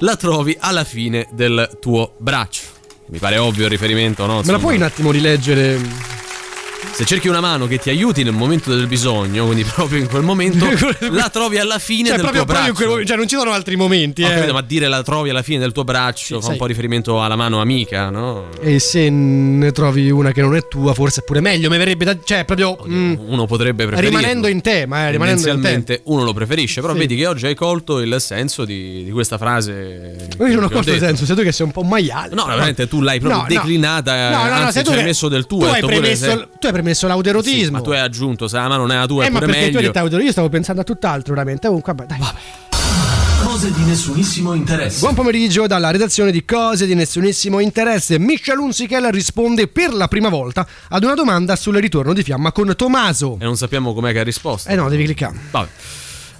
la 0.00 0.16
trovi 0.16 0.56
alla 0.58 0.84
fine 0.84 1.28
del 1.32 1.78
tuo 1.80 2.14
braccio. 2.18 2.62
Mi 3.10 3.18
pare 3.18 3.38
ovvio 3.38 3.64
il 3.64 3.70
riferimento, 3.70 4.22
no? 4.26 4.28
Me 4.28 4.34
la 4.34 4.40
Insomma, 4.40 4.58
puoi 4.58 4.76
un 4.76 4.82
attimo 4.82 5.10
rileggere? 5.10 6.26
Se 6.92 7.04
cerchi 7.04 7.28
una 7.28 7.40
mano 7.40 7.66
che 7.68 7.78
ti 7.78 7.90
aiuti 7.90 8.24
nel 8.24 8.32
momento 8.32 8.74
del 8.74 8.86
bisogno, 8.88 9.44
quindi 9.44 9.62
proprio 9.72 10.00
in 10.00 10.08
quel 10.08 10.22
momento, 10.22 10.66
la 11.12 11.28
trovi 11.28 11.58
alla 11.58 11.78
fine 11.78 12.08
Cioè, 12.08 12.16
del 12.16 12.20
proprio, 12.22 12.44
tuo 12.44 12.52
proprio 12.52 12.54
braccio. 12.54 12.72
quel 12.74 12.86
momento, 12.88 13.08
cioè, 13.08 13.16
non 13.16 13.28
ci 13.28 13.36
sono 13.36 13.50
altri 13.52 13.76
momenti. 13.76 14.22
Eh. 14.22 14.28
capito, 14.28 14.52
ma 14.52 14.62
dire 14.62 14.88
la 14.88 15.02
trovi 15.02 15.30
alla 15.30 15.42
fine 15.42 15.58
del 15.60 15.72
tuo 15.72 15.84
braccio 15.84 16.36
fa 16.36 16.42
sai. 16.42 16.52
un 16.52 16.58
po' 16.58 16.66
riferimento 16.66 17.22
alla 17.22 17.36
mano 17.36 17.60
amica, 17.60 18.10
no? 18.10 18.48
E 18.60 18.78
se 18.80 19.08
ne 19.10 19.70
trovi 19.72 20.10
una 20.10 20.32
che 20.32 20.40
non 20.40 20.56
è 20.56 20.66
tua, 20.66 20.92
forse 20.94 21.20
è 21.20 21.24
pure 21.24 21.40
meglio. 21.40 21.68
Mi 21.70 21.78
verrebbe 21.78 22.04
da. 22.04 22.16
Cioè, 22.22 22.44
proprio. 22.44 22.76
mm, 22.88 23.14
Uno 23.26 23.46
potrebbe 23.46 23.86
preferire. 23.86 24.08
rimanendo 24.16 24.48
in 24.48 24.60
tema, 24.60 25.06
eh, 25.06 25.10
rimanendo 25.12 25.48
in 25.50 25.60
tema. 25.84 26.00
Uno 26.04 26.24
lo 26.24 26.32
preferisce, 26.32 26.80
però 26.80 26.94
Sì. 26.94 26.98
vedi 27.00 27.16
che 27.16 27.26
oggi 27.26 27.46
hai 27.46 27.54
colto 27.54 28.00
il 28.00 28.16
senso 28.18 28.64
di, 28.64 29.04
di 29.04 29.10
questa 29.10 29.38
frase. 29.38 30.28
Io 30.38 30.54
non 30.54 30.64
ho 30.64 30.70
colto 30.70 30.90
il 30.92 30.98
senso, 30.98 31.24
sei 31.26 31.36
tu 31.36 31.42
che 31.42 31.52
sei 31.52 31.66
un 31.66 31.72
po' 31.72 31.82
maiale. 31.82 32.34
No, 32.34 32.44
veramente 32.46 32.88
tu 32.88 33.00
l'hai 33.00 33.20
proprio 33.20 33.42
No, 33.42 33.46
declinata, 33.48 34.30
No, 34.30 34.36
no, 34.36 34.44
no, 34.48 34.52
anzi 34.54 34.72
sei 34.72 34.84
tu 34.84 34.90
ci 34.92 34.98
hai 34.98 35.04
messo 35.04 35.28
del 35.28 35.46
tuo. 35.46 35.58
tu 35.60 35.64
hai 35.66 35.80
premesso- 35.82 36.48
tu 36.58 36.66
hai 36.68 36.72
premesso 36.72 37.06
l'autoerotismo. 37.06 37.64
Sì, 37.64 37.70
ma 37.70 37.80
tu 37.80 37.90
hai 37.90 38.00
aggiunto, 38.00 38.48
se 38.48 38.56
la 38.56 38.68
mano 38.68 38.82
non 38.82 38.92
è 38.92 38.96
la 38.96 39.06
tua, 39.06 39.24
Eh, 39.24 39.26
è 39.26 39.30
ma 39.30 39.38
pure 39.38 39.50
perché 39.52 39.70
tu 39.70 39.76
hai 39.76 39.82
meglio. 39.84 40.08
detto 40.08 40.18
Io 40.20 40.30
stavo 40.32 40.48
pensando 40.48 40.80
a 40.80 40.84
tutt'altro, 40.84 41.34
veramente. 41.34 41.66
Comunque, 41.66 41.92
vabbè, 41.94 42.06
dai. 42.16 42.20
Cose 43.42 43.72
di 43.72 43.82
nessunissimo 43.84 44.52
interesse. 44.52 44.98
Buon 45.00 45.14
pomeriggio 45.14 45.66
dalla 45.68 45.90
redazione 45.90 46.32
di 46.32 46.44
Cose 46.44 46.86
di 46.86 46.94
nessunissimo 46.94 47.60
interesse. 47.60 48.18
Michel 48.18 48.58
Hunziker 48.58 49.02
risponde 49.12 49.68
per 49.68 49.92
la 49.94 50.08
prima 50.08 50.28
volta 50.28 50.66
ad 50.88 51.04
una 51.04 51.14
domanda 51.14 51.54
sul 51.54 51.76
ritorno 51.76 52.12
di 52.12 52.22
Fiamma 52.24 52.50
con 52.52 52.74
Tommaso. 52.76 53.36
E 53.40 53.44
non 53.44 53.56
sappiamo 53.56 53.94
com'è 53.94 54.12
che 54.12 54.20
ha 54.20 54.24
risposto. 54.24 54.68
Eh 54.68 54.74
no, 54.74 54.88
devi 54.88 55.04
cliccare. 55.04 55.36
Vabbè. 55.50 55.68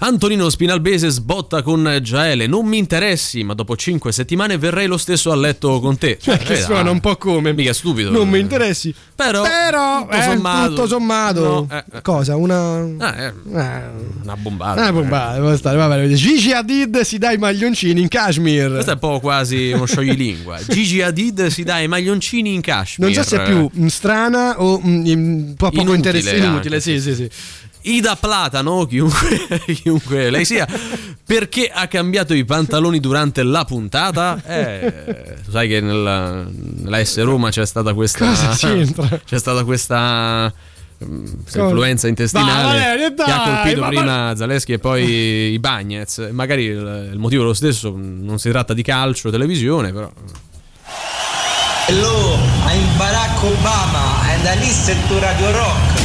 Antonino 0.01 0.49
Spinalbese 0.49 1.09
sbotta 1.09 1.63
con 1.63 1.99
Giaele. 2.03 2.47
Non 2.47 2.67
mi 2.67 2.79
interessi, 2.79 3.43
ma 3.43 3.55
dopo 3.55 3.75
cinque 3.77 4.13
settimane 4.13 4.57
verrei 4.57 4.87
lo 4.87 4.97
stesso 4.97 5.33
a 5.33 5.37
letto 5.37 5.81
con 5.81 5.99
te. 5.99 6.19
Cioè, 6.21 6.39
che 6.39 6.53
Eh, 6.55 6.63
suona 6.63 6.91
un 6.91 7.01
po' 7.01 7.17
come. 7.17 7.53
Mica 7.53 7.73
stupido. 7.73 8.11
Non 8.11 8.29
mi 8.29 8.39
interessi. 8.39 8.95
Però, 9.15 9.43
Però, 9.43 10.03
tutto 10.03 10.17
eh, 10.17 10.23
sommato. 10.23 10.69
tutto 10.69 10.87
sommato. 10.87 11.67
No, 11.69 11.77
eh, 11.77 11.85
eh. 11.97 12.03
Cosa? 12.03 12.37
Una. 12.37 12.87
Ah, 12.99 13.23
eh, 13.25 13.27
Eh, 13.27 13.33
una 14.23 14.37
bombata. 14.37 14.81
una 14.81 14.93
bombata, 14.93 15.41
può 15.41 15.57
stare, 15.57 15.77
va 15.77 15.89
bene. 15.89 16.15
Gigi 16.15 16.53
Hadid 16.53 17.01
si 17.01 17.19
dà 17.19 17.33
i 17.33 17.37
maglioncini 17.39 18.01
in 18.01 18.09
Kashmir. 18.09 18.71
Questo 18.71 18.91
è 18.91 18.95
un 18.95 19.01
po' 19.01 19.19
quasi 19.21 19.73
uno 19.73 19.87
scioglilingua. 19.87 20.59
Gigi 20.69 21.03
Hadid 21.03 21.47
si 21.49 21.65
dà 21.65 21.81
i 21.81 21.89
maglioncini 21.89 22.55
in 22.55 22.61
Kashmir. 22.61 23.09
Non 23.13 23.17
so 23.25 23.29
se 23.29 23.43
è 23.43 23.45
più 23.45 23.69
strana 23.89 24.61
o 24.63 24.81
mm, 24.81 25.07
un 25.07 25.55
po' 25.57 25.71
poco 25.71 25.93
interessante. 25.95 26.45
Inutile, 26.47 26.81
sì, 26.81 27.01
sì, 27.01 27.15
sì. 27.15 27.29
Ida 27.83 28.17
Platano, 28.17 28.85
chiunque, 28.87 29.63
chiunque 29.83 30.31
lei 30.31 30.45
sia, 30.45 30.67
perché 31.25 31.71
ha 31.73 31.87
cambiato 31.87 32.35
i 32.35 32.45
pantaloni 32.45 33.01
durante 33.01 33.43
la 33.43 33.65
puntata? 33.65 34.41
Eh, 34.45 35.37
sai 35.49 35.69
che 35.69 35.81
nella, 35.81 36.45
nella 36.51 37.05
S 37.05 37.23
Roma 37.23 37.51
c'è 37.51 37.65
stata 37.65 37.95
questa. 37.95 38.27
Cosa 38.27 38.49
c'entra? 38.57 39.21
C'è 39.25 39.39
stata 39.39 39.65
questa. 39.65 40.53
mm, 41.05 41.25
Cosa? 41.45 41.61
influenza 41.63 42.09
intestinale 42.09 42.53
Va, 42.53 42.63
Valerio, 42.69 43.15
che 43.15 43.23
ha 43.23 43.27
dai, 43.37 43.55
colpito 43.55 43.81
ma- 43.81 43.87
prima 43.89 44.37
Zaleschi 44.37 44.73
e 44.73 44.79
poi 44.79 45.05
i 45.55 45.59
Bagnets. 45.59 46.29
Magari 46.33 46.65
il, 46.65 47.11
il 47.13 47.19
motivo 47.19 47.43
è 47.43 47.47
lo 47.47 47.55
stesso, 47.55 47.95
non 47.97 48.39
si 48.39 48.51
tratta 48.51 48.75
di 48.75 48.83
calcio, 48.83 49.31
televisione, 49.31 49.93
però. 49.93 50.11
Hello, 51.87 52.35
I'm 52.67 52.97
Barack 52.99 53.43
Obama 53.43 54.21
and 54.29 54.45
I 54.45 54.59
listen 54.59 54.97
to 55.09 55.19
Radio 55.21 55.51
Rock. 55.53 55.98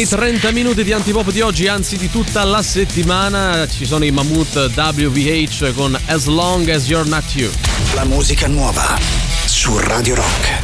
Ultimi 0.00 0.06
30 0.06 0.50
minuti 0.52 0.84
di 0.84 0.92
antipop 0.92 1.30
di 1.30 1.40
oggi, 1.40 1.66
anzi 1.66 1.96
di 1.96 2.10
tutta 2.10 2.44
la 2.44 2.62
settimana, 2.62 3.66
ci 3.68 3.84
sono 3.84 4.04
i 4.04 4.10
Mammut 4.10 4.70
WVH 4.74 5.74
con 5.74 5.98
As 6.06 6.24
Long 6.26 6.68
As 6.68 6.88
You're 6.88 7.08
Not 7.08 7.24
You. 7.34 7.50
La 7.94 8.04
musica 8.04 8.46
nuova 8.46 8.98
su 9.44 9.76
Radio 9.78 10.14
Rock. 10.14 10.59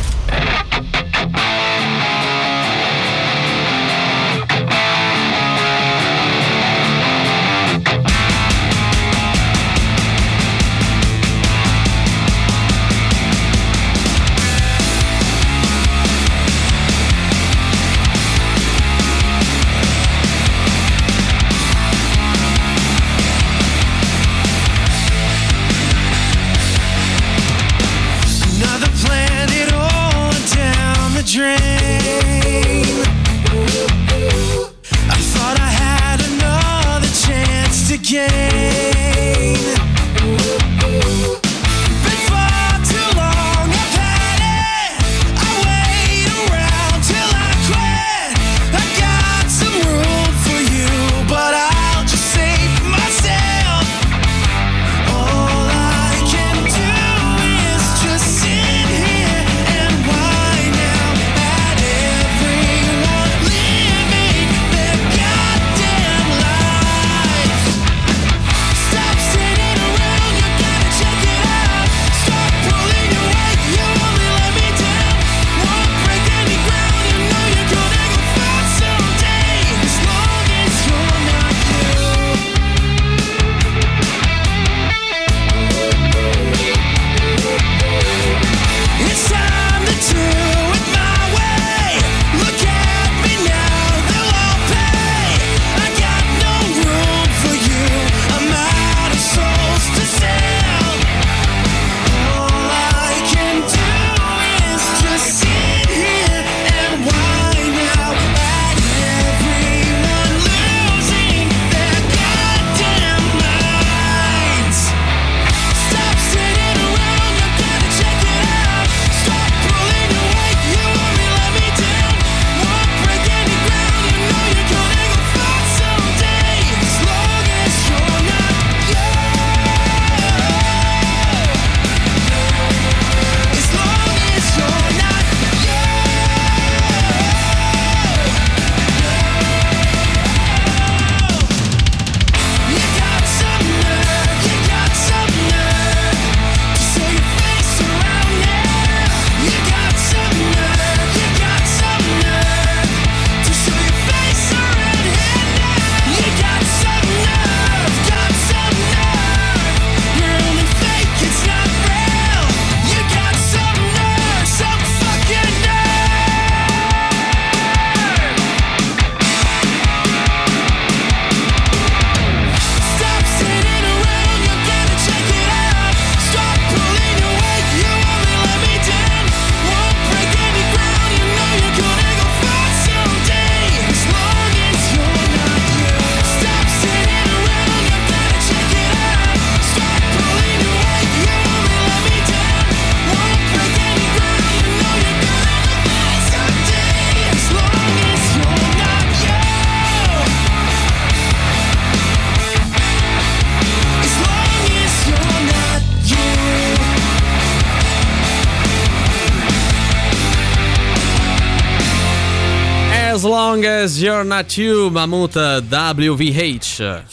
Long 213.56 213.64
as 213.64 214.02
you're 214.02 214.24
not 214.24 214.54
you, 214.58 214.90
Mammut 214.90 215.34
WVH. 215.34 217.04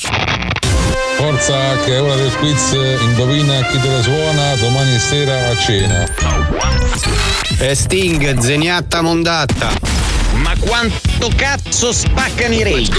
Forza 1.16 1.78
che 1.86 1.96
è 1.96 2.02
ora 2.02 2.16
del 2.16 2.36
quiz, 2.36 2.74
indovina 3.02 3.62
chi 3.68 3.80
te 3.80 3.88
la 3.88 4.02
suona 4.02 4.56
domani 4.56 5.00
sera 5.00 5.50
a 5.50 5.58
cena. 5.58 6.06
E 7.60 7.76
Sting, 7.76 8.38
zeniatta 8.40 9.02
mondatta. 9.02 10.03
Ma 10.34 10.54
quanto 10.60 11.30
cazzo 11.36 11.92
spaccano 11.94 12.54
i 12.54 12.64
rage? 12.64 12.92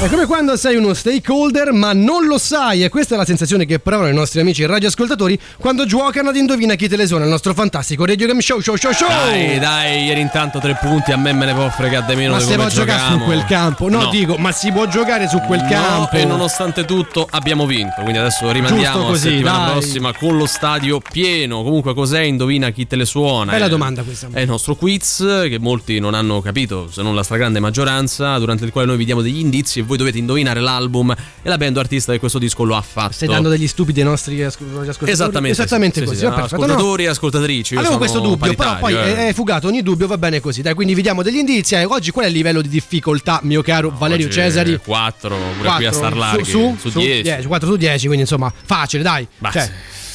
È 0.00 0.08
come 0.08 0.26
quando 0.26 0.56
sei 0.56 0.76
uno 0.76 0.94
stakeholder 0.94 1.72
ma 1.72 1.92
non 1.92 2.26
lo 2.26 2.38
sai 2.38 2.82
e 2.82 2.88
questa 2.88 3.14
è 3.14 3.18
la 3.18 3.24
sensazione 3.24 3.66
che 3.66 3.78
provano 3.78 4.08
i 4.08 4.14
nostri 4.14 4.40
amici 4.40 4.64
radioascoltatori 4.66 5.38
quando 5.58 5.84
giocano 5.84 6.30
ad 6.30 6.36
Indovina 6.36 6.74
chi 6.74 6.88
te 6.88 6.96
le 6.96 7.06
suona 7.06 7.24
il 7.24 7.30
nostro 7.30 7.54
fantastico 7.54 8.04
Radio 8.04 8.26
Game 8.26 8.40
Show 8.40 8.60
Show 8.60 8.74
Show 8.76 8.92
Show 8.92 9.06
Dai, 9.08 9.58
dai, 9.60 10.04
ieri 10.04 10.20
intanto 10.20 10.58
tre 10.58 10.76
punti, 10.80 11.12
a 11.12 11.16
me 11.16 11.32
me 11.32 11.44
ne 11.46 11.54
può 11.54 11.68
fregare 11.70 12.06
di 12.08 12.16
meno 12.16 12.32
Ma 12.32 12.38
di 12.38 12.44
si 12.46 12.54
può 12.54 12.66
giocare 12.68 13.12
su 13.12 13.18
quel 13.24 13.44
campo? 13.44 13.88
No, 13.88 14.00
No. 14.02 14.10
dico, 14.10 14.36
ma 14.38 14.50
si 14.50 14.72
può 14.72 14.86
giocare 14.88 15.28
su 15.28 15.38
quel 15.40 15.60
No, 15.62 15.68
campo? 15.68 16.16
e 16.16 16.24
nonostante 16.24 16.84
tutto 16.84 17.26
abbiamo 17.30 17.66
vinto, 17.66 18.00
quindi 18.00 18.18
adesso 18.18 18.50
rimandiamo 18.50 18.96
Giusto 18.96 19.10
così, 19.12 19.24
la 19.26 19.30
settimana 19.30 19.64
dai. 19.64 19.72
prossima 19.72 20.12
con 20.14 20.36
lo 20.36 20.46
stadio 20.46 21.00
pieno. 21.00 21.62
Comunque 21.62 21.94
cos'è? 21.94 22.20
Indovina 22.22 22.70
chi 22.70 22.86
te 22.86 22.96
le 22.96 23.04
suona. 23.04 23.52
Bella 23.52 23.66
È- 23.66 23.68
domanda 23.68 24.02
questa. 24.02 24.28
È 24.32 24.40
il 24.40 24.48
nostro 24.48 24.74
quiz 24.74 25.18
che 25.18 25.58
molti 25.60 25.98
non 26.00 26.14
hanno 26.14 26.40
capito, 26.40 26.60
se 26.66 27.02
non 27.02 27.14
la 27.14 27.22
stragrande 27.22 27.60
maggioranza, 27.60 28.38
durante 28.38 28.64
il 28.64 28.70
quale 28.72 28.86
noi 28.86 28.96
vi 28.96 29.04
diamo 29.04 29.22
degli 29.22 29.38
indizi 29.38 29.80
e 29.80 29.82
voi 29.82 29.96
dovete 29.96 30.18
indovinare 30.18 30.60
l'album 30.60 31.10
e 31.42 31.48
la 31.48 31.56
band 31.56 31.76
artista 31.76 32.12
che 32.12 32.18
questo 32.18 32.38
disco 32.38 32.64
lo 32.64 32.76
ha 32.76 32.82
fatto. 32.82 33.12
Stai 33.12 33.28
dando 33.28 33.48
degli 33.48 33.66
stupidi 33.66 34.00
ai 34.00 34.06
nostri 34.06 34.42
ascol- 34.42 34.66
ascoltatori? 34.68 35.10
Esattamente, 35.10 35.60
Esattamente 35.60 36.00
sì, 36.00 36.06
così. 36.06 36.18
sì, 36.18 36.24
sì. 36.24 36.30
No, 36.30 36.36
no. 36.36 36.44
ascoltatori 36.44 37.04
e 37.04 37.08
ascoltatrici. 37.08 37.74
io 37.74 37.80
Avevo 37.80 37.98
questo 37.98 38.20
dubbio, 38.20 38.54
però 38.54 38.78
poi 38.78 38.94
eh. 38.94 39.28
è, 39.28 39.32
fugato 39.32 39.66
ogni 39.66 39.82
dubbio, 39.82 40.06
va 40.06 40.18
bene 40.18 40.40
così. 40.40 40.62
Dai, 40.62 40.74
quindi 40.74 40.94
vi 40.94 41.02
diamo 41.02 41.22
degli 41.22 41.36
indizi. 41.38 41.74
eh. 41.74 41.84
oggi 41.84 42.10
qual 42.10 42.24
è 42.26 42.28
il 42.28 42.34
livello 42.34 42.62
di 42.62 42.68
difficoltà, 42.68 43.40
mio 43.42 43.62
caro 43.62 43.90
Valerio 43.96 44.26
Oggi 44.26 44.34
Cesari? 44.34 44.78
4, 44.82 45.36
pure 45.58 45.70
qui 45.76 45.84
a 45.86 45.92
star 45.92 46.16
larghi, 46.16 46.44
su, 46.44 46.76
su, 46.78 46.90
su 46.90 46.98
10. 46.98 47.22
10, 47.22 47.46
4 47.46 47.68
su 47.68 47.76
10, 47.76 48.06
quindi 48.06 48.22
insomma, 48.22 48.52
facile, 48.64 49.02
dai. 49.02 49.26
Ma 49.38 49.50
Cioè, 49.50 49.70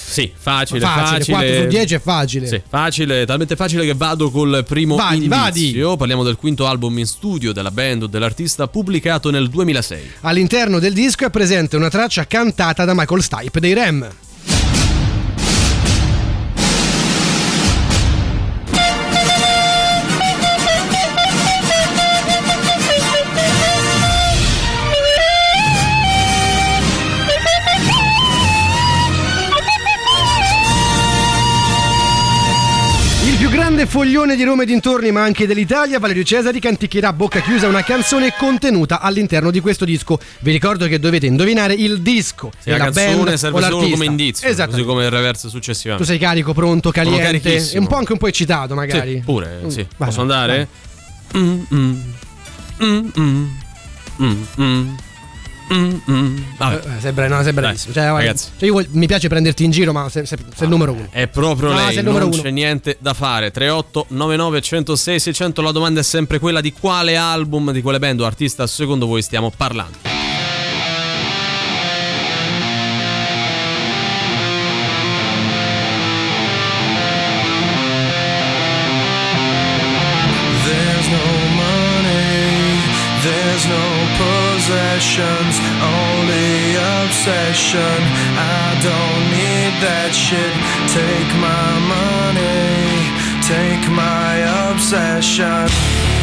sì. 0.08 0.32
Facile, 0.36 0.80
Facile, 0.80 1.20
facile. 1.20 1.38
4 1.38 1.62
su 1.62 1.68
10 1.68 1.96
è 1.96 2.00
facile. 2.00 2.48
Sì, 2.48 2.62
facile, 2.68 3.26
talmente 3.26 3.56
facile 3.56 3.86
che 3.86 3.94
vado 3.94 4.32
col 4.32 4.64
primo 4.68 4.96
Vadi, 4.96 5.26
indizio. 5.26 5.96
Parliamo 5.96 6.24
del 6.24 6.36
quinto 6.38 6.66
album 6.66 6.98
in 6.98 7.06
studio 7.06 7.52
della 7.52 7.72
band 7.72 8.04
o 8.04 8.08
dell'artista 8.08 8.68
pubblicato 8.68 9.30
nel 9.30 9.50
2006. 9.50 10.12
All'interno 10.22 10.80
del 10.80 10.94
disco 10.94 11.26
è 11.26 11.30
presente 11.30 11.76
una 11.76 11.90
traccia 11.90 12.26
cantata 12.26 12.86
da 12.86 12.94
Michael 12.94 13.22
Stipe 13.22 13.60
dei 13.60 13.74
Rem. 13.74 14.10
Grande 33.78 33.86
foglione 33.86 34.36
di 34.36 34.44
Roma 34.44 34.64
e 34.64 34.66
dintorni, 34.66 35.12
ma 35.12 35.22
anche 35.22 35.46
dell'Italia, 35.46 36.00
Valerio 36.00 36.24
Cesari 36.24 36.60
canticchierà 36.60 37.10
a 37.10 37.14
bocca 37.14 37.42
chiusa 37.42 37.68
una 37.68 37.84
canzone 37.84 38.34
contenuta 38.36 39.02
all'interno 39.02 39.52
di 39.52 39.60
questo 39.60 39.86
disco. 39.86 40.20
Vi 40.40 40.52
ricordo 40.52 40.88
che 40.88 40.98
dovete 40.98 41.28
indovinare 41.28 41.76
il 41.76 42.02
disco 42.02 42.52
Sì, 42.58 42.72
la 42.72 42.78
canzone 42.78 43.34
o 43.34 43.38
serve 43.38 43.62
solo 43.62 43.88
come 43.88 44.06
indizio, 44.06 44.48
Esatto. 44.48 44.72
così 44.72 44.84
come 44.84 45.04
il 45.06 45.12
reverse 45.12 45.44
Tu 45.44 45.50
successivamente. 45.50 46.08
sei 46.10 46.18
carico, 46.18 46.54
pronto, 46.54 46.90
caliente 46.90 47.70
e 47.72 47.78
un 47.78 47.86
po' 47.86 47.98
anche 47.98 48.14
un 48.14 48.18
po' 48.18 48.26
eccitato 48.28 48.74
magari. 48.74 49.18
Sì, 49.18 49.22
pure, 49.24 49.60
Mm, 49.64 49.68
sì. 49.68 49.86
vai, 49.96 50.08
Posso 50.10 50.26
vai, 50.26 50.40
andare? 50.40 50.68
Mm, 51.38 51.62
mm. 51.72 52.00
Mm, 52.84 53.10
mm. 54.60 54.96
Mm, 55.74 55.98
mm. 56.10 56.38
Vabbè. 56.58 56.76
Eh, 56.76 57.00
sei, 57.02 57.12
bra- 57.12 57.28
no, 57.28 57.44
sei 57.44 57.54
bravissimo. 57.54 57.94
Cioè, 57.94 58.06
ragazzi. 58.06 58.50
cioè, 58.58 58.70
io 58.70 58.86
mi 58.92 59.06
piace 59.08 59.28
prenderti 59.28 59.64
in 59.66 59.72
giro, 59.72 59.92
ma 59.92 60.08
sei, 60.10 60.26
sei- 60.26 60.38
sei 60.56 60.64
il 60.64 60.70
numero 60.70 60.94
uno. 60.94 61.08
È 61.12 61.28
proprio 61.28 61.70
No, 61.70 61.76
lei, 61.76 61.88
sei 61.90 61.98
il 61.98 62.04
numero 62.06 62.26
non 62.26 62.34
uno. 62.34 62.42
c'è 62.42 62.52
niente 62.52 62.98
da 63.00 63.14
fare. 63.14 63.52
38 63.52 64.06
99 64.10 64.62
106 64.62 65.20
600. 65.20 65.62
La 65.62 65.72
domanda 65.72 66.00
è 66.00 66.04
sempre 66.04 66.40
quella 66.40 66.62
di 66.62 66.72
quale 66.72 67.16
album, 67.18 67.72
di 67.72 67.82
quale 67.82 68.00
band 68.00 68.22
o 68.22 68.26
artista 68.26 68.66
secondo 68.68 69.06
voi 69.08 69.22
stiamo 69.22 69.52
parlando. 69.56 70.27
I 87.58 88.78
don't 88.86 89.24
need 89.34 89.74
that 89.82 90.14
shit. 90.14 90.54
Take 90.94 91.32
my 91.42 91.70
money, 91.90 93.10
take 93.42 93.90
my 93.90 94.70
obsession. 94.70 96.17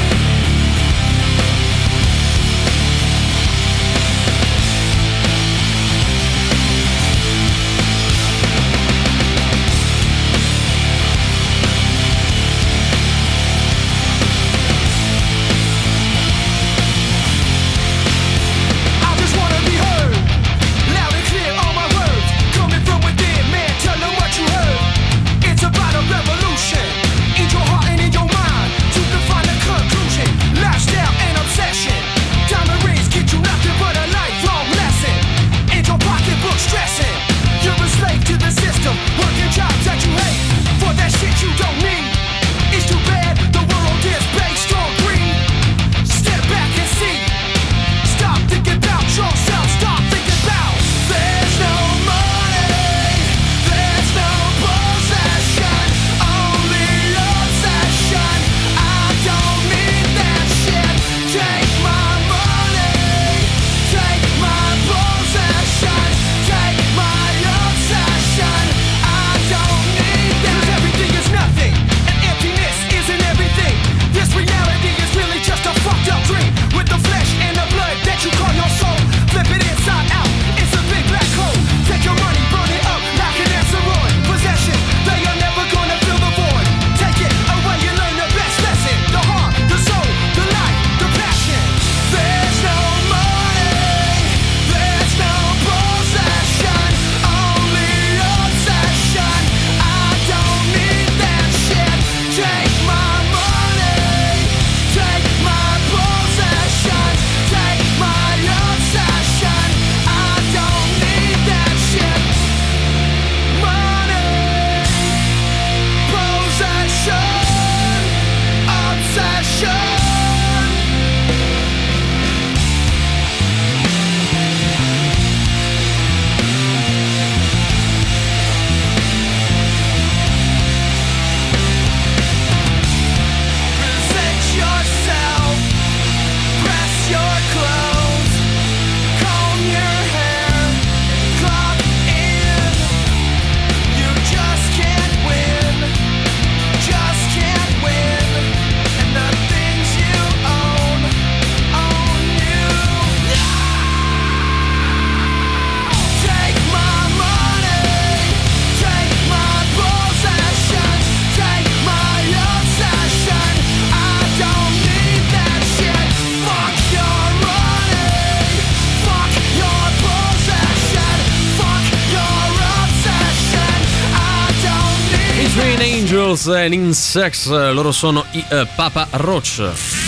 Angels 176.44 176.48
and 176.48 176.72
Insects, 176.74 177.46
loro 177.46 177.92
sono 177.92 178.24
i 178.32 178.44
eh, 178.48 178.66
Papa 178.74 179.06
Roach. 179.12 180.03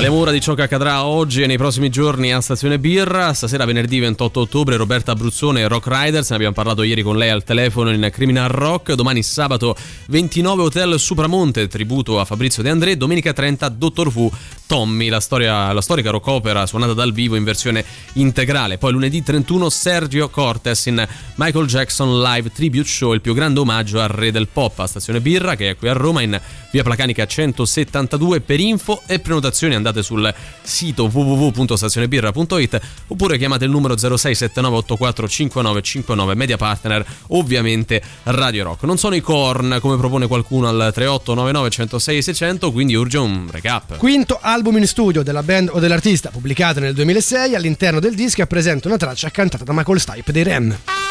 Parliamo 0.00 0.22
ora 0.22 0.32
di 0.32 0.40
ciò 0.40 0.54
che 0.54 0.62
accadrà 0.62 1.04
oggi 1.04 1.42
e 1.42 1.46
nei 1.46 1.58
prossimi 1.58 1.90
giorni 1.90 2.32
a 2.32 2.40
Stazione 2.40 2.78
Birra. 2.78 3.34
Stasera, 3.34 3.66
venerdì 3.66 3.98
28 3.98 4.40
ottobre, 4.40 4.76
Roberta 4.76 5.12
Abruzzone 5.12 5.60
e 5.60 5.68
Rock 5.68 5.88
Riders. 5.88 6.30
Ne 6.30 6.36
abbiamo 6.36 6.54
parlato 6.54 6.82
ieri 6.82 7.02
con 7.02 7.18
lei 7.18 7.28
al 7.28 7.44
telefono 7.44 7.92
in 7.92 8.08
Criminal 8.10 8.48
Rock. 8.48 8.94
Domani 8.94 9.22
sabato 9.22 9.76
29 10.06 10.62
Hotel 10.62 10.98
Supramonte, 10.98 11.68
tributo 11.68 12.18
a 12.18 12.24
Fabrizio 12.24 12.62
De 12.62 12.70
André. 12.70 12.96
Domenica 12.96 13.34
30 13.34 13.68
Dottor 13.68 14.10
Who, 14.14 14.30
Tommy, 14.66 15.10
la, 15.10 15.20
storia, 15.20 15.70
la 15.70 15.82
storica 15.82 16.08
rock 16.08 16.28
opera 16.28 16.64
suonata 16.64 16.94
dal 16.94 17.12
vivo 17.12 17.36
in 17.36 17.44
versione 17.44 17.84
integrale. 18.14 18.78
Poi 18.78 18.92
lunedì 18.92 19.22
31 19.22 19.68
Sergio 19.68 20.30
Cortes 20.30 20.86
in 20.86 21.06
Michael 21.34 21.66
Jackson 21.66 22.22
Live 22.22 22.50
Tribute 22.52 22.88
Show, 22.88 23.12
il 23.12 23.20
più 23.20 23.34
grande 23.34 23.60
omaggio 23.60 24.00
al 24.00 24.08
re 24.08 24.30
del 24.30 24.48
pop 24.48 24.78
a 24.78 24.86
Stazione 24.86 25.20
Birra, 25.20 25.56
che 25.56 25.68
è 25.68 25.76
qui 25.76 25.88
a 25.88 25.92
Roma 25.92 26.22
in 26.22 26.40
via 26.70 26.82
Placanica 26.82 27.26
172. 27.26 28.40
Per 28.40 28.60
info 28.60 29.02
e 29.06 29.18
prenotazioni 29.18 29.74
andate 29.74 29.88
sul 29.98 30.32
sito 30.62 31.10
www.stazionebirra.it 31.12 32.80
oppure 33.08 33.36
chiamate 33.38 33.64
il 33.64 33.70
numero 33.70 33.94
0679845959 33.94 36.34
media 36.34 36.56
partner 36.56 37.04
ovviamente 37.28 38.02
Radio 38.24 38.64
Rock 38.64 38.82
non 38.84 38.98
sono 38.98 39.14
i 39.14 39.20
corn 39.20 39.78
come 39.80 39.96
propone 39.96 40.26
qualcuno 40.26 40.68
al 40.68 40.90
3899 40.92 41.70
106 41.70 42.22
600 42.22 42.72
quindi 42.72 42.94
urge 42.94 43.18
un 43.18 43.48
recap 43.50 43.96
Quinto 43.96 44.38
album 44.40 44.78
in 44.78 44.86
studio 44.86 45.22
della 45.22 45.42
band 45.42 45.70
o 45.72 45.78
dell'artista, 45.78 46.30
pubblicato 46.30 46.80
nel 46.80 46.94
2006, 46.94 47.54
all'interno 47.54 48.00
del 48.00 48.14
disco 48.14 48.44
presenta 48.46 48.88
una 48.88 48.96
traccia 48.96 49.30
cantata 49.30 49.64
da 49.64 49.72
Michael 49.72 50.00
Stipe 50.00 50.32
dei 50.32 50.42
Ren. 50.42 51.09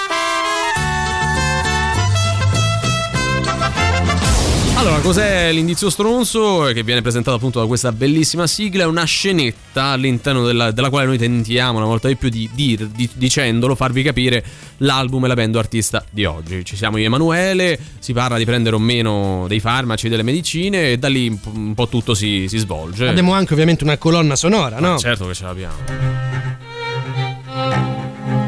Allora, 4.80 5.00
cos'è 5.02 5.52
l'indizio 5.52 5.90
stronzo 5.90 6.72
che 6.74 6.84
viene 6.84 7.02
presentato 7.02 7.36
appunto 7.36 7.60
da 7.60 7.66
questa 7.66 7.92
bellissima 7.92 8.48
sigla? 8.48 8.84
È 8.84 8.86
una 8.86 9.04
scenetta 9.04 9.88
all'interno 9.88 10.46
della, 10.46 10.72
della 10.72 10.90
quale 10.90 11.06
noi 11.06 11.18
tentiamo 11.18 11.80
una 11.80 11.86
volta 11.86 12.08
di 12.08 12.16
più 12.16 12.30
di, 12.30 12.50
dir- 12.54 12.88
di- 12.88 13.10
dicendolo, 13.14 13.76
farvi 13.76 14.04
capire 14.04 14.42
l'album 14.78 15.26
e 15.26 15.28
la 15.28 15.34
band 15.34 15.58
artista 15.58 16.02
di 16.10 16.24
oggi. 16.24 16.64
Ci 16.64 16.78
siamo 16.78 16.96
io 16.96 17.04
e 17.04 17.06
Emanuele, 17.08 17.78
si 18.00 18.14
parla 18.14 18.38
di 18.38 18.46
prendere 18.46 18.78
o 18.78 18.80
meno 18.80 19.48
dei 19.50 19.60
farmaci, 19.60 20.08
delle 20.08 20.24
medicine 20.24 20.94
e 20.94 20.98
da 20.98 21.10
lì 21.10 21.28
un 21.28 21.74
po', 21.74 21.90
tutto 21.90 22.14
si, 22.14 22.46
si 22.48 22.58
svolge. 22.58 23.06
Abbiamo 23.06 23.34
anche 23.34 23.52
ovviamente 23.52 23.84
una 23.84 23.98
colonna 23.98 24.38
sonora, 24.38 24.80
no? 24.80 24.98
Certo 24.98 25.28
che 25.28 25.34
ce 25.34 25.44
l'abbiamo. 25.44 26.69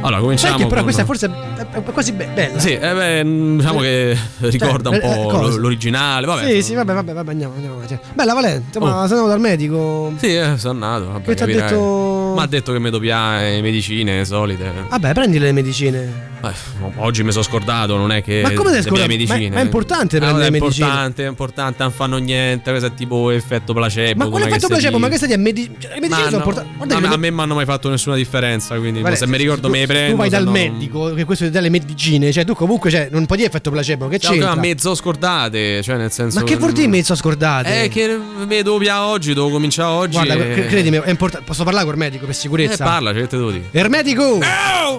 Allora, 0.02 0.20
cominciamo. 0.22 0.52
Sai 0.52 0.62
che 0.62 0.68
però 0.68 0.76
con- 0.82 0.84
questa 0.84 1.06
forse 1.06 1.28
è 1.28 1.66
è 1.78 1.84
quasi 1.84 2.12
be- 2.12 2.28
bella. 2.34 2.60
Sì, 2.60 2.74
eh 2.74 2.80
beh, 2.94 3.24
mm, 3.24 3.58
diciamo 3.60 3.80
che 3.80 4.18
ricorda 4.40 4.90
un 4.90 4.96
eh, 4.96 4.98
eh, 4.98 5.02
po' 5.02 5.28
cosa? 5.30 5.58
l'originale. 5.58 6.26
Vabbè, 6.26 6.50
Sì, 6.50 6.62
sì, 6.64 6.74
vabbè, 6.74 6.94
vabbè, 6.94 7.14
vabbè, 7.14 7.32
andiamo, 7.32 7.54
andiamo 7.54 7.76
avanti. 7.76 7.98
Bella 8.14 8.34
Valente, 8.34 8.80
ma 8.80 8.86
Oh. 8.88 9.08
se 9.08 9.14
andiamo 9.14 9.28
dal 9.28 9.40
medico. 9.40 10.14
Sì, 10.18 10.36
eh, 10.36 10.58
sono 10.58 10.74
andato. 10.86 11.12
Vabbè, 11.14 11.26
Che 11.26 11.36
ti 11.36 11.44
ha 11.44 11.46
detto? 11.46 12.34
Ma 12.36 12.44
ha 12.44 12.48
detto 12.48 12.72
che 12.72 12.80
mi 12.80 12.90
doppia 12.90 13.40
le 13.40 13.62
medicine 13.62 14.26
solite. 14.26 14.72
Vabbè, 14.90 15.14
prendi 15.14 15.38
le 15.40 15.52
medicine. 15.52 16.30
Beh, 16.42 16.54
oggi 16.98 17.24
mi 17.24 17.32
sono 17.32 17.44
scordato, 17.44 17.96
non 17.98 18.12
è 18.12 18.24
che. 18.24 18.42
Ma 18.42 18.52
come 18.54 18.72
le 18.72 18.78
ti 18.78 18.88
scordato? 18.88 19.08
medicine. 19.08 19.50
Ma- 19.50 19.56
ma 19.56 19.62
è 19.62 19.64
importante 19.64 20.16
Ah, 20.18 20.20
prendere 20.20 20.32
vabbè, 20.32 20.42
le 20.42 20.48
è 20.48 20.60
medicine. 20.60 20.86
importante, 20.88 21.24
è 21.26 21.28
importante, 21.28 21.84
non 21.84 21.92
fanno 21.92 22.18
niente. 22.18 22.70
Questo 22.72 22.88
è 22.90 22.94
tipo 22.96 23.30
effetto 23.30 23.74
placebo. 23.74 24.24
Ma 24.24 24.30
quale 24.30 24.48
effetto 24.48 24.68
placebo? 24.68 24.98
Ma 24.98 25.08
dice. 25.08 25.20
che 25.20 25.26
stai 25.26 25.38
a 25.38 25.42
medi- 25.42 25.72
cioè, 25.78 25.94
le 25.94 26.00
medicine 26.00 26.24
Ma 26.24 26.30
sono 26.32 26.44
no, 26.44 26.62
importanti. 26.62 27.14
A, 27.14 27.18
me, 27.18 27.30
mi 27.32 27.42
hanno 27.42 27.54
mai 27.54 27.66
fatto 27.66 27.90
nessuna 27.90 28.16
differenza. 28.16 28.76
Quindi 28.78 29.04
se 29.16 29.28
mi 29.28 29.38
ricordo 29.38 29.70
me 29.70 29.86
prendo. 29.92 30.12
Tu 30.12 30.18
vai 30.18 30.30
dal 30.30 30.44
no- 30.44 30.52
medico, 30.52 31.14
che 31.14 31.24
questo 31.26 31.46
ti 31.46 31.52
dà 31.52 31.60
le 31.60 31.70
medicine, 31.70 32.32
cioè 32.32 32.46
tu 32.46 32.54
comunque 32.56 32.90
cioè, 32.90 33.10
non 33.12 33.26
puoi 33.26 33.38
dire 33.38 33.50
effetto 33.50 33.70
placebo, 33.72 34.08
che 34.08 34.20
Cioè, 34.20 34.32
c'entra? 34.32 34.52
a 34.52 34.56
mezzo 34.56 34.96
scordate, 34.96 35.82
cioè 35.84 35.98
nel 35.98 36.12
senso. 36.12 36.40
Ma 36.40 36.46
che 36.46 36.56
vuol 36.58 36.72
dire 36.72 36.88
mezzo 36.88 37.16
scordate? 37.16 37.84
Eh, 37.84 37.88
che 37.90 38.18
mi 38.48 38.62
doppia 38.62 39.06
oggi, 39.06 39.34
devo 39.34 39.50
cominciare 39.50 39.90
oggi. 39.90 40.14
Guarda, 40.14 40.34
e- 40.36 40.54
cre- 40.54 40.66
credimi, 40.68 40.98
è 41.04 41.10
importante. 41.10 41.46
Posso 41.46 41.64
parlare 41.64 41.86
col 41.86 41.98
medico 41.98 42.26
per 42.26 42.34
Eh, 42.34 42.38
sicurezza? 42.38 42.84
parla, 42.84 43.14
cioè, 43.14 43.28
te 43.28 43.38
devo 43.38 43.52
dire. 43.52 43.66
Ermedico! 43.72 44.40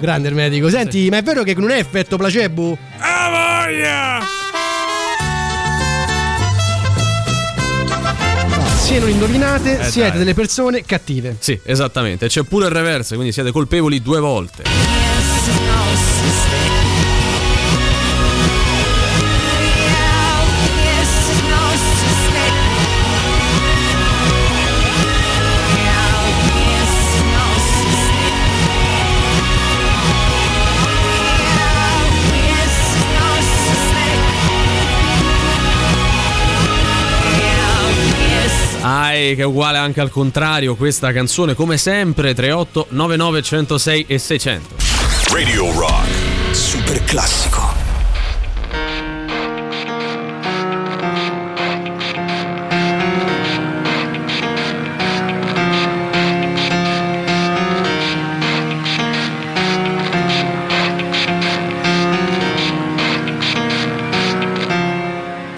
Grande 0.00 0.28
Ermedico. 0.28 0.68
Senti, 0.70 1.08
ma 1.10 1.18
è 1.18 1.22
vero 1.22 1.42
che 1.42 1.54
non 1.56 1.70
è 1.70 1.78
effetto 1.78 2.16
placebo? 2.16 2.76
Ah, 2.98 3.64
voglia! 3.66 4.41
Se 8.82 8.98
non 8.98 9.08
indovinate, 9.08 9.78
Eh, 9.78 9.90
siete 9.90 10.08
dai. 10.10 10.18
delle 10.18 10.34
persone 10.34 10.82
cattive. 10.84 11.36
Sì, 11.38 11.58
esattamente. 11.62 12.26
C'è 12.26 12.42
pure 12.42 12.66
il 12.66 12.72
reverse, 12.72 13.14
quindi 13.14 13.32
siete 13.32 13.50
colpevoli 13.52 14.02
due 14.02 14.18
volte. 14.20 14.64
Ai, 39.12 39.34
che 39.34 39.42
è 39.42 39.44
uguale 39.44 39.76
anche 39.76 40.00
al 40.00 40.08
contrario, 40.08 40.74
questa 40.74 41.12
canzone 41.12 41.52
come 41.52 41.76
sempre 41.76 42.32
38 42.32 42.86
99 42.88 43.42
106 43.42 44.04
e 44.08 44.18
600. 44.18 44.74
Radio 45.30 45.70
Rock. 45.78 46.08
Super 46.52 47.04
classico. 47.04 47.80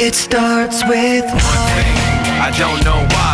It 0.01 0.15
starts 0.17 0.83
with 0.89 1.25
One 1.25 1.41
thing, 1.41 1.95
I 2.41 2.53
don't 2.59 2.83
know 2.85 3.07
why. 3.15 3.34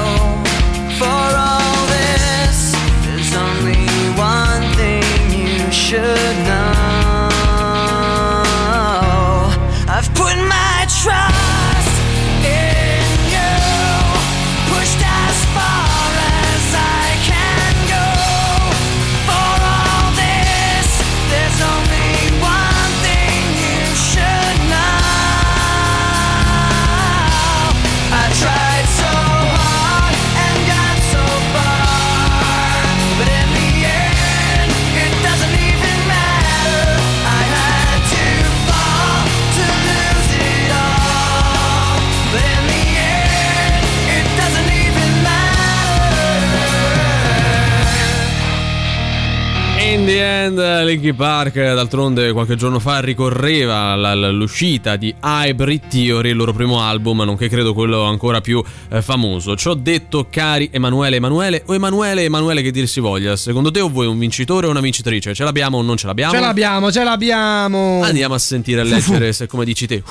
Linkin 50.91 51.15
Park 51.15 51.53
d'altronde 51.55 52.33
qualche 52.33 52.57
giorno 52.57 52.77
fa 52.77 52.99
ricorreva 52.99 53.91
all'uscita 53.91 54.97
di 54.97 55.13
Hybrid 55.23 55.87
Theory, 55.87 56.31
il 56.31 56.35
loro 56.35 56.51
primo 56.51 56.81
album, 56.81 57.21
nonché 57.21 57.47
credo 57.47 57.73
quello 57.73 58.03
ancora 58.03 58.41
più 58.41 58.61
eh, 58.89 59.01
famoso. 59.01 59.55
Ci 59.55 59.69
ho 59.69 59.73
detto, 59.73 60.27
cari 60.29 60.69
Emanuele 60.69 61.15
Emanuele, 61.15 61.63
o 61.67 61.73
Emanuele 61.73 62.23
Emanuele 62.23 62.61
che 62.61 62.71
dir 62.71 62.89
si 62.89 62.99
voglia, 62.99 63.37
secondo 63.37 63.71
te 63.71 63.79
o 63.79 63.89
voi 63.89 64.07
un 64.07 64.19
vincitore 64.19 64.67
o 64.67 64.69
una 64.69 64.81
vincitrice? 64.81 65.33
Ce 65.33 65.45
l'abbiamo 65.45 65.77
o 65.77 65.81
non 65.81 65.95
ce 65.95 66.07
l'abbiamo? 66.07 66.33
Ce 66.33 66.39
l'abbiamo, 66.41 66.91
ce 66.91 67.03
l'abbiamo. 67.05 68.01
Andiamo 68.03 68.33
a 68.33 68.39
sentire 68.39 68.81
e 68.81 68.83
leggere 68.83 69.31
se 69.31 69.47
come 69.47 69.63
dici 69.63 69.87
te. 69.87 70.03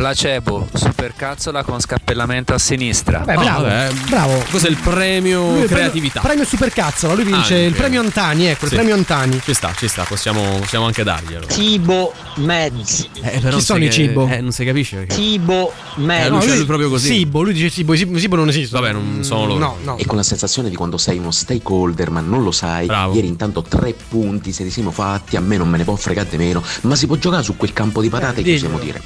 Placebo, 0.00 0.66
supercazzola 0.72 1.62
con 1.62 1.78
scappellamento 1.78 2.54
a 2.54 2.58
sinistra. 2.58 3.18
Beh, 3.18 3.34
bravo, 3.34 3.66
bravo. 4.08 4.42
Cos'è 4.50 4.70
il 4.70 4.78
premio 4.78 5.50
Lui 5.50 5.58
è 5.58 5.62
il 5.64 5.68
creatività? 5.68 6.20
Premio, 6.20 6.42
premio 6.42 6.44
Supercazzola, 6.46 7.12
lui 7.12 7.24
vince 7.24 7.52
Anche. 7.52 7.66
il 7.66 7.74
premio 7.74 8.00
Antani, 8.00 8.46
ecco, 8.46 8.66
Sì. 8.66 8.72
il 8.72 8.78
premio 8.80 8.94
Antani. 8.94 9.38
Ci 9.44 9.52
sta, 9.52 9.74
ci 9.76 9.88
sta, 9.88 10.04
possiamo, 10.04 10.40
possiamo 10.58 10.86
anche 10.86 11.02
darglielo. 11.02 11.44
Tibo 11.44 12.14
Mezz. 12.36 13.08
Eh, 13.20 13.40
però 13.40 13.58
Chi 13.58 13.62
sono 13.62 13.84
i 13.84 13.90
cibo? 13.90 14.26
Eh, 14.26 14.40
non 14.40 14.52
si 14.52 14.64
capisce 14.64 14.96
perché. 14.96 15.14
Tibo 15.16 15.70
Mezz. 15.96 16.24
Eh, 16.24 16.28
lui 16.30 16.40
c'è 16.40 16.56
lui 16.56 16.64
proprio 16.64 16.88
così. 16.88 17.06
Sibo, 17.08 17.42
lui 17.42 17.52
dice 17.52 17.68
Sibo, 17.68 17.94
Sibo, 17.94 18.18
Sibo 18.18 18.36
non 18.36 18.48
esiste. 18.48 18.78
Vabbè, 18.80 18.92
non 18.92 19.18
sono 19.22 19.44
loro. 19.44 19.58
No, 19.58 19.76
no. 19.82 19.98
E 19.98 20.06
con 20.06 20.16
la 20.16 20.22
sensazione 20.22 20.70
di 20.70 20.76
quando 20.76 20.96
sei 20.96 21.18
uno 21.18 21.30
stakeholder 21.30 22.08
ma 22.08 22.20
non 22.20 22.42
lo 22.42 22.52
sai, 22.52 22.86
ieri 23.12 23.26
intanto 23.26 23.60
tre 23.60 23.94
punti 24.08 24.50
se 24.52 24.62
li 24.64 24.70
siamo 24.70 24.92
fatti, 24.92 25.36
a 25.36 25.40
me 25.40 25.58
non 25.58 25.68
me 25.68 25.76
ne 25.76 25.84
può 25.84 25.94
fregare 25.94 26.30
di 26.30 26.38
meno, 26.38 26.64
ma 26.82 26.96
si 26.96 27.06
può 27.06 27.16
giocare 27.16 27.42
su 27.42 27.54
quel 27.58 27.74
campo 27.74 28.00
di 28.00 28.08
patate 28.08 28.40
che 28.40 28.52
possiamo 28.52 28.78
dire. 28.78 29.02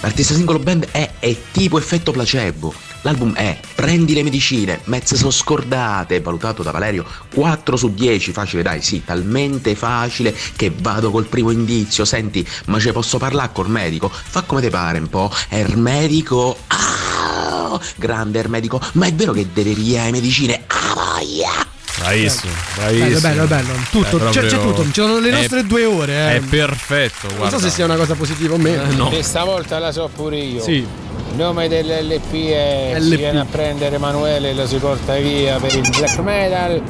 L'artista 0.00 0.28
singolo 0.34 0.58
band 0.58 0.88
è, 0.90 1.10
è 1.18 1.36
tipo 1.52 1.78
effetto 1.78 2.12
placebo. 2.12 2.72
L'album 3.02 3.34
è 3.34 3.58
Prendi 3.74 4.12
le 4.12 4.22
medicine, 4.22 4.80
mezze 4.84 5.16
sono 5.16 5.30
scordate, 5.30 6.20
valutato 6.20 6.62
da 6.62 6.70
Valerio 6.70 7.06
4 7.34 7.76
su 7.76 7.94
10, 7.94 8.30
facile 8.32 8.62
dai, 8.62 8.82
sì, 8.82 9.02
talmente 9.04 9.74
facile 9.74 10.36
che 10.54 10.70
vado 10.76 11.10
col 11.10 11.24
primo 11.24 11.50
indizio, 11.50 12.04
senti, 12.04 12.46
ma 12.66 12.78
ce 12.78 12.92
posso 12.92 13.16
parlare 13.16 13.52
col 13.54 13.70
medico? 13.70 14.10
Fa 14.10 14.42
come 14.42 14.60
te 14.60 14.68
pare 14.68 14.98
un 14.98 15.08
po', 15.08 15.32
ermedico, 15.48 16.58
ah, 16.66 17.80
grande 17.96 18.38
ermedico, 18.38 18.80
ma 18.92 19.06
è 19.06 19.14
vero 19.14 19.32
che 19.32 19.48
deve 19.50 19.72
riare 19.72 20.10
medicine? 20.10 20.64
Ah, 20.66 20.94
voglia! 20.94 21.79
Bravissimo, 22.00 22.52
Bello, 22.76 22.96
bravissimo. 22.98 23.20
bello, 23.20 23.46
bello. 23.46 23.72
Tutto, 23.90 24.16
È 24.28 24.30
c'è, 24.30 24.40
c'è 24.40 24.48
proprio- 24.48 24.72
tutto. 24.72 24.84
Ci 24.86 25.00
sono 25.00 25.18
le 25.18 25.28
è- 25.28 25.32
nostre 25.32 25.64
due 25.66 25.84
ore. 25.84 26.12
Eh. 26.14 26.36
È 26.36 26.40
perfetto, 26.40 27.26
non 27.28 27.36
guarda. 27.36 27.58
so 27.58 27.62
se 27.64 27.70
sia 27.70 27.84
una 27.84 27.96
cosa 27.96 28.14
positiva 28.14 28.54
o 28.54 28.58
meno. 28.58 28.82
Eh, 28.84 28.94
no. 28.94 29.08
Questa 29.08 29.44
volta 29.44 29.78
la 29.78 29.92
so 29.92 30.08
pure 30.14 30.38
io. 30.38 30.62
Sì. 30.62 30.76
Il 31.32 31.36
nome 31.36 31.68
dell'LP 31.68 32.32
è 32.50 32.94
LP. 32.96 33.02
si 33.02 33.16
viene 33.16 33.40
a 33.40 33.44
prendere 33.48 33.94
Emanuele 33.96 34.50
e 34.50 34.54
lo 34.54 34.66
si 34.66 34.76
porta 34.76 35.14
via 35.16 35.58
per 35.58 35.74
il 35.74 35.88
black 35.96 36.18
metal. 36.18 36.82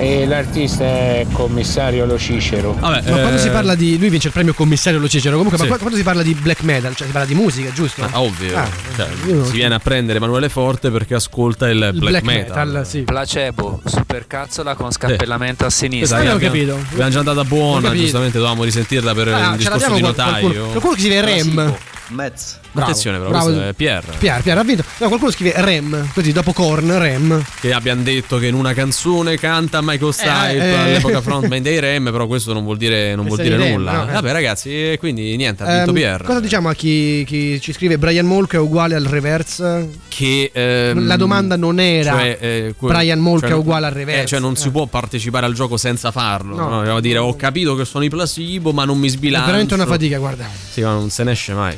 E 0.00 0.24
l'artista 0.24 0.82
è 0.84 1.26
commissario 1.30 2.06
Lo 2.06 2.18
Cicero. 2.18 2.72
Vabbè, 2.72 3.02
Ma 3.10 3.18
quando 3.18 3.36
eh, 3.36 3.38
si 3.38 3.50
parla 3.50 3.74
di. 3.74 3.98
Lui 3.98 4.08
vince 4.08 4.28
il 4.28 4.32
premio 4.32 4.54
commissario 4.54 4.98
Lo 4.98 5.06
Cicero. 5.08 5.34
Comunque, 5.36 5.58
Sì. 5.58 5.64
ma 5.64 5.68
qua- 5.68 5.78
quando 5.78 5.96
si 5.98 6.02
parla 6.02 6.22
di 6.22 6.32
black 6.32 6.62
metal, 6.62 6.94
cioè 6.96 7.06
si 7.06 7.12
parla 7.12 7.26
di 7.28 7.34
musica, 7.34 7.70
giusto? 7.70 8.02
Ah, 8.10 8.18
ovvio. 8.22 8.56
Ah, 8.56 8.66
Cioè, 8.96 9.08
io 9.26 9.44
si 9.44 9.52
viene 9.52 9.74
a 9.74 9.78
prendere 9.78 10.16
Emanuele 10.16 10.48
Forte 10.48 10.90
perché 10.90 11.14
ascolta 11.16 11.68
il, 11.68 11.76
black, 11.78 11.98
black 11.98 12.24
metal. 12.24 12.66
metal, 12.68 12.86
sì. 12.86 13.00
Placebo, 13.02 13.82
supercazzola 13.84 14.74
con 14.74 14.90
scappellamento 14.90 15.66
a 15.66 15.70
sinistra. 15.70 16.18
Esatto, 16.20 16.32
ho 16.32 16.36
abbiamo- 16.36 16.54
capito. 16.54 16.86
Abbiamo 16.92 17.10
già 17.10 17.18
andata 17.18 17.44
buona, 17.44 17.92
giustamente 17.94 18.38
dovevamo 18.38 18.64
risentirla 18.64 19.12
per 19.12 19.28
Ah, 19.28 19.50
il 19.50 19.56
discorso 19.58 19.92
di 19.92 20.00
notaio. 20.00 20.40
qualcuno, 20.48 20.66
qualcuno 20.70 20.94
che 20.94 21.00
scrive 21.00 21.20
Rem. 21.20 21.76
Mezz. 22.08 22.58
Bravo, 22.72 22.88
Attenzione, 22.90 23.18
però, 23.18 23.30
bravo. 23.30 23.44
questo 23.46 23.62
è 23.68 23.72
Pier. 23.72 24.04
Pier, 24.18 24.42
Pier 24.42 24.58
ha 24.58 24.62
vinto. 24.62 24.84
No, 24.98 25.08
qualcuno 25.08 25.30
scrive 25.32 25.52
Rem. 25.56 26.08
Così 26.14 26.30
dopo 26.32 26.52
Korn, 26.52 26.98
Rem. 26.98 27.44
Che 27.60 27.72
abbiamo 27.72 28.02
detto 28.02 28.38
che 28.38 28.46
in 28.46 28.54
una 28.54 28.72
canzone 28.74 29.36
canta 29.38 29.80
Michael 29.82 30.12
Stipe 30.14 30.54
eh. 30.56 30.74
all'epoca 30.74 31.20
frontman 31.20 31.62
dei 31.62 31.80
Rem, 31.80 32.04
però 32.12 32.26
questo 32.28 32.52
non 32.52 32.62
vuol 32.62 32.76
dire, 32.76 33.14
non 33.16 33.26
vuol 33.26 33.40
dire 33.40 33.56
Rem, 33.56 33.72
nulla. 33.72 33.92
no, 34.04 34.08
eh. 34.08 34.12
Vabbè, 34.12 34.32
ragazzi, 34.32 34.96
quindi 34.98 35.36
niente, 35.36 35.62
ha 35.64 35.66
vinto 35.66 35.90
Ehm, 35.90 35.94
Pier. 35.96 36.22
cosa 36.22 36.40
diciamo 36.40 36.68
a 36.68 36.74
chi, 36.74 37.24
chi 37.26 37.60
ci 37.60 37.72
scrive 37.72 37.98
Brian 37.98 38.26
Molk 38.26 38.54
è 38.54 38.58
uguale 38.58 38.94
al 38.94 39.04
reverse? 39.04 39.90
Che 40.06 40.50
ehm, 40.52 41.06
La 41.06 41.16
domanda 41.16 41.56
non 41.56 41.80
era 41.80 42.12
cioè, 42.12 42.38
eh, 42.40 42.74
que- 42.76 42.88
Brian 42.88 43.18
Molk 43.18 43.40
cioè, 43.42 43.50
è 43.50 43.54
uguale 43.54 43.86
al 43.86 43.92
reverse. 43.92 44.22
eh, 44.22 44.26
cioè 44.26 44.38
non 44.38 44.54
si 44.56 44.68
Eh. 44.68 44.70
può 44.70 44.86
partecipare 44.86 45.44
al 45.46 45.54
gioco 45.54 45.76
senza 45.76 46.10
farlo. 46.12 46.54
No. 46.56 46.82
No. 46.82 47.00
Dire, 47.00 47.18
ho 47.18 47.34
capito 47.34 47.74
che 47.74 47.84
sono 47.84 48.04
i 48.04 48.08
placebo, 48.08 48.72
ma 48.72 48.84
non 48.84 48.98
mi 48.98 49.08
È 49.08 49.10
sbilancio. 49.10 49.46
veramente 49.46 49.74
una 49.74 49.86
fatica, 49.86 50.18
guarda. 50.18 50.46
Sì, 50.70 50.82
ma 50.82 50.92
non 50.92 51.10
se 51.10 51.24
ne 51.24 51.32
esce 51.32 51.52
mai. 51.54 51.76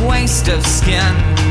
Waste 0.00 0.48
of 0.48 0.64
skin. 0.66 1.49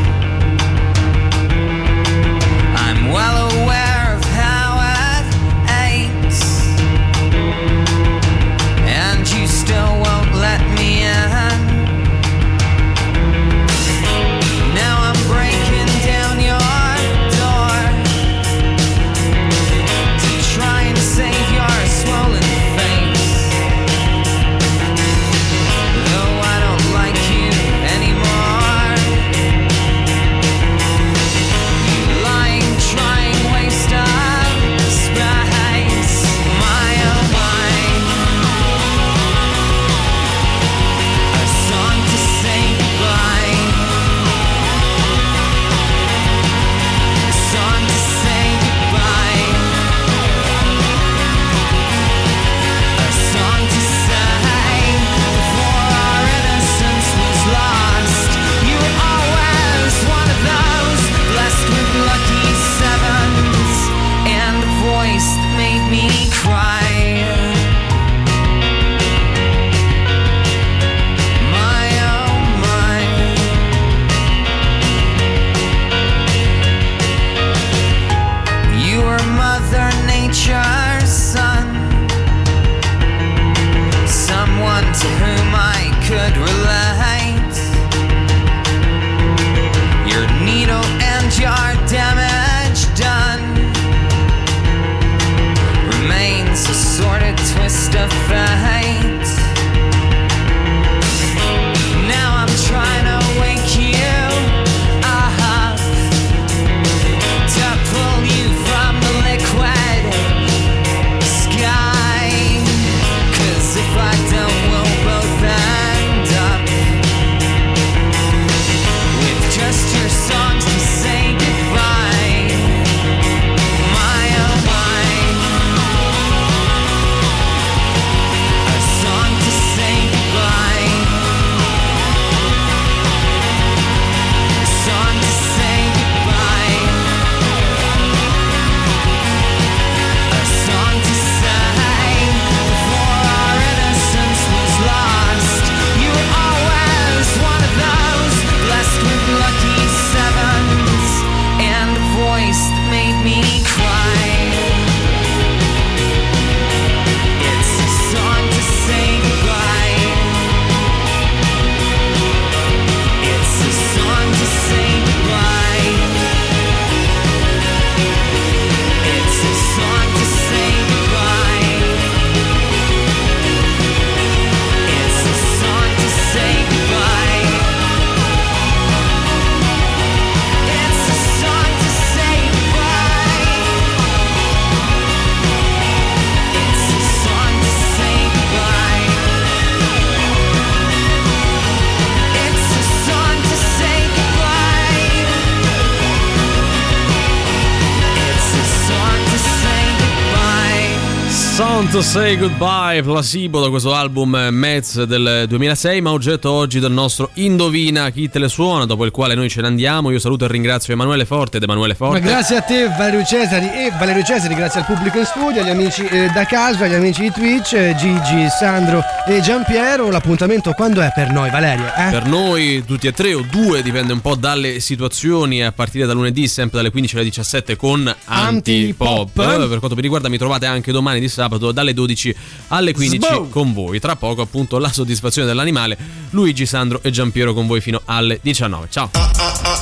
To 201.91 202.03
say 202.03 202.35
goodbye, 202.35 202.78
Placebo 202.89 203.61
da 203.61 203.69
questo 203.69 203.93
album 203.93 204.47
Mez 204.49 205.03
del 205.03 205.45
2006, 205.47 206.01
ma 206.01 206.11
oggetto 206.11 206.49
oggi 206.51 206.79
del 206.79 206.91
nostro 206.91 207.29
Indovina 207.35 208.09
chi 208.09 208.29
te 208.29 208.39
le 208.39 208.49
suona, 208.49 208.85
dopo 208.85 209.05
il 209.05 209.11
quale 209.11 209.35
noi 209.35 209.47
ce 209.47 209.61
ne 209.61 209.67
andiamo. 209.67 210.09
Io 210.09 210.17
saluto 210.17 210.45
e 210.45 210.47
ringrazio 210.47 210.93
Emanuele 210.93 211.25
Forte 211.25 211.57
ed 211.57 211.63
Emanuele 211.63 211.93
Forte. 211.93 212.19
Ma 212.19 212.25
grazie 212.25 212.57
a 212.57 212.61
te 212.61 212.87
Valerio 212.87 213.23
Cesari 213.23 213.65
e 213.67 213.91
Valerio 213.97 214.23
Cesari, 214.23 214.55
grazie 214.55 214.79
al 214.79 214.87
pubblico 214.87 215.19
in 215.19 215.25
studio, 215.25 215.61
agli 215.61 215.69
amici 215.69 216.03
eh, 216.03 216.31
da 216.33 216.45
casa, 216.45 216.85
agli 216.85 216.95
amici 216.95 217.21
di 217.21 217.31
Twitch, 217.31 217.73
eh, 217.73 217.95
Gigi, 217.95 218.47
Sandro 218.49 219.03
e 219.27 219.39
Giampiero. 219.39 220.09
L'appuntamento 220.09 220.71
quando 220.71 221.01
è 221.01 221.11
per 221.13 221.31
noi, 221.31 221.51
Valerio? 221.51 221.85
Eh? 221.95 222.09
Per 222.09 222.25
noi 222.25 222.83
tutti 222.87 223.05
e 223.05 223.11
tre 223.11 223.35
o 223.35 223.45
due, 223.47 223.83
dipende 223.83 224.13
un 224.13 224.21
po' 224.21 224.33
dalle 224.33 224.79
situazioni, 224.79 225.63
a 225.63 225.71
partire 225.71 226.07
da 226.07 226.13
lunedì, 226.13 226.47
sempre 226.47 226.77
dalle 226.77 226.89
15 226.89 227.15
alle 227.15 227.23
17 227.25 227.75
con 227.75 228.11
Antipop. 228.25 229.37
Antipop. 229.37 229.67
Per 229.69 229.77
quanto 229.77 229.95
mi 229.95 230.01
riguarda 230.01 230.27
mi 230.27 230.39
trovate 230.39 230.65
anche 230.65 230.91
domani 230.91 231.19
di 231.19 231.29
sabato 231.29 231.71
dalle 231.71 231.93
12 231.93 232.35
alle 232.69 232.78
15 232.93 233.27
Sboom. 233.27 233.49
con 233.49 233.73
voi. 233.73 233.99
Tra 233.99 234.15
poco 234.15 234.41
appunto 234.41 234.77
la 234.77 234.91
soddisfazione 234.91 235.47
dell'animale, 235.47 235.97
Luigi, 236.31 236.65
Sandro 236.65 237.01
e 237.03 237.11
Giampiero 237.11 237.53
con 237.53 237.67
voi 237.67 237.81
fino 237.81 238.01
alle 238.05 238.39
19. 238.41 238.87
Ciao! 238.89 239.09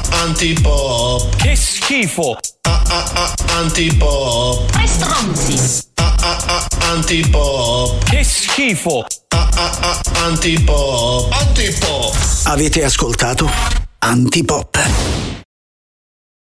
Antipop. 0.10 1.36
Che 1.36 1.56
schifo. 1.56 2.38
Antipop. 3.49 4.72
Tre 4.72 4.88
stronzi. 4.88 5.86
Antipop. 6.80 8.03
Che 8.03 8.24
schifo. 8.24 9.06
Antipop. 10.15 11.32
Antipop. 11.32 12.15
Avete 12.44 12.84
ascoltato 12.84 13.49
Antipop. 13.99 15.45